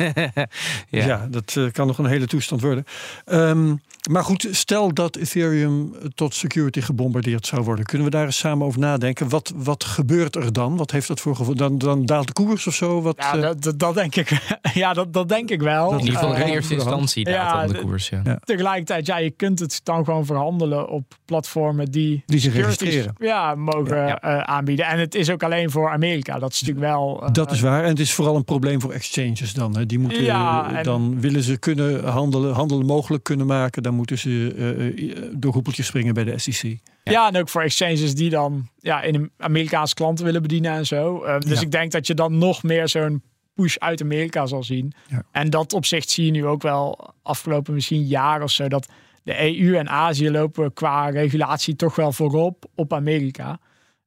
ja. 0.88 1.06
Ja, 1.06 1.26
dat 1.30 1.54
eh, 1.56 1.64
kan 1.72 1.86
nog 1.86 1.98
een 1.98 2.06
hele 2.06 2.26
toestand 2.26 2.60
worden. 2.60 2.84
Ehm, 3.24 3.74
maar 4.08 4.24
goed, 4.24 4.48
stel 4.50 4.94
dat 4.94 5.16
Ethereum 5.16 5.92
tot 6.14 6.34
security 6.34 6.80
gebombardeerd 6.80 7.46
zou 7.46 7.62
worden. 7.62 7.84
Kunnen 7.84 8.06
we 8.06 8.12
daar 8.12 8.24
eens 8.24 8.38
samen 8.38 8.66
over 8.66 8.80
nadenken? 8.80 9.28
Wat, 9.28 9.52
wat 9.56 9.84
gebeurt 9.84 10.36
er 10.36 10.52
dan? 10.52 10.76
Wat 10.76 10.90
heeft 10.90 11.08
dat 11.08 11.20
voor 11.20 11.36
gevoel? 11.36 11.54
Dan, 11.54 11.78
dan 11.78 12.06
daalt 12.06 12.26
de 12.26 12.32
koers 12.32 12.66
of 12.66 12.74
zo? 12.74 13.02
Wat, 13.02 13.16
Ja, 13.18 13.34
eh, 13.34 13.40
dat, 13.42 13.62
dat, 13.62 13.78
dat 13.78 13.94
denk 13.94 14.16
ik. 14.16 14.30
ja, 14.74 14.92
dat, 14.92 15.12
dat 15.12 15.28
denk 15.28 15.50
ik 15.50 15.60
wel. 15.62 15.90
Dat 15.90 15.98
In 16.00 16.04
ieder 16.06 16.18
geval 16.20 16.34
Eh, 16.34 16.46
in 16.46 16.52
eerste 16.52 16.74
instantie 16.74 17.28
Ja, 17.28 17.52
daalt 17.52 17.66
dan 17.72 17.76
de 17.80 17.82
koers. 17.88 18.08
Ja. 18.08 18.20
Ja. 18.24 18.38
Tegelijkertijd, 18.44 19.06
ja, 19.06 19.18
je 19.18 19.30
kunt 19.30 19.58
het 19.58 19.80
dan 19.82 20.04
gewoon 20.04 20.26
verhandelen 20.26 20.88
op 20.88 21.14
platformen 21.24 21.90
die, 21.90 22.22
Die 22.26 22.38
zich 22.40 22.54
registreren. 22.54 23.14
Ja, 23.18 23.54
mogen 23.54 23.96
Ja. 23.96 24.20
eh, 24.20 24.38
aanbieden. 24.38 24.86
En 24.86 24.98
het 24.98 25.14
is 25.14 25.30
ook 25.30 25.42
alleen 25.42 25.70
voor 25.70 25.90
Amerika. 25.90 26.38
Dat 26.38 26.52
is 26.52 26.60
natuurlijk 26.60 26.86
wel. 26.86 27.28
dat 27.32 27.52
is 27.52 27.60
waar. 27.60 27.82
En 27.82 27.88
het 27.88 28.00
is 28.00 28.12
vooral 28.14 28.36
een 28.36 28.44
probleem 28.44 28.80
voor 28.80 28.92
exchanges 28.92 29.52
dan. 29.54 29.76
Hè. 29.76 29.86
Die 29.86 29.98
moeten, 29.98 30.22
Ja, 30.22 30.72
en- 30.76 30.84
Dan 30.84 31.20
willen 31.20 31.42
ze 31.42 31.56
kunnen 31.58 32.04
handelen, 32.08 32.54
handelen 32.54 32.86
mogelijk 32.86 33.24
kunnen 33.24 33.46
maken. 33.46 33.82
Dan 33.82 33.94
moeten 33.98 34.18
ze 34.18 34.54
uh, 34.96 35.22
door 35.32 35.52
hoepeltjes 35.52 35.86
springen 35.86 36.14
bij 36.14 36.24
de 36.24 36.38
SEC. 36.38 36.78
Ja. 37.04 37.28
en 37.28 37.36
ook 37.36 37.48
voor 37.48 37.62
exchanges 37.62 38.14
die 38.14 38.30
dan 38.30 38.68
ja, 38.78 39.02
in 39.02 39.14
een 39.14 39.30
Amerikaanse 39.38 39.94
klanten 39.94 40.24
willen 40.24 40.42
bedienen 40.42 40.72
en 40.72 40.86
zo. 40.86 41.24
Uh, 41.24 41.38
dus 41.38 41.62
ik 41.62 41.70
denk 41.70 41.92
dat 41.92 42.06
je 42.06 42.14
dan 42.14 42.38
nog 42.38 42.62
meer 42.62 42.88
zo'n 42.88 43.22
push 43.54 43.76
uit 43.76 44.02
Amerika 44.02 44.46
zal 44.46 44.62
zien. 44.62 44.92
Ja. 45.08 45.22
En 45.32 45.50
dat 45.50 45.72
opzicht 45.72 46.10
zie 46.10 46.24
je 46.24 46.30
nu 46.30 46.46
ook 46.46 46.62
wel 46.62 47.14
afgelopen 47.22 47.74
misschien 47.74 48.06
jaar 48.06 48.42
of 48.42 48.50
zo. 48.50 48.68
Dat 48.68 48.88
de 49.22 49.60
EU 49.60 49.76
en 49.76 49.88
Azië 49.88 50.30
lopen 50.30 50.72
qua 50.72 51.08
regulatie 51.08 51.76
toch 51.76 51.94
wel 51.94 52.12
voorop 52.12 52.64
op 52.74 52.92
Amerika. 52.92 53.58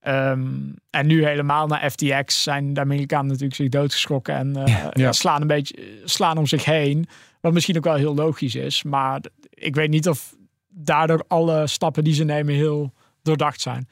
Um, 0.08 0.75
en 0.89 1.08
nu 1.08 1.25
helemaal 1.25 1.67
naar 1.67 1.89
FTX 1.89 2.43
zijn 2.43 2.73
de 2.73 2.80
Amerikanen 2.80 3.27
natuurlijk 3.27 3.56
zich 3.56 3.69
doodgeschrokken 3.69 4.36
en 4.36 4.58
uh, 4.58 4.88
ja. 4.93 5.12
slaan 5.12 5.41
een 5.41 5.47
beetje 5.47 5.75
slaan 6.04 6.38
om 6.38 6.45
zich 6.45 6.65
heen. 6.65 7.08
Wat 7.41 7.54
misschien 7.54 7.77
ook 7.77 7.84
wel 7.84 7.95
heel 7.95 8.15
logisch 8.15 8.56
is. 8.56 8.84
Maar 8.84 9.21
ik 9.62 9.76
weet 9.76 9.89
niet 9.89 10.10
of 10.10 10.36
daardoor 10.69 11.24
alle 11.28 11.67
stappen 11.67 12.04
die 12.04 12.13
ze 12.13 12.24
nemen 12.24 12.54
heel 12.54 12.93
doordacht 13.21 13.62
zijn. 13.62 13.89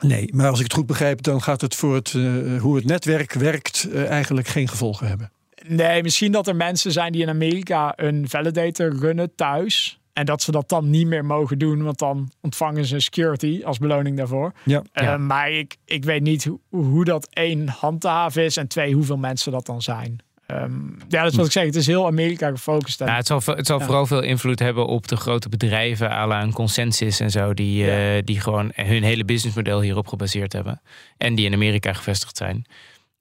Nee, 0.00 0.34
maar 0.34 0.48
als 0.48 0.58
ik 0.58 0.64
het 0.64 0.74
goed 0.74 0.86
begrijp, 0.86 1.22
dan 1.22 1.42
gaat 1.42 1.60
het 1.60 1.74
voor 1.74 1.94
het, 1.94 2.12
uh, 2.12 2.60
hoe 2.60 2.76
het 2.76 2.84
netwerk 2.84 3.32
werkt 3.32 3.88
uh, 3.88 4.10
eigenlijk 4.10 4.48
geen 4.48 4.68
gevolgen 4.68 5.08
hebben. 5.08 5.32
Nee, 5.66 6.02
misschien 6.02 6.32
dat 6.32 6.46
er 6.46 6.56
mensen 6.56 6.92
zijn 6.92 7.12
die 7.12 7.22
in 7.22 7.28
Amerika 7.28 7.92
een 7.96 8.28
validator 8.28 8.96
runnen 8.96 9.34
thuis. 9.34 10.00
En 10.12 10.26
dat 10.26 10.42
ze 10.42 10.50
dat 10.50 10.68
dan 10.68 10.90
niet 10.90 11.06
meer 11.06 11.24
mogen 11.24 11.58
doen, 11.58 11.82
want 11.82 11.98
dan 11.98 12.32
ontvangen 12.40 12.84
ze 12.84 13.00
security 13.00 13.60
als 13.64 13.78
beloning 13.78 14.16
daarvoor. 14.16 14.52
Ja, 14.64 14.82
uh, 14.94 15.16
Maar 15.16 15.50
ik, 15.50 15.76
ik 15.84 16.04
weet 16.04 16.22
niet 16.22 16.44
hoe, 16.44 16.60
hoe 16.68 17.04
dat 17.04 17.28
één 17.30 17.68
handhaven 17.68 18.44
is 18.44 18.56
en 18.56 18.68
twee 18.68 18.94
hoeveel 18.94 19.16
mensen 19.16 19.52
dat 19.52 19.66
dan 19.66 19.82
zijn. 19.82 20.18
Um, 20.52 20.96
ja, 21.08 21.22
dat 21.22 21.30
is 21.30 21.36
wat 21.36 21.46
ik 21.46 21.52
zeg. 21.52 21.64
Het 21.64 21.76
is 21.76 21.86
heel 21.86 22.06
Amerika 22.06 22.50
gefocust. 22.50 22.98
Ja, 22.98 23.16
het 23.16 23.26
zal, 23.26 23.42
het 23.44 23.66
zal 23.66 23.80
vooral 23.80 24.06
veel 24.06 24.22
invloed 24.22 24.58
hebben 24.58 24.86
op 24.86 25.08
de 25.08 25.16
grote 25.16 25.48
bedrijven, 25.48 26.10
à 26.10 26.26
la 26.26 26.42
een 26.42 26.52
consensus 26.52 27.20
en 27.20 27.30
zo, 27.30 27.54
die, 27.54 27.84
ja. 27.84 28.16
uh, 28.16 28.22
die 28.24 28.40
gewoon 28.40 28.72
hun 28.74 29.02
hele 29.02 29.24
businessmodel 29.24 29.80
hierop 29.80 30.08
gebaseerd 30.08 30.52
hebben. 30.52 30.80
En 31.16 31.34
die 31.34 31.46
in 31.46 31.54
Amerika 31.54 31.92
gevestigd 31.92 32.36
zijn. 32.36 32.64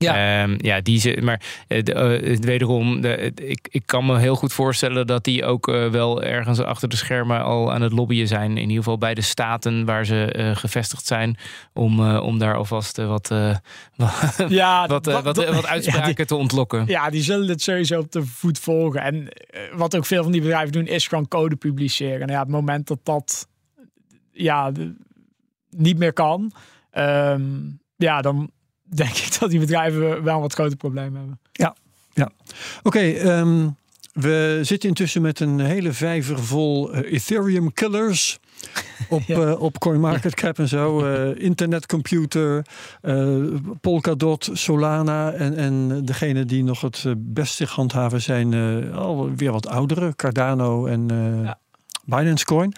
Ja, 0.04 0.44
um, 0.44 0.56
ja 0.58 0.82
die 0.82 1.00
ze, 1.00 1.18
maar 1.22 1.42
de, 1.68 2.22
uh, 2.24 2.38
wederom, 2.38 3.02
de, 3.02 3.32
ik, 3.36 3.68
ik 3.72 3.82
kan 3.86 4.06
me 4.06 4.20
heel 4.20 4.36
goed 4.36 4.54
voorstellen 4.54 5.08
dat 5.08 5.24
die 5.24 5.46
ook 5.46 5.68
uh, 5.68 5.90
wel 5.90 6.24
ergens 6.24 6.60
achter 6.60 6.90
de 6.90 6.96
schermen 6.96 7.44
al 7.44 7.74
aan 7.74 7.82
het 7.82 7.92
lobbyen 7.92 8.28
zijn. 8.28 8.52
In 8.52 8.58
ieder 8.58 8.76
geval 8.76 8.98
bij 8.98 9.14
de 9.14 9.22
staten 9.22 9.86
waar 9.86 10.06
ze 10.06 10.52
gevestigd 10.56 11.06
zijn. 11.06 11.38
Om, 11.74 12.16
om 12.18 12.38
daar 12.38 12.56
alvast 12.56 12.98
wat, 13.16 13.34
ja, 14.48 14.88
wat, 14.88 15.06
wat, 15.06 15.24
wat, 15.24 15.36
wat, 15.36 15.66
uitspraken 15.66 16.08
ja, 16.10 16.14
die, 16.14 16.26
te 16.26 16.36
ontlokken. 16.36 16.84
Ja, 16.88 17.10
die 17.10 17.24
zullen 17.24 17.48
het 17.48 17.62
sowieso 17.62 18.00
op 18.00 18.12
de 18.12 18.26
voet 18.26 18.60
volgen. 18.60 19.02
En 19.02 19.28
wat 19.74 19.96
ook 19.96 20.06
veel 20.06 20.24
van 20.24 20.32
die 20.32 20.42
bedrijven 20.42 20.72
doen, 20.72 20.88
is 20.88 21.08
gewoon 21.08 21.28
code 21.28 21.56
publiceren. 21.56 22.22
En 22.22 22.28
ja, 22.28 22.40
op 22.40 22.48
het 22.48 22.56
moment 22.56 22.88
dat 22.88 23.00
dat 23.04 23.48
ja, 24.32 24.72
de, 24.72 24.96
niet 25.70 25.98
meer 25.98 26.14
kan, 26.14 26.52
um, 26.94 27.80
ja, 27.96 28.22
dan 28.22 28.52
denk 28.90 29.16
ik 29.16 29.40
dat 29.40 29.50
die 29.50 29.60
bedrijven 29.60 30.24
wel 30.24 30.42
wat 30.42 30.54
grote 30.54 30.76
problemen 30.76 31.20
hebben. 31.20 31.40
Ja, 31.52 31.76
ja. 32.14 32.30
Oké, 32.84 32.88
okay, 32.88 33.20
um, 33.20 33.28
ehm, 33.28 33.70
we 34.14 34.60
zitten 34.62 34.90
intussen 34.90 35.22
met 35.22 35.40
een 35.40 35.60
hele 35.60 35.94
vijver 35.94 36.44
vol 36.44 36.96
uh, 36.96 37.12
Ethereum 37.12 37.74
killers. 37.74 38.40
op, 39.10 39.22
ja. 39.22 39.40
uh, 39.40 39.62
op 39.62 39.80
CoinMarketCap 39.80 40.60
en 40.60 40.68
zo. 40.68 41.06
Uh, 41.06 41.44
internetcomputer, 41.44 42.66
Polkadot, 43.82 44.50
Solana. 44.54 45.32
En, 45.32 45.56
en 45.56 46.06
degene 46.06 46.46
die 46.46 46.64
nog 46.64 46.82
het 46.82 47.06
best 47.18 47.56
zich 47.56 47.72
handhaven 47.72 48.22
zijn 48.22 48.54
alweer 48.94 49.52
wat 49.52 49.68
oudere. 49.68 50.16
Cardano 50.16 50.86
en 50.86 51.08
ja. 51.44 51.60
Binance 52.06 52.46
Coin. 52.46 52.74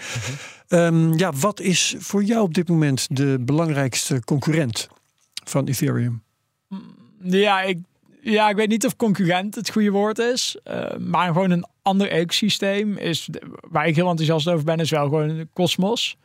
-huh. 0.67 0.85
um, 0.85 1.17
ja, 1.17 1.31
wat 1.31 1.59
is 1.59 1.95
voor 1.99 2.23
jou 2.23 2.41
op 2.41 2.53
dit 2.53 2.69
moment 2.69 3.07
de 3.11 3.37
belangrijkste 3.39 4.23
concurrent? 4.23 4.89
Van 5.43 5.67
Ethereum? 5.67 6.23
Ja, 7.21 7.61
ik, 7.61 7.79
ja, 8.21 8.49
ik 8.49 8.55
weet 8.55 8.69
niet 8.69 8.85
of 8.85 8.95
concurrent 8.95 9.55
het 9.55 9.71
goede 9.71 9.91
woord 9.91 10.17
is. 10.17 10.57
Uh, 10.63 10.95
maar 10.97 11.27
gewoon 11.27 11.51
een 11.51 11.65
ander 11.81 12.09
ecosysteem 12.09 12.97
is 12.97 13.29
waar 13.69 13.87
ik 13.87 13.95
heel 13.95 14.09
enthousiast 14.09 14.47
over 14.47 14.65
ben, 14.65 14.79
is 14.79 14.89
wel 14.89 15.03
gewoon 15.03 15.47
Cosmos. 15.53 16.17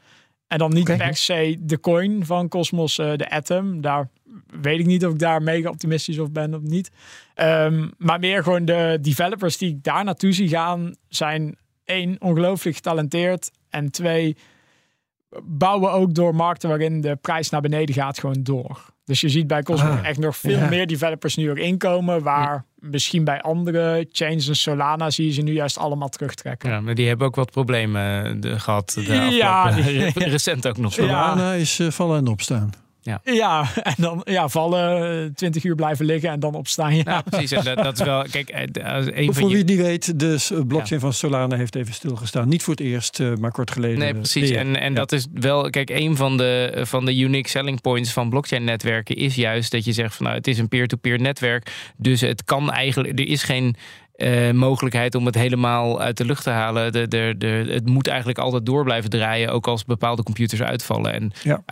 En 0.46 0.58
dan 0.58 0.72
niet 0.72 0.82
okay. 0.82 0.96
per 0.96 1.16
se 1.16 1.56
de 1.60 1.80
coin 1.80 2.26
van 2.26 2.48
Cosmos, 2.48 2.98
uh, 2.98 3.16
de 3.16 3.30
Atom. 3.30 3.80
Daar 3.80 4.08
weet 4.60 4.78
ik 4.78 4.86
niet 4.86 5.06
of 5.06 5.12
ik 5.12 5.18
daar 5.18 5.42
mega 5.42 5.68
optimistisch 5.68 6.18
over 6.18 6.32
ben 6.32 6.54
of 6.54 6.60
niet. 6.60 6.90
Um, 7.36 7.92
maar 7.98 8.18
meer 8.18 8.42
gewoon 8.42 8.64
de 8.64 8.98
developers 9.00 9.56
die 9.56 9.70
ik 9.70 9.82
daar 9.82 10.04
naartoe 10.04 10.32
zie 10.32 10.48
gaan, 10.48 10.94
zijn 11.08 11.56
één, 11.84 12.16
ongelooflijk 12.18 12.76
getalenteerd. 12.76 13.50
En 13.70 13.90
twee, 13.90 14.36
bouwen 15.42 15.92
ook 15.92 16.14
door 16.14 16.34
markten 16.34 16.68
waarin 16.68 17.00
de 17.00 17.16
prijs 17.16 17.50
naar 17.50 17.60
beneden 17.60 17.94
gaat 17.94 18.18
gewoon 18.18 18.42
door. 18.42 18.94
Dus 19.04 19.20
je 19.20 19.28
ziet 19.28 19.46
bij 19.46 19.62
Cosmos 19.62 19.90
ah, 19.90 20.06
echt 20.08 20.18
nog 20.18 20.36
veel 20.36 20.58
ja. 20.58 20.68
meer 20.68 20.86
developers 20.86 21.36
nu 21.36 21.50
erin 21.50 21.78
komen. 21.78 22.22
Waar 22.22 22.52
ja. 22.52 22.90
misschien 22.90 23.24
bij 23.24 23.42
andere 23.42 24.06
chains 24.12 24.48
en 24.48 24.56
Solana 24.56 25.10
zie 25.10 25.26
je 25.26 25.32
ze 25.32 25.42
nu 25.42 25.52
juist 25.52 25.78
allemaal 25.78 26.08
terugtrekken. 26.08 26.70
Ja, 26.70 26.80
maar 26.80 26.94
die 26.94 27.08
hebben 27.08 27.26
ook 27.26 27.34
wat 27.34 27.50
problemen 27.50 28.40
de, 28.40 28.60
gehad. 28.60 28.92
De 28.94 29.14
ja, 29.14 29.70
die, 29.70 30.10
recent 30.28 30.68
ook 30.68 30.76
nog. 30.76 30.92
Solana 30.92 31.52
is 31.52 31.78
uh, 31.78 31.90
vallen 31.90 32.18
en 32.18 32.26
opstaan. 32.26 32.70
Ja. 33.06 33.20
ja, 33.24 33.66
en 33.82 33.94
dan 33.96 34.20
ja, 34.24 34.48
vallen, 34.48 35.34
20 35.34 35.64
uur 35.64 35.74
blijven 35.74 36.06
liggen 36.06 36.30
en 36.30 36.40
dan 36.40 36.54
opstaan. 36.54 36.94
Ja, 36.96 37.02
ja 37.04 37.22
precies. 37.22 37.52
En 37.52 37.64
dat, 37.64 37.76
dat, 37.76 37.98
is 37.98 38.04
wel, 38.04 38.24
kijk, 38.30 38.48
eh, 38.48 38.62
een 39.04 39.34
voor 39.34 39.48
wie 39.48 39.58
het 39.58 39.66
niet 39.66 39.80
weet, 39.80 40.20
de 40.20 40.64
blockchain 40.66 41.00
ja. 41.00 41.06
van 41.06 41.12
Solana 41.12 41.56
heeft 41.56 41.74
even 41.74 41.94
stilgestaan. 41.94 42.48
Niet 42.48 42.62
voor 42.62 42.74
het 42.74 42.82
eerst, 42.82 43.22
maar 43.40 43.50
kort 43.50 43.70
geleden. 43.70 43.98
Nee, 43.98 44.14
precies. 44.14 44.50
En, 44.50 44.80
en 44.80 44.94
dat 44.94 45.12
is 45.12 45.26
wel, 45.34 45.70
kijk, 45.70 45.90
een 45.90 46.16
van 46.16 46.36
de, 46.36 46.80
van 46.82 47.04
de 47.04 47.16
unique 47.16 47.48
selling 47.48 47.80
points 47.80 48.12
van 48.12 48.30
blockchain-netwerken 48.30 49.16
is 49.16 49.34
juist 49.34 49.70
dat 49.70 49.84
je 49.84 49.92
zegt 49.92 50.14
van 50.14 50.24
nou, 50.24 50.36
het 50.36 50.46
is 50.46 50.58
een 50.58 50.68
peer-to-peer 50.68 51.14
-peer 51.16 51.22
netwerk. 51.22 51.92
Dus 51.96 52.20
het 52.20 52.44
kan 52.44 52.72
eigenlijk, 52.72 53.18
er 53.18 53.28
is 53.28 53.42
geen 53.42 53.76
uh, 54.16 54.50
mogelijkheid 54.50 55.14
om 55.14 55.26
het 55.26 55.34
helemaal 55.34 56.00
uit 56.00 56.16
de 56.16 56.24
lucht 56.24 56.42
te 56.42 56.50
halen. 56.50 56.92
De, 56.92 57.08
de, 57.08 57.34
de, 57.38 57.46
het 57.68 57.86
moet 57.86 58.06
eigenlijk 58.06 58.38
altijd 58.38 58.66
door 58.66 58.84
blijven 58.84 59.10
draaien, 59.10 59.50
ook 59.52 59.66
als 59.66 59.84
bepaalde 59.84 60.22
computers 60.22 60.62
uitvallen. 60.62 61.12
En 61.12 61.32
ja. 61.42 61.62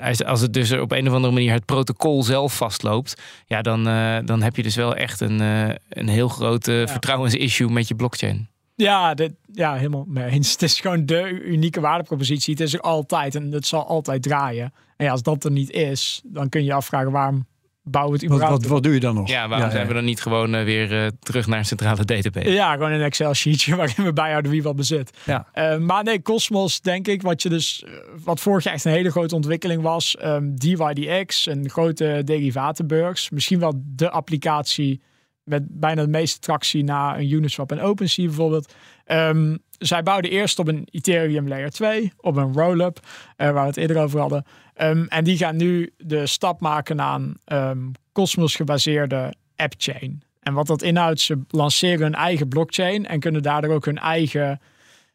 als, 0.00 0.24
als 0.24 0.40
het 0.40 0.52
dus 0.52 0.72
op 0.72 0.92
een 0.92 1.08
of 1.08 1.14
andere 1.14 1.32
manier 1.32 1.52
het 1.52 1.64
protocol 1.64 2.22
zelf 2.22 2.56
vastloopt, 2.56 3.22
ja, 3.46 3.62
dan, 3.62 3.88
uh, 3.88 4.18
dan 4.24 4.42
heb 4.42 4.56
je 4.56 4.62
dus 4.62 4.76
wel 4.76 4.96
echt 4.96 5.20
een, 5.20 5.40
uh, 5.40 5.68
een 5.88 6.08
heel 6.08 6.28
grote 6.28 6.72
ja. 6.72 6.86
vertrouwensissue 6.88 7.68
met 7.68 7.88
je 7.88 7.94
blockchain. 7.94 8.48
Ja, 8.74 9.14
dit, 9.14 9.32
ja, 9.52 9.74
helemaal 9.74 10.04
mee 10.08 10.30
eens. 10.30 10.52
Het 10.52 10.62
is 10.62 10.80
gewoon 10.80 11.06
de 11.06 11.40
unieke 11.44 11.80
waardepropositie. 11.80 12.54
Het 12.54 12.62
is 12.62 12.74
er 12.74 12.80
altijd 12.80 13.34
en 13.34 13.52
het 13.52 13.66
zal 13.66 13.86
altijd 13.86 14.22
draaien. 14.22 14.72
En 14.96 15.04
ja, 15.04 15.10
als 15.10 15.22
dat 15.22 15.44
er 15.44 15.50
niet 15.50 15.70
is, 15.70 16.20
dan 16.24 16.48
kun 16.48 16.60
je 16.60 16.66
je 16.66 16.72
afvragen 16.72 17.10
waarom 17.10 17.46
bouw 17.82 18.12
het 18.12 18.24
überhaupt. 18.24 18.52
Wat, 18.52 18.62
wat, 18.62 18.70
wat, 18.70 18.82
doe 18.82 18.94
je 18.94 19.00
dan 19.00 19.14
nog? 19.14 19.28
Ja, 19.28 19.48
waarom 19.48 19.66
ja, 19.66 19.72
zijn 19.72 19.86
we 19.86 19.94
dan 19.94 20.04
niet 20.04 20.20
gewoon 20.20 20.54
uh, 20.54 20.64
weer 20.64 20.92
uh, 20.92 21.06
terug 21.20 21.46
naar 21.46 21.58
een 21.58 21.64
centrale 21.64 22.04
database? 22.04 22.50
Ja, 22.50 22.72
gewoon 22.72 22.90
een 22.92 23.02
Excel-sheetje 23.02 23.76
waarin 23.76 24.04
we 24.04 24.12
bijhouden 24.12 24.50
wie 24.50 24.62
wat 24.62 24.76
bezit. 24.76 25.18
Ja. 25.24 25.46
Uh, 25.54 25.78
maar 25.78 26.04
nee, 26.04 26.22
Cosmos, 26.22 26.80
denk 26.80 27.08
ik, 27.08 27.22
wat 27.22 27.42
je 27.42 27.48
dus, 27.48 27.84
wat 28.24 28.40
vorig 28.40 28.64
jaar 28.64 28.74
echt 28.74 28.84
een 28.84 28.92
hele 28.92 29.10
grote 29.10 29.34
ontwikkeling 29.34 29.82
was, 29.82 30.16
um, 30.24 30.58
DYDX, 30.58 31.46
een 31.46 31.70
grote 31.70 32.22
derivatenbeurs, 32.24 33.30
misschien 33.30 33.58
wel 33.58 33.72
de 33.84 34.10
applicatie 34.10 35.00
met 35.44 35.80
bijna 35.80 36.02
de 36.02 36.08
meeste 36.08 36.38
tractie 36.38 36.84
na 36.84 37.18
een 37.18 37.32
Uniswap 37.32 37.72
en 37.72 37.80
OpenSea 37.80 38.26
bijvoorbeeld. 38.26 38.74
Um, 39.06 39.58
zij 39.78 40.02
bouwden 40.02 40.30
eerst 40.30 40.58
op 40.58 40.68
een 40.68 40.88
Ethereum 40.90 41.48
Layer 41.48 41.70
2, 41.70 42.12
op 42.16 42.36
een 42.36 42.52
roll-up, 42.52 43.00
uh, 43.02 43.06
waar 43.36 43.54
we 43.54 43.60
het 43.60 43.76
eerder 43.76 44.02
over 44.02 44.20
hadden. 44.20 44.44
Um, 44.80 45.06
en 45.08 45.24
die 45.24 45.36
gaan 45.36 45.56
nu 45.56 45.92
de 45.96 46.26
stap 46.26 46.60
maken 46.60 46.96
naar 46.96 47.14
een 47.14 47.36
um, 47.52 47.92
Cosmos 48.12 48.54
gebaseerde 48.54 49.34
appchain. 49.56 50.22
En 50.40 50.54
wat 50.54 50.66
dat 50.66 50.82
inhoudt, 50.82 51.20
ze 51.20 51.38
lanceren 51.48 52.02
hun 52.02 52.14
eigen 52.14 52.48
blockchain 52.48 53.06
en 53.06 53.20
kunnen 53.20 53.42
daardoor 53.42 53.74
ook 53.74 53.84
hun 53.84 53.98
eigen 53.98 54.60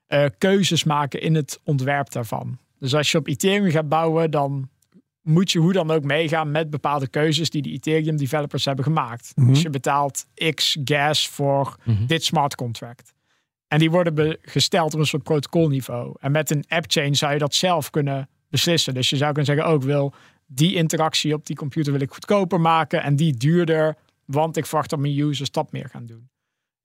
uh, 0.09 0.25
keuzes 0.37 0.83
maken 0.83 1.21
in 1.21 1.35
het 1.35 1.59
ontwerp 1.63 2.11
daarvan. 2.11 2.57
Dus 2.79 2.95
als 2.95 3.11
je 3.11 3.17
op 3.17 3.27
Ethereum 3.27 3.71
gaat 3.71 3.89
bouwen, 3.89 4.31
dan 4.31 4.69
moet 5.27 5.51
je 5.51 5.59
hoe 5.59 5.73
dan 5.73 5.91
ook 5.91 6.03
meegaan 6.03 6.51
met 6.51 6.69
bepaalde 6.69 7.07
keuzes 7.07 7.49
die 7.49 7.61
de 7.61 7.71
Ethereum 7.71 8.17
developers 8.17 8.65
hebben 8.65 8.83
gemaakt. 8.85 9.31
Mm 9.35 9.43
-hmm. 9.43 9.53
Dus 9.53 9.61
je 9.61 9.69
betaalt 9.69 10.25
x 10.53 10.77
gas 10.83 11.27
voor 11.27 11.77
mm 11.83 11.95
-hmm. 11.95 12.07
dit 12.07 12.23
smart 12.23 12.55
contract. 12.55 13.13
En 13.67 13.79
die 13.79 13.91
worden 13.91 14.37
gesteld 14.41 14.93
op 14.93 14.99
een 14.99 15.05
soort 15.05 15.23
protocolniveau. 15.23 16.15
En 16.19 16.31
met 16.31 16.49
een 16.49 16.63
appchain 16.67 17.15
zou 17.15 17.33
je 17.33 17.39
dat 17.39 17.53
zelf 17.53 17.89
kunnen 17.89 18.29
beslissen. 18.49 18.93
Dus 18.93 19.09
je 19.09 19.17
zou 19.17 19.33
kunnen 19.33 19.55
zeggen, 19.55 19.73
ook 19.73 19.81
oh, 19.81 19.87
wil 19.87 20.13
die 20.45 20.75
interactie 20.75 21.33
op 21.33 21.45
die 21.45 21.55
computer 21.55 21.91
wil 21.91 22.01
ik 22.01 22.11
goedkoper 22.11 22.61
maken 22.61 23.03
en 23.03 23.15
die 23.15 23.37
duurder, 23.37 23.95
want 24.25 24.57
ik 24.57 24.65
verwacht 24.65 24.89
dat 24.89 24.99
mijn 24.99 25.19
users 25.19 25.51
dat 25.51 25.71
meer 25.71 25.89
gaan 25.89 26.05
doen. 26.05 26.29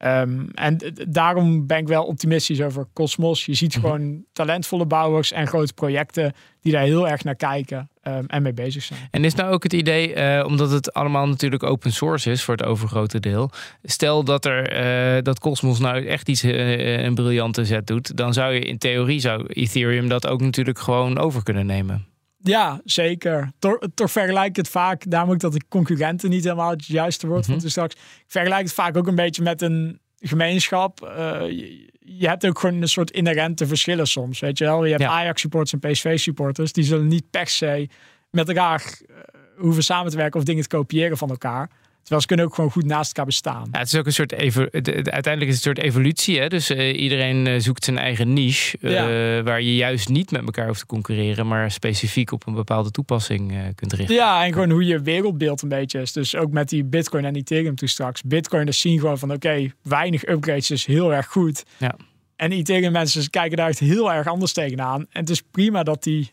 Ehm, 0.03 0.47
en 0.55 0.79
daarom 1.09 1.67
ben 1.67 1.79
ik 1.79 1.89
wel 1.89 2.05
optimistisch 2.05 2.61
over 2.61 2.87
Cosmos. 2.93 3.47
Je 3.47 3.55
ziet 3.55 3.77
mhm. 3.77 3.81
gewoon 3.81 4.25
talentvolle 4.33 4.87
bouwers 4.87 5.33
en 5.33 5.47
grote 5.47 5.73
projecten 5.73 6.33
die 6.61 6.73
daar 6.73 6.83
heel 6.83 7.09
erg 7.09 7.25
naar 7.25 7.35
kijken 7.35 7.91
um, 8.03 8.25
en 8.27 8.43
mee 8.43 8.53
bezig 8.53 8.83
zijn. 8.83 9.01
En 9.11 9.25
is 9.25 9.35
nou 9.35 9.53
ook 9.53 9.63
het 9.63 9.73
idee, 9.73 10.15
uh, 10.15 10.45
omdat 10.47 10.71
het 10.71 10.93
allemaal 10.93 11.29
natuurlijk 11.29 11.63
open 11.63 11.93
source 11.93 12.31
is 12.31 12.43
voor 12.43 12.55
het 12.55 12.65
overgrote 12.65 13.21
deel. 13.21 13.51
Stel 13.83 14.25
dat 14.25 14.45
er 14.45 14.85
uh, 15.17 15.23
dat 15.23 15.39
Cosmos 15.39 15.79
nou 15.79 16.07
echt 16.07 16.29
iets 16.29 16.45
uh, 16.45 17.05
een 17.05 17.15
briljante 17.15 17.65
zet 17.65 17.87
doet, 17.87 18.17
dan 18.17 18.33
zou 18.33 18.53
je 18.53 18.61
in 18.61 18.79
theorie 18.79 19.21
zou 19.21 19.47
Ethereum 19.47 20.09
dat 20.09 20.27
ook 20.27 20.41
natuurlijk 20.41 20.79
gewoon 20.79 21.19
over 21.19 21.43
kunnen 21.43 21.67
nemen. 21.67 22.12
Ja, 22.43 22.81
zeker. 22.85 23.53
Toch, 23.59 23.79
toch 23.95 24.11
vergelijk 24.11 24.49
ik 24.49 24.57
het 24.57 24.69
vaak, 24.69 25.11
daarom 25.11 25.31
ook 25.31 25.39
dat 25.39 25.53
de 25.53 25.63
concurrenten 25.69 26.31
niet 26.31 26.45
helemaal 26.45 26.71
het 26.71 26.87
juiste 26.87 27.27
woord 27.27 27.49
mm 27.49 27.59
-hmm. 27.59 27.69
straks. 27.69 27.95
Ik 27.95 28.25
vergelijk 28.27 28.63
het 28.63 28.73
vaak 28.73 28.97
ook 28.97 29.07
een 29.07 29.15
beetje 29.15 29.43
met 29.43 29.63
een 29.63 30.01
gemeenschap. 30.19 31.01
Uh, 31.05 31.41
je, 31.41 31.91
je, 31.99 32.29
hebt 32.29 32.47
ook 32.47 32.59
gewoon 32.59 32.83
een 32.83 32.89
soort 32.89 33.11
inherente 33.11 33.67
verschillen 33.67 34.07
soms. 34.07 34.41
Weet 34.41 34.59
je 34.59 34.65
wel, 34.65 34.85
je 34.85 34.91
hebt 34.91 35.05
Ajax-supporters 35.05 35.73
en 35.73 35.91
PSV-supporters. 35.91 36.73
Die 36.73 36.85
zullen 36.85 37.09
niet 37.09 37.31
per 37.31 37.49
se 37.49 37.89
met 38.31 38.49
elkaar 38.49 39.01
uh, 39.11 39.17
hoeven 39.57 39.83
samen 39.83 40.11
te 40.11 40.17
werken 40.17 40.41
of 40.41 40.47
dingen 40.47 40.63
te 40.63 40.77
kopiëren 40.77 41.17
van 41.17 41.31
elkaar. 41.31 41.71
Terwijl 42.03 42.21
ze 42.21 42.27
kunnen 42.27 42.47
ook 42.47 42.55
gewoon 42.55 42.71
goed 42.71 42.85
naast 42.85 43.09
elkaar 43.09 43.25
bestaan. 43.25 43.69
Ja, 43.73 43.79
het 43.79 43.87
is 43.87 43.95
ook 43.95 44.07
een 44.07 44.13
soort 44.13 44.33
uiteindelijk 44.33 45.51
is 45.51 45.57
het 45.57 45.67
een 45.67 45.75
soort 45.75 45.79
evolutie. 45.79 46.41
Hè? 46.41 46.49
Dus 46.49 46.71
uh, 46.71 47.01
iedereen 47.01 47.47
uh, 47.47 47.55
zoekt 47.59 47.85
zijn 47.85 47.99
eigen 47.99 48.33
niche. 48.33 48.79
Uh, 48.81 48.93
ja. 48.93 49.43
Waar 49.43 49.63
je 49.63 49.75
juist 49.75 50.09
niet 50.09 50.31
met 50.31 50.45
elkaar 50.45 50.67
hoeft 50.67 50.79
te 50.79 50.87
concurreren, 50.87 51.47
maar 51.47 51.71
specifiek 51.71 52.33
op 52.33 52.47
een 52.47 52.55
bepaalde 52.55 52.91
toepassing 52.91 53.73
kunt 53.75 53.93
richten. 53.93 54.15
Ja, 54.15 54.45
en 54.45 54.53
gewoon 54.53 54.71
hoe 54.71 54.85
je 54.85 55.01
wereldbeeld 55.01 55.63
een 55.63 55.69
beetje 55.69 56.01
is. 56.01 56.13
Dus 56.13 56.37
ook 56.37 56.51
met 56.51 56.69
die 56.69 56.85
Bitcoin 56.85 57.25
en 57.25 57.37
Ethereum 57.37 57.75
toen 57.75 57.89
straks. 57.89 58.23
Bitcoin 58.23 58.75
zien 58.75 58.99
gewoon 58.99 59.19
van 59.19 59.33
oké, 59.33 59.73
weinig 59.83 60.29
upgrades 60.29 60.71
is 60.71 60.87
heel 60.87 61.15
erg 61.15 61.27
goed. 61.27 61.65
Ja. 61.77 61.97
En 62.37 62.53
Ethereum 62.53 62.93
mensen 62.93 63.31
kijken 63.31 63.57
daar 63.57 63.69
echt 63.69 63.79
heel 63.79 64.13
erg 64.13 64.27
anders 64.27 64.53
tegenaan. 64.53 65.01
En 65.01 65.21
het 65.21 65.31
is 65.31 65.43
prima 65.51 65.83
dat 65.83 66.03
die 66.03 66.31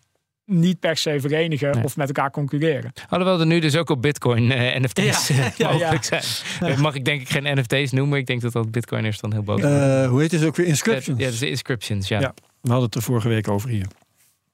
niet 0.49 0.79
per 0.79 0.97
se 0.97 1.19
verenigen 1.19 1.83
of 1.83 1.97
met 1.97 2.07
elkaar 2.07 2.31
concurreren. 2.31 2.93
Alhoewel 3.09 3.39
er 3.39 3.45
nu 3.45 3.59
dus 3.59 3.75
ook 3.75 3.89
op 3.89 4.01
Bitcoin 4.01 4.43
uh, 4.43 4.75
eh, 4.75 4.81
NFT's 4.81 5.27
ja. 5.27 5.51
Uh, 5.59 5.71
mogelijk 5.71 6.03
zijn. 6.03 6.23
Uh, 6.63 6.77
mag 6.77 6.95
ik 6.95 7.05
denk 7.05 7.21
ik 7.21 7.29
geen 7.29 7.59
NFT's 7.59 7.91
noemen. 7.91 8.19
Ik 8.19 8.25
denk 8.25 8.41
dat 8.41 8.51
dat 8.51 8.71
Bitcoiners 8.71 9.19
dan 9.19 9.31
heel 9.33 9.43
boos 9.43 9.61
Hoe 10.09 10.21
heet 10.21 10.31
het 10.31 10.45
ook 10.45 10.55
weer? 10.55 10.65
Inscriptions? 10.65 11.19
ja, 11.19 11.27
dus 11.29 11.39
de 11.39 11.49
inscriptions, 11.49 12.07
ja. 12.07 12.19
ja. 12.19 12.33
We 12.61 12.69
hadden 12.69 12.85
het 12.85 12.95
er 12.95 13.01
vorige 13.01 13.27
week 13.27 13.47
over 13.47 13.69
hier. 13.69 13.87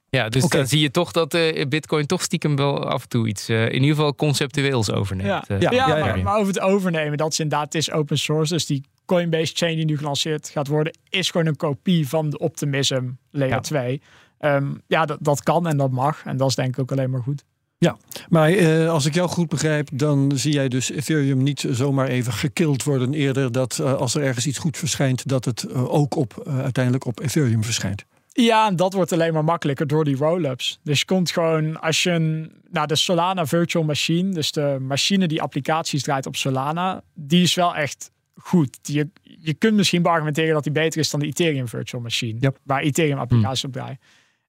Ja, 0.09 0.29
dus 0.29 0.43
okay. 0.43 0.59
dan 0.59 0.69
zie 0.69 0.79
je 0.79 0.91
toch 0.91 1.11
dat 1.11 1.37
Bitcoin 1.69 2.05
toch 2.05 2.21
stiekem 2.21 2.55
wel 2.55 2.89
af 2.89 3.01
en 3.01 3.09
toe 3.09 3.27
iets, 3.27 3.49
in 3.49 3.73
ieder 3.73 3.89
geval 3.89 4.15
conceptueels 4.15 4.91
overneemt. 4.91 5.47
Ja, 5.47 5.57
ja, 5.59 5.71
ja, 5.71 5.87
maar, 5.87 6.19
maar, 6.19 6.37
over 6.37 6.53
het 6.53 6.59
overnemen, 6.61 7.17
dat 7.17 7.31
is 7.31 7.39
inderdaad 7.39 7.75
is 7.75 7.91
open 7.91 8.17
source. 8.17 8.53
Dus 8.53 8.65
die 8.65 8.83
Coinbase 9.05 9.51
chain 9.55 9.75
die 9.75 9.85
nu 9.85 9.97
gelanceerd 9.97 10.49
gaat 10.49 10.67
worden, 10.67 10.97
is 11.09 11.29
gewoon 11.29 11.47
een 11.47 11.55
kopie 11.55 12.07
van 12.07 12.29
de 12.29 12.37
Optimism 12.37 13.09
Layer 13.31 13.61
2. 13.61 14.01
Um, 14.39 14.81
ja, 14.87 15.05
dat, 15.05 15.17
dat 15.21 15.43
kan 15.43 15.67
en 15.67 15.77
dat 15.77 15.91
mag. 15.91 16.25
En 16.25 16.37
dat 16.37 16.49
is 16.49 16.55
denk 16.55 16.69
ik 16.69 16.79
ook 16.79 16.91
alleen 16.91 17.09
maar 17.09 17.21
goed. 17.21 17.43
Ja, 17.77 17.97
maar 18.29 18.51
uh, 18.51 18.89
als 18.89 19.05
ik 19.05 19.13
jou 19.13 19.29
goed 19.29 19.49
begrijp, 19.49 19.89
dan 19.93 20.31
zie 20.35 20.53
jij 20.53 20.67
dus 20.67 20.91
Ethereum 20.91 21.43
niet 21.43 21.65
zomaar 21.69 22.07
even 22.07 22.33
gekild 22.33 22.83
worden. 22.83 23.13
Eerder 23.13 23.51
dat 23.51 23.77
uh, 23.81 23.93
als 23.93 24.15
er 24.15 24.23
ergens 24.23 24.47
iets 24.47 24.57
goed 24.57 24.77
verschijnt, 24.77 25.27
dat 25.27 25.45
het 25.45 25.65
uh, 25.69 25.93
ook 25.93 26.15
op, 26.15 26.43
uiteindelijk 26.47 27.05
op 27.05 27.19
Ethereum 27.19 27.63
verschijnt. 27.63 28.05
Ja, 28.31 28.67
en 28.67 28.75
dat 28.75 28.93
wordt 28.93 29.11
alleen 29.11 29.33
maar 29.33 29.43
makkelijker 29.43 29.87
door 29.87 30.03
die 30.03 30.15
roll-ups. 30.15 30.79
Dus 30.83 30.99
je 30.99 31.05
komt 31.05 31.31
gewoon, 31.31 31.79
als 31.79 32.03
je 32.03 32.11
een, 32.11 32.51
nou 32.69 32.87
de 32.87 32.95
Solana 32.95 33.45
Virtual 33.45 33.83
Machine, 33.83 34.33
dus 34.33 34.51
de 34.51 34.77
machine 34.81 35.27
die 35.27 35.41
applicaties 35.41 36.03
draait 36.03 36.25
op 36.25 36.35
Solana, 36.35 37.01
die 37.13 37.43
is 37.43 37.55
wel 37.55 37.75
echt 37.75 38.11
goed. 38.35 38.79
Je, 38.81 39.09
je 39.21 39.53
kunt 39.53 39.75
misschien 39.75 40.01
beargumenteren 40.01 40.53
dat 40.53 40.63
die 40.63 40.71
beter 40.71 40.99
is 40.99 41.09
dan 41.09 41.19
de 41.19 41.25
Ethereum 41.25 41.67
Virtual 41.67 42.01
Machine, 42.01 42.39
yep. 42.39 42.59
waar 42.63 42.81
Ethereum 42.81 43.17
applicaties 43.17 43.61
hmm. 43.61 43.69
op 43.69 43.75
draaien. 43.75 43.99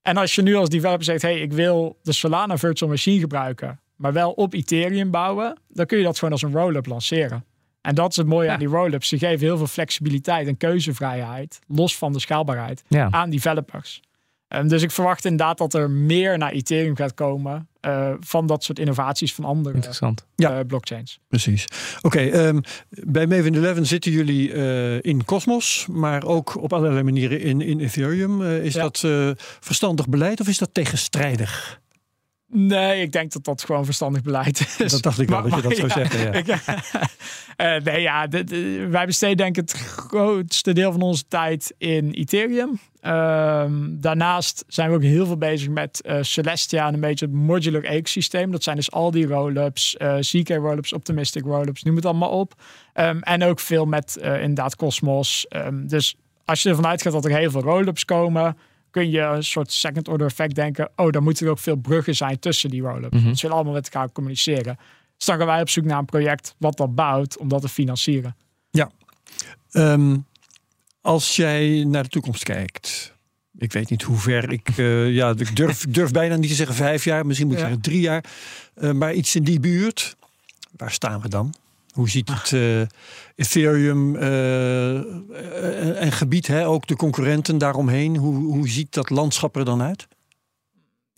En 0.06 0.16
als 0.16 0.34
je 0.34 0.42
nu 0.42 0.54
als 0.54 0.68
developer 0.68 1.04
zegt, 1.04 1.22
hey, 1.22 1.40
ik 1.40 1.52
wil 1.52 1.98
de 2.02 2.12
Solana 2.12 2.58
Virtual 2.58 2.90
Machine 2.90 3.20
gebruiken, 3.20 3.80
maar 3.96 4.12
wel 4.12 4.30
op 4.30 4.54
Ethereum 4.54 5.10
bouwen, 5.10 5.58
dan 5.68 5.86
kun 5.86 5.98
je 5.98 6.04
dat 6.04 6.18
gewoon 6.18 6.32
als 6.32 6.42
een 6.42 6.52
roll-up 6.52 6.86
lanceren. 6.86 7.44
En 7.80 7.94
dat 7.94 8.10
is 8.10 8.16
het 8.16 8.26
mooie 8.26 8.50
aan 8.50 8.58
die 8.58 8.68
roll-ups. 8.68 9.08
Ze 9.08 9.18
geven 9.18 9.46
heel 9.46 9.56
veel 9.56 9.66
flexibiliteit 9.66 10.46
en 10.46 10.56
keuzevrijheid, 10.56 11.58
los 11.66 11.96
van 11.96 12.12
de 12.12 12.20
schaalbaarheid, 12.20 12.84
aan 13.10 13.30
developers. 13.30 14.00
Um, 14.48 14.68
dus 14.68 14.82
ik 14.82 14.90
verwacht 14.90 15.24
inderdaad 15.24 15.58
dat 15.58 15.74
er 15.74 15.90
meer 15.90 16.38
naar 16.38 16.52
Ethereum 16.52 16.96
gaat 16.96 17.14
komen 17.14 17.68
uh, 17.80 18.12
van 18.20 18.46
dat 18.46 18.64
soort 18.64 18.78
innovaties 18.78 19.34
van 19.34 19.44
andere 19.44 19.74
Interessant. 19.74 20.26
Uh, 20.36 20.58
blockchains. 20.66 21.18
Precies. 21.28 21.64
Oké, 21.96 22.06
okay, 22.06 22.46
um, 22.46 22.60
bij 22.88 23.26
Maven 23.26 23.64
11 23.64 23.86
zitten 23.86 24.12
jullie 24.12 24.52
uh, 24.52 25.02
in 25.02 25.24
Cosmos, 25.24 25.86
maar 25.90 26.24
ook 26.24 26.62
op 26.62 26.72
allerlei 26.72 27.02
manieren 27.02 27.40
in, 27.40 27.60
in 27.60 27.80
Ethereum. 27.80 28.42
is 28.42 28.74
ja. 28.74 28.82
dat 28.82 28.98
verstandig 29.60 30.08
beleid 30.08 30.40
of 30.40 30.48
is 30.48 30.58
dat 30.58 30.70
tegenstrijdig? 30.72 31.80
Nee, 32.48 33.00
ik 33.00 33.12
denk 33.12 33.32
dat 33.32 33.44
dat 33.44 33.64
gewoon 33.64 33.84
verstandig 33.84 34.22
beleid 34.22 34.76
is. 34.78 34.90
Dat 34.90 35.02
dacht 35.02 35.20
ik 35.20 35.28
wel, 35.28 35.42
maar, 35.48 35.62
dat 35.62 35.76
je 35.76 35.82
dat 35.82 35.90
zou 35.90 36.04
ja, 36.08 36.18
zeggen. 36.18 36.60
Ja. 37.56 37.76
uh, 37.76 37.82
nee, 37.82 38.00
ja, 38.00 38.26
de, 38.26 38.44
de, 38.44 38.86
wij 38.90 39.06
besteden 39.06 39.36
denk 39.36 39.56
ik 39.56 39.62
het 39.62 39.72
grootste 39.72 40.72
deel 40.72 40.92
van 40.92 41.00
onze 41.00 41.24
tijd 41.28 41.74
in 41.78 42.10
Ethereum. 42.10 42.78
Um, 43.02 44.00
daarnaast 44.00 44.64
zijn 44.68 44.90
we 44.90 44.96
ook 44.96 45.02
heel 45.02 45.26
veel 45.26 45.36
bezig 45.36 45.68
met 45.68 46.02
uh, 46.06 46.18
Celestia 46.20 46.86
en 46.86 46.94
een 46.94 47.00
beetje 47.00 47.26
het 47.26 47.34
modular 47.34 47.84
ecosysteem. 47.84 48.50
Dat 48.50 48.62
zijn 48.62 48.76
dus 48.76 48.90
al 48.90 49.10
die 49.10 49.26
rollups, 49.26 49.96
uh, 49.98 50.16
ZK 50.20 50.48
rollups, 50.48 50.92
optimistic 50.92 51.44
rollups, 51.44 51.82
noem 51.82 51.96
het 51.96 52.06
allemaal 52.06 52.30
op. 52.30 52.54
Um, 52.94 53.22
en 53.22 53.42
ook 53.42 53.60
veel 53.60 53.84
met 53.84 54.16
inderdaad 54.16 54.76
Cosmos. 54.76 55.46
Um, 55.48 55.88
dus 55.88 56.16
als 56.44 56.62
je 56.62 56.68
ervan 56.68 56.86
uitgaat 56.86 57.12
dat 57.12 57.24
er 57.24 57.36
heel 57.36 57.50
veel 57.50 57.62
rollups 57.62 58.04
komen 58.04 58.56
kun 58.96 59.10
je 59.10 59.20
een 59.20 59.44
soort 59.44 59.72
second 59.72 60.08
order 60.08 60.26
effect 60.26 60.54
denken. 60.54 60.90
Oh, 60.96 61.10
dan 61.10 61.22
moeten 61.22 61.46
er 61.46 61.52
ook 61.52 61.58
veel 61.58 61.76
bruggen 61.76 62.14
zijn 62.14 62.38
tussen 62.38 62.70
die 62.70 62.82
roll-ups. 62.82 63.16
Mm 63.16 63.22
-hmm. 63.22 63.34
Ze 63.34 63.40
willen 63.40 63.56
allemaal 63.56 63.74
met 63.74 63.84
elkaar 63.84 64.12
communiceren. 64.12 64.78
Dus 65.16 65.26
dan 65.26 65.36
gaan 65.36 65.46
wij 65.46 65.60
op 65.60 65.68
zoek 65.68 65.84
naar 65.84 65.98
een 65.98 66.04
project 66.04 66.54
wat 66.58 66.76
dat 66.76 66.94
bouwt 66.94 67.38
om 67.38 67.48
dat 67.48 67.60
te 67.60 67.68
financieren. 67.68 68.36
Ja. 68.70 68.90
Um, 69.72 70.26
als 71.00 71.36
jij 71.36 71.84
naar 71.84 72.02
de 72.02 72.08
toekomst 72.08 72.42
kijkt. 72.42 73.14
Ik 73.58 73.72
weet 73.72 73.90
niet 73.90 74.02
hoe 74.02 74.16
ver 74.16 74.52
ik. 74.52 74.76
Uh, 74.76 75.10
ja, 75.14 75.34
ik 75.36 75.56
durf, 75.56 75.84
durf 75.88 76.10
bijna 76.10 76.36
niet 76.36 76.48
te 76.48 76.54
zeggen 76.54 76.76
vijf 76.76 77.04
jaar. 77.04 77.26
Misschien 77.26 77.48
moet 77.48 77.56
ik 77.56 77.62
ja. 77.62 77.68
zeggen 77.68 77.90
drie 77.90 78.00
jaar. 78.00 78.24
Uh, 78.76 78.92
maar 78.92 79.14
iets 79.14 79.34
in 79.34 79.44
die 79.44 79.60
buurt. 79.60 80.16
Waar 80.76 80.90
staan 80.90 81.20
we 81.20 81.28
dan? 81.28 81.54
Hoe 81.96 82.08
ziet 82.08 82.28
het 82.28 82.50
uh, 82.50 82.80
Ethereum 83.34 84.14
uh, 84.16 86.00
en 86.02 86.12
gebied, 86.12 86.46
hè, 86.46 86.66
ook 86.66 86.86
de 86.86 86.96
concurrenten 86.96 87.58
daaromheen, 87.58 88.16
hoe, 88.16 88.34
hoe 88.34 88.68
ziet 88.68 88.94
dat 88.94 89.10
landschap 89.10 89.56
er 89.56 89.64
dan 89.64 89.82
uit? 89.82 90.08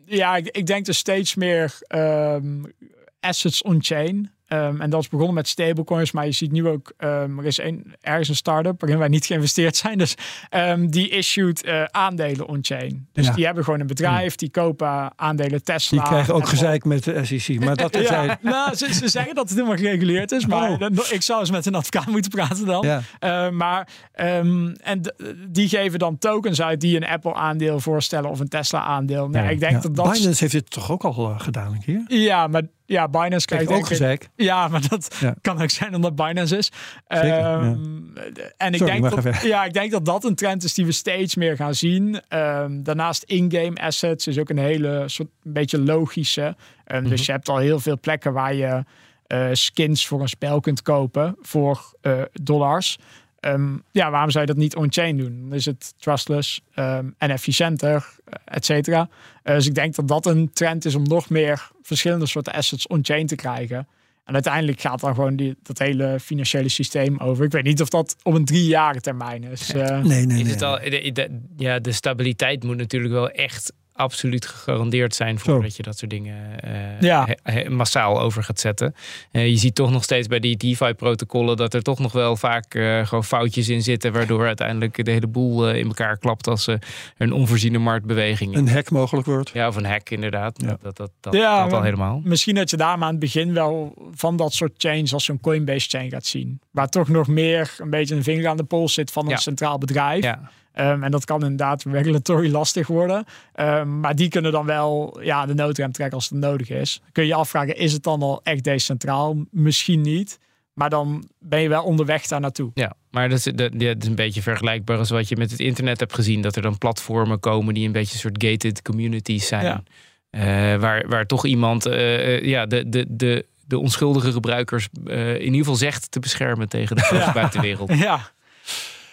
Ja, 0.05 0.37
ik, 0.37 0.49
ik 0.49 0.67
denk 0.67 0.87
er 0.87 0.95
steeds 0.95 1.35
meer 1.35 1.79
um, 1.89 2.73
assets 3.21 3.63
on-chain. 3.63 4.31
Um, 4.49 4.81
en 4.81 4.91
dat 4.91 5.01
is 5.01 5.09
begonnen 5.09 5.35
met 5.35 5.49
stablecoins, 5.49 6.13
maar 6.13 6.25
je 6.25 6.33
ziet 6.33 6.53
nu 6.53 6.69
ook, 6.69 6.93
um, 6.99 7.39
er 7.39 7.47
is 7.47 7.59
een, 7.59 7.95
ergens 8.01 8.29
een 8.29 8.37
start-up 8.37 8.81
waarin 8.81 8.99
wij 8.99 9.09
niet 9.09 9.27
geïnvesteerd 9.31 9.77
zijn. 9.77 9.99
Dus 9.99 10.15
um, 10.51 10.91
die 10.91 11.09
issued 11.09 11.65
uh, 11.65 11.85
aandelen 11.85 12.49
on-chain. 12.49 13.09
Dus 13.13 13.27
ja. 13.27 13.33
die 13.33 13.45
hebben 13.45 13.65
gewoon 13.65 13.81
een 13.81 13.87
bedrijf, 13.87 14.35
die 14.35 14.51
kopen 14.51 15.13
aandelen 15.17 15.65
Tesla. 15.65 15.99
Die 15.99 16.09
krijgen 16.09 16.35
ook 16.35 16.49
gezeik 16.49 16.85
met 16.85 17.05
de 17.05 17.25
SEC. 17.25 17.61
Maar 17.61 17.77
dat 17.77 17.95
ja, 17.99 18.07
zijn... 18.07 18.39
nou, 18.41 18.75
ze, 18.75 18.95
ze, 18.95 19.09
zeggen 19.09 19.35
dat 19.35 19.49
het 19.49 19.59
helemaal 19.59 19.77
gereguleerd 19.79 20.33
is, 20.33 20.47
maar 20.47 20.71
oh. 20.71 21.11
ik 21.11 21.23
zou 21.23 21.41
eens 21.41 21.51
met 21.51 21.67
een 21.67 21.75
advocaat 21.75 22.07
moeten 22.07 22.31
praten 22.31 22.67
dan. 22.67 22.87
Ja. 22.87 23.03
Uh, 23.47 23.51
maar, 23.51 23.89
en 24.13 25.15
die 25.49 25.69
geven 25.69 25.99
dan 25.99 26.19
tokens 26.19 26.63
uit 26.63 26.81
die 26.81 26.97
een 26.97 27.07
Apple 27.07 27.35
aandeel 27.35 27.81
voorstellen 27.81 28.31
of 28.31 28.41
een 28.41 28.49
Tesla 28.49 28.83
aandeel. 28.83 29.29
Nee, 29.29 29.43
ja. 29.43 29.49
ik 29.49 29.61
denk 29.61 29.83
dat 29.83 29.97
dat... 29.97 30.13
Binance 30.13 30.37
heeft 30.39 30.53
dit 30.53 30.71
toch 30.71 30.91
ook 30.91 31.05
al 31.05 31.31
uh, 31.31 31.41
gedaan 31.41 31.73
een 31.73 31.81
keer? 31.81 32.05
Ja, 32.09 32.47
maar 32.47 32.63
ja, 32.89 33.09
Binance 33.09 33.47
krijgt 33.47 33.71
ook 33.71 33.87
gezeik. 33.87 34.29
Ja, 34.37 34.69
maar 34.69 34.89
dat 34.89 35.17
ja. 35.21 35.35
kan 35.41 35.63
ook 35.63 35.71
zijn 35.71 35.95
omdat 35.95 36.17
Binance 36.17 36.57
is. 36.57 36.71
Zeker, 37.09 37.53
um, 37.53 38.13
ja. 38.15 38.23
En 38.57 38.73
ik 38.73 38.79
Sorry, 38.79 39.01
denk, 39.01 39.23
dat, 39.23 39.43
ja, 39.43 39.65
ik 39.65 39.73
denk 39.73 39.91
dat 39.91 40.05
dat 40.05 40.25
een 40.25 40.35
trend 40.35 40.65
is 40.65 40.75
die 40.75 40.87
we 40.87 40.93
steeds 40.93 41.37
meer 41.37 41.57
gaan 41.57 41.75
zien. 41.75 42.21
Um, 42.29 42.83
daarnaast 42.83 43.23
in-game 43.23 43.75
assets 43.75 44.27
is 44.27 44.39
ook 44.39 44.49
een 44.49 44.59
hele 44.59 45.03
soort 45.07 45.29
een 45.45 45.53
beetje 45.53 45.81
logische. 45.81 46.43
Um, 46.43 46.55
mm 46.55 47.01
-hmm. 47.01 47.09
Dus 47.09 47.27
je 47.27 47.33
hebt 47.33 47.49
al 47.49 47.59
heel 47.59 47.81
veel 47.81 47.99
plekken 48.01 48.33
waar 48.33 48.55
je 48.55 48.85
uh, 49.29 49.49
skins 49.53 50.07
voor 50.07 50.21
een 50.21 50.29
spel 50.29 50.61
kunt 50.61 50.83
kopen 50.83 51.37
voor 51.41 51.95
uh, 52.03 52.23
dollars. 52.33 52.99
Um, 53.41 53.83
ja, 53.91 54.11
waarom 54.11 54.31
zou 54.31 54.47
je 54.47 54.53
dat 54.53 54.63
niet 54.63 54.77
on-chain 54.77 55.17
doen? 55.17 55.41
Dan 55.49 55.59
is 55.59 55.65
het 55.65 55.95
trustless 55.99 56.61
um, 56.75 57.15
en 57.19 57.31
efficiënter, 57.31 58.07
et 58.45 58.65
cetera. 58.65 59.09
Uh, 59.45 59.55
dus 59.55 59.67
ik 59.67 59.75
denk 59.75 59.95
dat 59.95 60.09
dat 60.09 60.27
een 60.27 60.51
trend 60.53 60.85
is 60.85 60.95
om 60.95 61.03
nog 61.03 61.31
meer 61.31 61.71
verschillende 61.83 62.27
soorten 62.27 62.53
assets 62.53 62.87
on-chain 62.87 63.27
te 63.27 63.35
krijgen. 63.35 63.89
En 64.25 64.35
uiteindelijk 64.35 64.81
gaat 64.81 65.01
dan 65.01 65.15
gewoon 65.15 65.37
die, 65.37 65.57
dat 65.63 65.79
hele 65.79 66.21
financiële 66.21 66.69
systeem 66.69 67.19
over. 67.19 67.45
Ik 67.45 67.53
weet 67.53 67.65
niet 67.65 67.81
of 67.81 67.89
dat 67.89 68.17
op 68.23 68.35
een 68.35 68.45
drie 68.45 68.67
jaren 68.67 69.03
termijn 69.03 69.45
is. 69.45 69.75
Uh, 69.75 69.83
nee, 69.85 70.03
nee, 70.03 70.27
nee. 70.27 70.43
Is 70.43 70.51
het 70.51 70.63
al, 70.63 70.79
de, 70.79 71.11
de, 71.13 71.41
ja, 71.57 71.79
de 71.79 71.93
stabiliteit 71.93 72.65
moet 72.65 72.77
natuurlijk 72.77 73.13
wel 73.13 73.31
echt 73.31 73.73
absoluut 73.99 74.47
gegarandeerd 74.47 75.15
zijn 75.15 75.39
voordat 75.39 75.77
je 75.77 75.83
dat 75.83 75.99
soort 75.99 76.11
dingen 76.11 76.61
eh, 76.61 77.01
Ja. 77.01 77.29
massaal 77.69 78.21
over 78.21 78.43
gaat 78.45 78.61
zetten. 78.61 78.95
Eh, 79.31 79.49
je 79.49 79.57
ziet 79.57 79.75
toch 79.75 79.91
nog 79.91 80.03
steeds 80.05 80.27
bij 80.27 80.39
die 80.39 80.57
DeFi-protocollen 80.57 81.57
dat 81.57 81.75
er 81.75 81.83
toch 81.83 81.99
nog 81.99 82.13
wel 82.13 82.37
vaak 82.37 82.75
eh, 82.75 83.07
gewoon 83.07 83.25
foutjes 83.25 83.69
in 83.69 83.83
zitten, 83.83 84.13
waardoor 84.13 84.47
uiteindelijk 84.47 85.05
de 85.05 85.11
hele 85.11 85.27
boel 85.27 85.71
in 85.71 85.87
elkaar 85.87 86.19
klapt 86.19 86.47
als 86.47 86.67
er 86.67 86.79
een 87.17 87.33
onvoorziene 87.33 87.79
marktbeweging. 87.79 88.57
Een 88.57 88.69
hack 88.69 88.91
mogelijk 88.91 89.27
wordt. 89.27 89.51
Ja, 89.55 89.69
of 89.69 89.77
een 89.77 89.85
hack 89.87 90.11
inderdaad. 90.11 90.61
Ja. 90.63 90.77
Dat, 90.83 90.97
dat, 90.97 91.11
dat, 91.21 91.35
Ja, 91.35 91.65
dat 91.65 91.73
al 91.73 91.83
helemaal. 91.83 92.21
Misschien 92.25 92.55
dat 92.55 92.71
je 92.71 92.77
daar 92.77 92.99
maar 92.99 93.07
aan 93.07 93.15
het 93.15 93.21
begin 93.23 93.53
wel 93.55 93.95
van 94.15 94.37
dat 94.37 94.53
soort 94.53 94.73
chains 94.77 95.13
als 95.13 95.25
zo'n 95.25 95.41
Coinbase 95.41 95.89
chain 95.89 96.11
gaat 96.11 96.27
zien. 96.27 96.61
Waar 96.71 96.89
toch 96.89 97.09
nog 97.09 97.27
meer 97.29 97.75
een 97.79 97.91
beetje 97.91 98.15
een 98.15 98.23
vinger 98.23 98.49
aan 98.49 98.57
de 98.57 98.65
pols 98.65 98.95
zit 98.95 99.11
van 99.11 99.25
een 99.25 99.31
Ja. 99.31 99.37
centraal 99.37 99.79
bedrijf. 99.79 100.25
Ja. 100.25 100.51
Ehm, 100.79 101.03
en 101.03 101.11
dat 101.11 101.25
kan 101.25 101.43
inderdaad 101.43 101.83
regulatory 101.83 102.51
lastig 102.51 102.87
worden. 102.87 103.25
Ehm, 103.53 104.01
maar 104.01 104.15
die 104.17 104.29
kunnen 104.29 104.53
dan 104.53 104.67
wel 104.67 105.19
ja, 105.23 105.47
de 105.47 105.55
noodrem 105.55 105.93
trekken 105.93 106.17
als 106.17 106.29
het 106.29 106.39
nodig 106.39 106.71
is. 106.71 107.01
Kun 107.13 107.23
je 107.23 107.29
je 107.29 107.35
afvragen, 107.35 107.77
is 107.77 107.93
het 107.93 108.03
dan 108.03 108.23
al 108.23 108.41
echt 108.43 108.65
decentraal? 108.65 109.37
Misschien 109.51 110.01
niet. 110.01 110.39
Maar 110.73 110.91
dan 110.91 111.29
ben 111.39 111.61
je 111.61 111.69
wel 111.69 111.85
onderweg 111.85 112.27
daar 112.27 112.41
naartoe. 112.41 112.71
Ja, 112.75 112.93
maar 113.11 113.29
dat 113.29 113.39
is, 113.39 113.45
dat, 113.45 113.73
ja, 113.79 113.93
dat 113.95 114.03
is 114.03 114.09
een 114.09 114.15
beetje 114.15 114.43
vergelijkbaar 114.43 114.99
als 114.99 115.11
wat 115.11 115.29
je 115.29 115.37
met 115.37 115.51
het 115.51 115.61
internet 115.61 116.01
hebt 116.01 116.15
gezien. 116.15 116.41
Dat 116.43 116.57
er 116.57 116.63
dan 116.63 116.79
platformen 116.79 117.41
komen 117.41 117.75
die 117.75 117.87
een 117.87 117.93
beetje 117.93 118.13
een 118.15 118.21
soort 118.21 118.45
gated 118.45 118.83
communities 118.83 119.47
zijn. 119.47 119.65
Ja. 119.65 119.83
Eh, 120.31 120.81
waar, 120.81 121.09
waar 121.09 121.27
toch 121.27 121.47
iemand 121.47 121.87
eh, 121.87 122.37
eh, 122.37 122.45
ja, 122.45 122.67
de, 122.67 122.89
de, 122.89 123.05
de, 123.09 123.47
de 123.67 123.79
onschuldige 123.79 124.33
gebruikers 124.33 124.89
eh, 125.07 125.35
in 125.35 125.43
ieder 125.45 125.59
geval 125.59 125.75
zegt 125.75 126.11
te 126.11 126.21
beschermen 126.21 126.69
tegen 126.69 126.97
de 126.97 127.09
Ja. 127.13 127.33
buitenwereld. 127.33 127.93
Ja. 128.09 128.21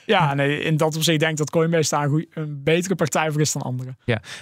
Ja, 0.05 0.33
nee, 0.33 0.59
in 0.59 0.77
dat 0.77 0.95
opzicht 0.95 1.19
denk 1.19 1.31
ik 1.31 1.37
dat 1.37 1.49
Coinbase 1.49 1.95
daar 1.95 2.09
een, 2.09 2.61
betere 2.63 2.95
partij 2.95 3.31
voor 3.31 3.41
is 3.41 3.51
dan 3.51 3.61
anderen. 3.61 3.97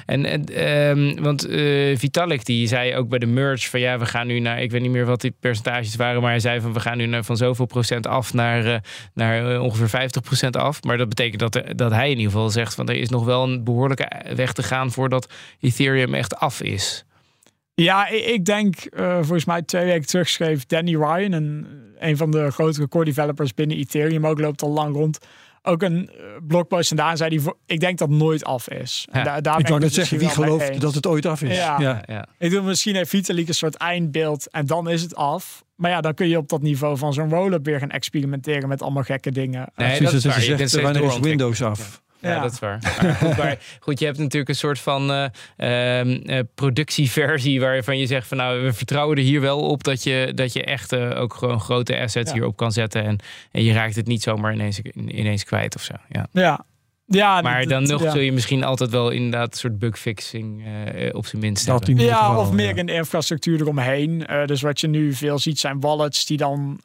En, 0.05 0.25
en 0.25 0.45
ehm, 0.45 1.21
want 1.21 1.45
eh, 1.45 1.97
Vitalik 1.97 2.45
die 2.45 2.67
zei 2.67 2.95
ook 2.95 3.09
bij 3.09 3.19
de 3.19 3.25
merge 3.25 3.69
van 3.69 3.79
ja, 3.79 3.99
we 3.99 4.05
gaan 4.05 4.27
nu 4.27 4.39
naar, 4.39 4.61
ik 4.61 4.71
weet 4.71 4.81
niet 4.81 4.91
meer 4.91 5.05
wat 5.05 5.21
die 5.21 5.35
percentages 5.39 5.95
waren, 5.95 6.21
maar 6.21 6.29
hij 6.29 6.39
zei 6.39 6.61
van 6.61 6.73
we 6.73 6.79
gaan 6.79 6.97
nu 6.97 7.05
naar, 7.05 7.23
van 7.23 7.37
zoveel 7.37 7.65
procent 7.65 8.07
af 8.07 8.33
naar, 8.33 8.65
eh, 8.65 8.79
naar 9.13 9.53
eh, 9.53 9.61
ongeveer 9.61 9.89
50 9.89 10.21
procent 10.21 10.57
af. 10.57 10.83
Maar 10.83 10.97
dat 10.97 11.09
betekent 11.09 11.39
dat, 11.39 11.55
er, 11.55 11.75
dat 11.75 11.91
hij 11.91 12.09
in 12.09 12.17
ieder 12.17 12.31
geval 12.31 12.49
zegt 12.49 12.75
van 12.75 12.89
er 12.89 12.95
is 12.95 13.09
nog 13.09 13.25
wel 13.25 13.43
een 13.43 13.63
behoorlijke 13.63 14.07
weg 14.35 14.53
te 14.53 14.63
gaan 14.63 14.91
voordat 14.91 15.33
Ethereum 15.59 16.13
echt 16.13 16.35
af 16.35 16.61
is. 16.61 17.05
Ja, 17.75 18.07
ik, 18.07 18.45
denk, 18.45 18.75
volgens 18.95 19.45
mij 19.45 19.61
twee 19.61 19.85
weken 19.85 20.07
terug 20.07 20.29
schreef 20.29 20.65
Danny 20.65 20.95
Ryan, 20.95 21.31
een, 21.31 21.67
een 21.99 22.17
van 22.17 22.31
de 22.31 22.51
grotere 22.51 22.87
core 22.87 23.05
developers 23.05 23.53
binnen 23.53 23.77
Ethereum, 23.77 24.27
ook 24.27 24.39
loopt 24.39 24.61
al 24.61 24.69
lang 24.69 24.95
rond. 24.95 25.19
Ook 25.65 25.81
een 25.83 26.09
eh, 26.09 26.15
blogpost 26.47 26.91
en 26.91 26.97
daar 26.97 27.17
zei 27.17 27.29
hij, 27.35 27.43
voor- 27.43 27.57
ik 27.65 27.79
denk 27.79 27.97
dat 27.97 28.09
het 28.09 28.17
nooit 28.17 28.43
af 28.45 28.69
is. 28.69 29.07
En 29.11 29.19
Ja. 29.19 29.25
daar, 29.25 29.41
daar 29.41 29.59
Ik 29.59 29.67
wou 29.67 29.79
net 29.79 29.87
het 29.87 29.93
zeggen, 29.97 30.17
wie 30.17 30.29
gelooft 30.29 30.69
eens. 30.69 30.79
dat 30.79 30.93
het 30.93 31.07
ooit 31.07 31.25
af 31.25 31.41
is? 31.41 31.55
Ja. 31.57 31.79
ja. 31.79 32.03
Ja. 32.05 32.21
Ik 32.21 32.49
bedoel, 32.49 32.63
misschien 32.63 32.95
heeft 32.95 33.09
Vitalik 33.09 33.47
een 33.47 33.53
soort 33.53 33.75
eindbeeld 33.75 34.49
en 34.49 34.65
dan 34.65 34.89
is 34.89 35.01
het 35.01 35.15
af. 35.15 35.63
Maar 35.75 35.91
ja, 35.91 36.01
dan 36.01 36.13
kun 36.13 36.27
je 36.27 36.37
op 36.37 36.49
dat 36.49 36.61
niveau 36.61 36.97
van 36.97 37.13
zo'n 37.13 37.29
roll-up 37.29 37.65
weer 37.65 37.79
gaan 37.79 37.89
experimenteren 37.89 38.69
met 38.69 38.81
allemaal 38.81 39.03
gekke 39.03 39.31
dingen. 39.31 39.71
Nee, 39.75 40.01
dat 40.01 40.13
is 40.13 40.25
waar. 40.25 40.41
je 40.41 40.49
Je 40.49 40.55
bent 40.55 40.69
zegt, 40.69 40.83
wanneer 40.83 41.03
is. 41.03 41.19
Windows 41.19 41.61
af? 41.61 42.01
Ja, 42.23 42.39
dat 42.41 42.51
is 42.51 42.59
waar. 42.59 42.79
Maar 43.01 43.15
goed, 43.15 43.37
maar 43.37 43.57
goed, 43.79 43.99
je 43.99 44.05
hebt 44.05 44.17
natuurlijk 44.17 44.49
een 44.49 44.55
soort 44.55 44.79
van 44.79 45.11
eh, 45.11 45.99
ehm, 45.99 46.11
eh, 46.25 46.39
productieversie 46.55 47.59
waarvan 47.59 47.97
je 47.97 48.05
zegt 48.05 48.27
van 48.27 48.37
nou, 48.37 48.63
we 48.63 48.73
vertrouwen 48.73 49.17
er 49.17 49.23
hier 49.23 49.41
wel 49.41 49.59
op 49.59 49.83
dat 49.83 50.03
je, 50.03 50.31
dat 50.35 50.53
je 50.53 50.63
echt 50.63 50.91
eh, 50.91 51.21
ook 51.21 51.33
gewoon 51.33 51.59
grote 51.59 51.99
assets 51.99 52.31
hierop 52.31 52.57
kan 52.57 52.71
zetten. 52.71 53.03
En, 53.03 53.17
en 53.51 53.63
je 53.63 53.73
raakt 53.73 53.95
het 53.95 54.07
niet 54.07 54.23
zomaar 54.23 54.53
ineens, 54.53 54.79
ineens 55.07 55.43
kwijt 55.43 55.75
of 55.75 55.81
zo. 55.81 55.93
Ja. 56.09 56.27
Ja, 56.31 56.65
ja 57.05 57.41
Maar 57.41 57.59
dat- 57.59 57.69
dan 57.69 57.83
nog 57.83 58.03
ja. 58.03 58.11
zul 58.11 58.21
je 58.21 58.31
misschien 58.31 58.63
altijd 58.63 58.89
wel 58.89 59.09
inderdaad 59.09 59.51
een 59.53 59.59
soort 59.59 59.79
bugfixing 59.79 60.65
eh 60.65 61.15
op 61.15 61.25
zijn 61.25 61.41
minst 61.41 61.65
Dat 61.65 61.85
hebben. 61.87 62.03
in 62.05 62.09
Ja, 62.11 62.17
geval, 62.25 62.41
of 62.41 62.51
meer 62.51 62.75
ja. 62.75 62.77
een 62.81 62.87
infrastructuur 62.87 63.61
eromheen. 63.61 64.25
Eh, 64.25 64.45
dus 64.45 64.61
wat 64.61 64.79
je 64.81 64.87
nu 64.87 65.13
veel 65.13 65.39
ziet 65.39 65.59
zijn 65.59 65.79
wallets 65.79 66.25
die 66.25 66.37
dan... 66.37 66.79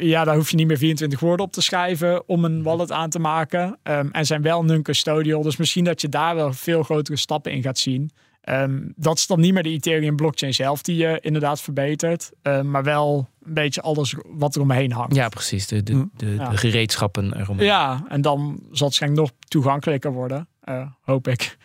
eh, 0.00 0.08
ja, 0.08 0.24
daar 0.24 0.36
hoef 0.36 0.50
je 0.50 0.56
niet 0.56 0.66
meer 0.66 0.78
24 0.78 1.20
woorden 1.20 1.46
op 1.46 1.52
te 1.52 1.62
schrijven 1.62 2.28
om 2.28 2.44
een 2.44 2.62
wallet 2.62 2.92
aan 2.92 3.10
te 3.10 3.18
maken. 3.18 3.78
Ehm, 3.82 4.08
en 4.12 4.26
zijn 4.26 4.42
wel 4.42 4.64
non-custodial. 4.64 5.42
Dus 5.42 5.56
misschien 5.56 5.84
dat 5.84 6.00
je 6.00 6.08
daar 6.08 6.34
wel 6.34 6.52
veel 6.52 6.82
grotere 6.82 7.16
stappen 7.16 7.52
in 7.52 7.62
gaat 7.62 7.78
zien. 7.78 8.10
Ehm, 8.42 8.80
dat 8.96 9.16
is 9.18 9.26
dan 9.26 9.40
niet 9.40 9.52
meer 9.52 9.62
de 9.62 9.68
Ethereum 9.68 10.16
blockchain 10.16 10.54
zelf 10.54 10.82
die 10.82 10.96
je 10.96 11.18
inderdaad 11.20 11.60
verbetert. 11.60 12.30
Ehm, 12.42 12.70
maar 12.70 12.82
wel 12.84 13.28
een 13.44 13.54
beetje 13.54 13.80
alles 13.82 14.14
wat 14.26 14.54
er 14.54 14.60
omheen 14.60 14.92
hangt. 14.92 15.14
Ja, 15.14 15.28
precies. 15.28 15.66
De, 15.66 15.82
de, 15.82 16.08
de, 16.16 16.26
Ja. 16.34 16.48
de 16.48 16.56
gereedschappen 16.56 17.38
eromheen. 17.40 17.66
Ja, 17.66 18.04
en 18.08 18.20
dan 18.20 18.40
zal 18.60 18.68
het 18.70 18.78
waarschijnlijk 18.80 19.20
nog 19.22 19.30
toegankelijker 19.48 20.12
worden. 20.12 20.48
eh, 20.60 20.86
hoop 21.02 21.28
ik. 21.28 21.56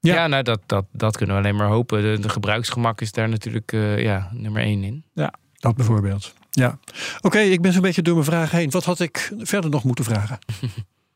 Ja. 0.00 0.14
Ja, 0.14 0.26
nou, 0.26 0.42
dat, 0.42 0.60
dat, 0.66 0.84
dat 0.92 1.16
kunnen 1.16 1.36
we 1.36 1.42
alleen 1.42 1.56
maar 1.56 1.68
hopen. 1.68 2.02
De, 2.02 2.18
de 2.20 2.28
gebruiksgemak 2.28 3.00
is 3.00 3.12
daar 3.12 3.28
natuurlijk 3.28 3.72
eh, 3.72 4.02
ja, 4.02 4.30
nummer 4.32 4.62
één 4.62 4.84
in. 4.84 5.04
Dat 5.54 5.76
bijvoorbeeld. 5.76 6.34
Ja. 6.50 6.78
Oké, 7.20 7.38
ik 7.38 7.60
ben 7.62 7.72
zo'n 7.72 7.82
beetje 7.82 8.02
door 8.02 8.14
mijn 8.14 8.26
vragen 8.26 8.58
heen. 8.58 8.70
Wat 8.70 8.84
had 8.84 9.00
ik 9.00 9.32
verder 9.38 9.70
nog 9.70 9.84
moeten 9.84 10.04
vragen? 10.04 10.38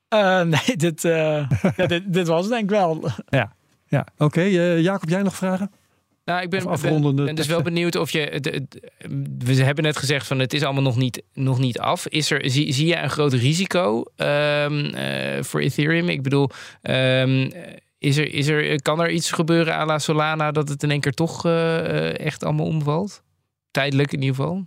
Eh, 0.09 0.41
nee, 0.43 0.77
dit, 0.77 1.05
eh, 1.05 1.51
ja, 1.77 1.87
dit, 1.87 2.13
dit 2.13 2.27
was 2.27 2.49
denk 2.49 2.63
ik 2.63 2.71
wel. 2.71 3.11
Ja, 3.29 3.53
oké. 4.19 4.41
eh, 4.41 4.81
Jacob, 4.81 5.09
jij 5.09 5.23
nog 5.23 5.37
vragen? 5.37 5.71
Nou, 6.25 6.43
ik 6.43 6.51
ben, 6.51 6.65
ben, 7.15 7.35
dus 7.35 7.47
wel 7.47 7.63
benieuwd 7.63 7.97
of 7.97 8.11
je. 8.11 8.41
we 9.39 9.55
hebben 9.55 9.85
net 9.85 9.97
gezegd 9.97 10.27
van 10.27 10.39
het 10.39 10.53
is 10.53 10.63
allemaal 10.63 10.83
nog 10.83 10.97
niet, 10.97 11.23
nog 11.33 11.59
niet 11.59 11.79
af. 11.79 12.07
Is 12.07 12.31
er, 12.31 12.51
zie, 12.51 12.73
zie 12.73 12.87
je 12.87 12.97
een 12.97 13.11
groot 13.11 13.33
risico 13.33 14.05
ehm, 14.17 14.85
eh, 14.85 15.43
voor 15.43 15.61
Ethereum? 15.61 16.09
Ik 16.09 16.23
bedoel, 16.23 16.51
ehm, 16.83 17.51
is 17.99 18.17
er, 18.17 18.35
is 18.35 18.49
er, 18.49 18.83
kan 18.83 19.01
er 19.01 19.11
iets 19.11 19.31
gebeuren 19.31 19.75
à 19.75 19.85
la 19.85 19.99
Solana 19.99 20.51
dat 20.51 20.69
het 20.69 20.83
in 20.83 20.91
één 20.91 21.01
keer 21.01 21.13
toch 21.13 21.45
eh, 21.45 22.19
echt 22.19 22.45
allemaal 22.45 22.67
omvalt? 22.67 23.23
Tijdelijk 23.71 24.13
in 24.13 24.23
ieder 24.23 24.37
geval. 24.37 24.67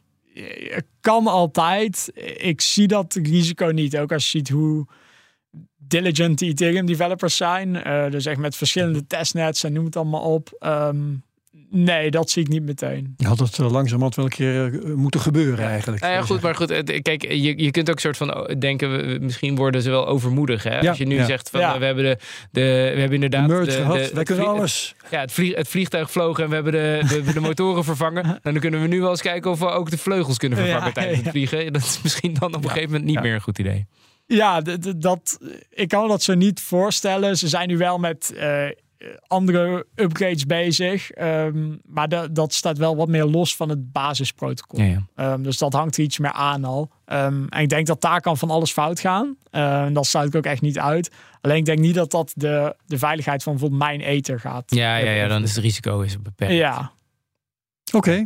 Kan 1.01 1.27
altijd. 1.27 2.11
Ik 2.37 2.61
zie 2.61 2.87
dat 2.87 3.19
risico 3.23 3.65
niet. 3.65 3.97
Ook 3.97 4.11
als 4.11 4.31
je 4.31 4.37
ziet 4.37 4.49
hoe 4.49 4.85
diligent 5.77 6.39
die 6.39 6.49
Ethereum 6.49 6.85
developers 6.85 7.35
zijn. 7.35 7.83
Eh, 7.83 8.11
dus 8.11 8.25
echt 8.25 8.37
met 8.39 8.55
verschillende 8.55 9.07
testnets 9.07 9.63
en 9.63 9.73
noem 9.73 9.85
het 9.85 9.95
allemaal 9.95 10.21
op. 10.33 10.55
Ehm, 10.59 10.97
nee, 11.69 12.11
dat 12.11 12.29
zie 12.29 12.41
ik 12.43 12.47
niet 12.49 12.63
meteen. 12.63 13.15
Had 13.23 13.39
het 13.39 13.59
eh, 13.59 13.71
langzamerhand 13.71 14.15
wel 14.15 14.25
een 14.25 14.31
keer 14.31 14.83
eh, 14.85 14.93
moeten 14.93 15.19
gebeuren 15.19 15.65
eigenlijk. 15.67 16.01
Nou 16.01 16.13
ja, 16.13 16.21
goed, 16.21 16.35
je 16.35 16.43
maar 16.43 16.55
goed. 16.55 17.01
Kijk, 17.01 17.21
je, 17.31 17.63
je 17.63 17.71
kunt 17.71 17.89
ook 17.89 17.99
soort 17.99 18.17
van 18.17 18.35
oh, 18.35 18.59
denken, 18.59 18.91
we- 19.07 19.17
misschien 19.21 19.55
worden 19.55 19.81
ze 19.81 19.89
wel 19.89 20.07
overmoedig. 20.07 20.63
Hè? 20.63 20.79
Ja, 20.79 20.89
Als 20.89 20.97
je 20.97 21.05
nu 21.05 21.15
ja. 21.15 21.25
zegt 21.25 21.49
van 21.49 21.59
Ja. 21.59 21.79
we 21.79 21.85
hebben 21.85 22.03
de, 22.03 22.17
de 22.51 22.61
we 22.93 22.99
hebben 22.99 23.13
inderdaad. 23.13 23.47
De 23.47 23.53
merge 23.53 23.65
de, 23.69 23.71
gehad, 23.71 23.93
de- 23.93 23.99
wij 23.99 24.09
het 24.13 24.23
kunnen 24.23 24.47
alles. 24.47 24.95
Ja, 25.11 25.19
het, 25.19 25.31
vlieg, 25.31 25.55
het 25.55 25.67
vliegtuig 25.67 26.11
vlogen 26.11 26.43
en 26.43 26.49
we 26.49 26.55
hebben 26.55 26.73
de, 26.73 27.01
de, 27.23 27.33
de 27.33 27.39
motoren 27.49 27.83
vervangen. 27.83 28.23
En 28.25 28.39
dan 28.43 28.59
kunnen 28.59 28.81
we 28.81 28.87
nu 28.87 28.99
wel 29.01 29.09
eens 29.09 29.21
kijken 29.21 29.51
of 29.51 29.59
we 29.59 29.65
ook 29.65 29.89
de 29.89 29.97
vleugels 29.97 30.37
kunnen 30.37 30.57
vervangen 30.57 30.85
Ja, 30.87 30.91
tijdens 30.91 31.19
het 31.19 31.29
vliegen. 31.29 31.73
Dat 31.73 31.81
is 31.81 31.99
misschien 32.03 32.33
dan 32.33 32.47
op 32.47 32.55
een 32.55 32.61
Ja, 32.61 32.67
gegeven 32.67 32.89
moment 32.89 33.05
niet 33.05 33.15
ja. 33.15 33.21
meer 33.21 33.33
een 33.33 33.41
goed 33.41 33.59
idee. 33.59 33.85
Ja, 34.25 34.61
dat, 34.97 35.37
ik 35.69 35.87
kan 35.87 36.01
me 36.01 36.07
dat 36.07 36.23
zo 36.23 36.33
niet 36.33 36.61
voorstellen. 36.61 37.37
Ze 37.37 37.47
zijn 37.47 37.67
nu 37.67 37.77
wel 37.77 37.97
met 37.99 38.33
eh, 38.33 38.65
andere 39.27 39.85
upgrades 39.95 40.45
bezig. 40.45 41.11
Ehm, 41.11 41.75
maar 41.83 42.09
da- 42.09 42.27
dat 42.27 42.53
staat 42.53 42.77
wel 42.77 42.95
wat 42.95 43.07
meer 43.07 43.25
los 43.25 43.55
van 43.55 43.69
het 43.69 43.91
basisprotocol. 43.91 44.79
Ja, 44.79 44.85
ja. 44.85 45.05
Ehm, 45.15 45.41
dus 45.41 45.57
dat 45.57 45.73
hangt 45.73 45.97
er 45.97 46.03
iets 46.03 46.17
meer 46.19 46.31
aan 46.31 46.63
al. 46.63 46.89
Ehm, 47.05 47.45
en 47.49 47.61
ik 47.61 47.69
denk 47.69 47.87
dat 47.87 48.01
daar 48.01 48.21
kan 48.21 48.37
van 48.37 48.49
alles 48.49 48.71
fout 48.71 48.99
gaan. 48.99 49.37
Dat 49.93 50.05
sluit 50.05 50.27
ik 50.27 50.35
ook 50.35 50.45
echt 50.45 50.61
niet 50.61 50.79
uit. 50.79 51.11
Alleen 51.41 51.57
ik 51.57 51.65
denk 51.65 51.79
niet 51.79 51.95
dat 51.95 52.11
dat 52.11 52.31
de, 52.35 52.75
de 52.85 52.97
veiligheid 52.97 53.43
van 53.43 53.51
bijvoorbeeld 53.53 53.81
mijn 53.81 54.01
ether 54.01 54.39
gaat. 54.39 54.63
Ja, 54.75 54.95
ja, 54.97 55.11
ja, 55.11 55.27
dan 55.27 55.43
is 55.43 55.55
het 55.55 55.63
risico 55.63 56.01
is 56.01 56.21
beperkt. 56.21 56.53
Ja, 56.53 56.91
Oké. 57.91 58.25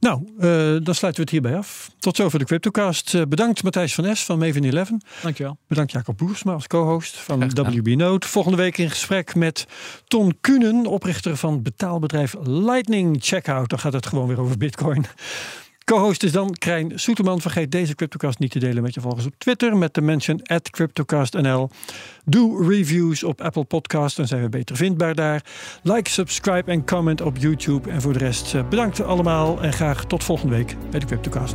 Nou, 0.00 0.32
eh, 0.38 0.84
dan 0.84 0.94
sluiten 0.94 1.14
we 1.14 1.20
het 1.20 1.30
hierbij 1.30 1.56
af. 1.56 1.90
Tot 1.98 2.16
zover 2.16 2.38
de 2.38 2.44
CryptoCast. 2.44 3.14
Eh, 3.14 3.22
bedankt 3.28 3.62
Matthijs 3.62 3.94
van 3.94 4.04
Es 4.04 4.24
van 4.24 4.38
Maven 4.38 4.64
11. 4.64 4.90
dankjewel. 5.22 5.58
Bedankt 5.68 5.92
Jacob 5.92 6.18
Boersma 6.18 6.52
als 6.52 6.66
co-host 6.66 7.16
van. 7.16 7.50
WB 7.54 7.94
Note. 7.96 8.28
Volgende 8.28 8.56
week 8.56 8.78
in 8.78 8.90
gesprek 8.90 9.34
met 9.34 9.66
Ton 10.06 10.36
Kunen, 10.40 10.86
oprichter 10.86 11.36
van 11.36 11.62
betaalbedrijf 11.62 12.34
Lightning 12.42 13.16
Checkout. 13.20 13.68
Dan 13.68 13.78
gaat 13.78 13.92
het 13.92 14.06
gewoon 14.06 14.28
weer 14.28 14.40
over 14.40 14.56
Bitcoin. 14.56 15.04
Co-host 15.88 16.22
is 16.22 16.32
dan 16.32 16.52
Krijn 16.52 16.92
Soeterman. 16.94 17.40
Vergeet 17.40 17.72
deze 17.72 17.94
CryptoCast 17.94 18.38
niet 18.38 18.50
te 18.50 18.58
delen 18.58 18.82
met 18.82 18.94
je 18.94 19.00
volgers 19.00 19.26
op 19.26 19.34
Twitter 19.38 19.76
met 19.76 19.94
de 19.94 20.00
mention 20.00 20.42
at 20.42 20.70
CryptoCastNL. 20.70 21.70
Doe 22.24 22.68
reviews 22.68 23.24
op 23.24 23.40
Apple 23.40 23.64
Podcast, 23.64 24.16
dan 24.16 24.26
zijn 24.26 24.42
we 24.42 24.48
beter 24.48 24.76
vindbaar 24.76 25.14
daar. 25.14 25.44
Like, 25.82 26.10
subscribe 26.10 26.70
en 26.70 26.84
comment 26.84 27.20
op 27.20 27.36
YouTube. 27.36 27.90
En 27.90 28.00
voor 28.00 28.12
de 28.12 28.18
rest 28.18 28.54
eh, 28.54 28.68
bedankt 28.68 29.02
allemaal 29.02 29.62
en 29.62 29.72
graag 29.72 30.04
tot 30.04 30.24
volgende 30.24 30.54
week 30.54 30.76
bij 30.90 31.00
de 31.00 31.06
CryptoCast. 31.06 31.54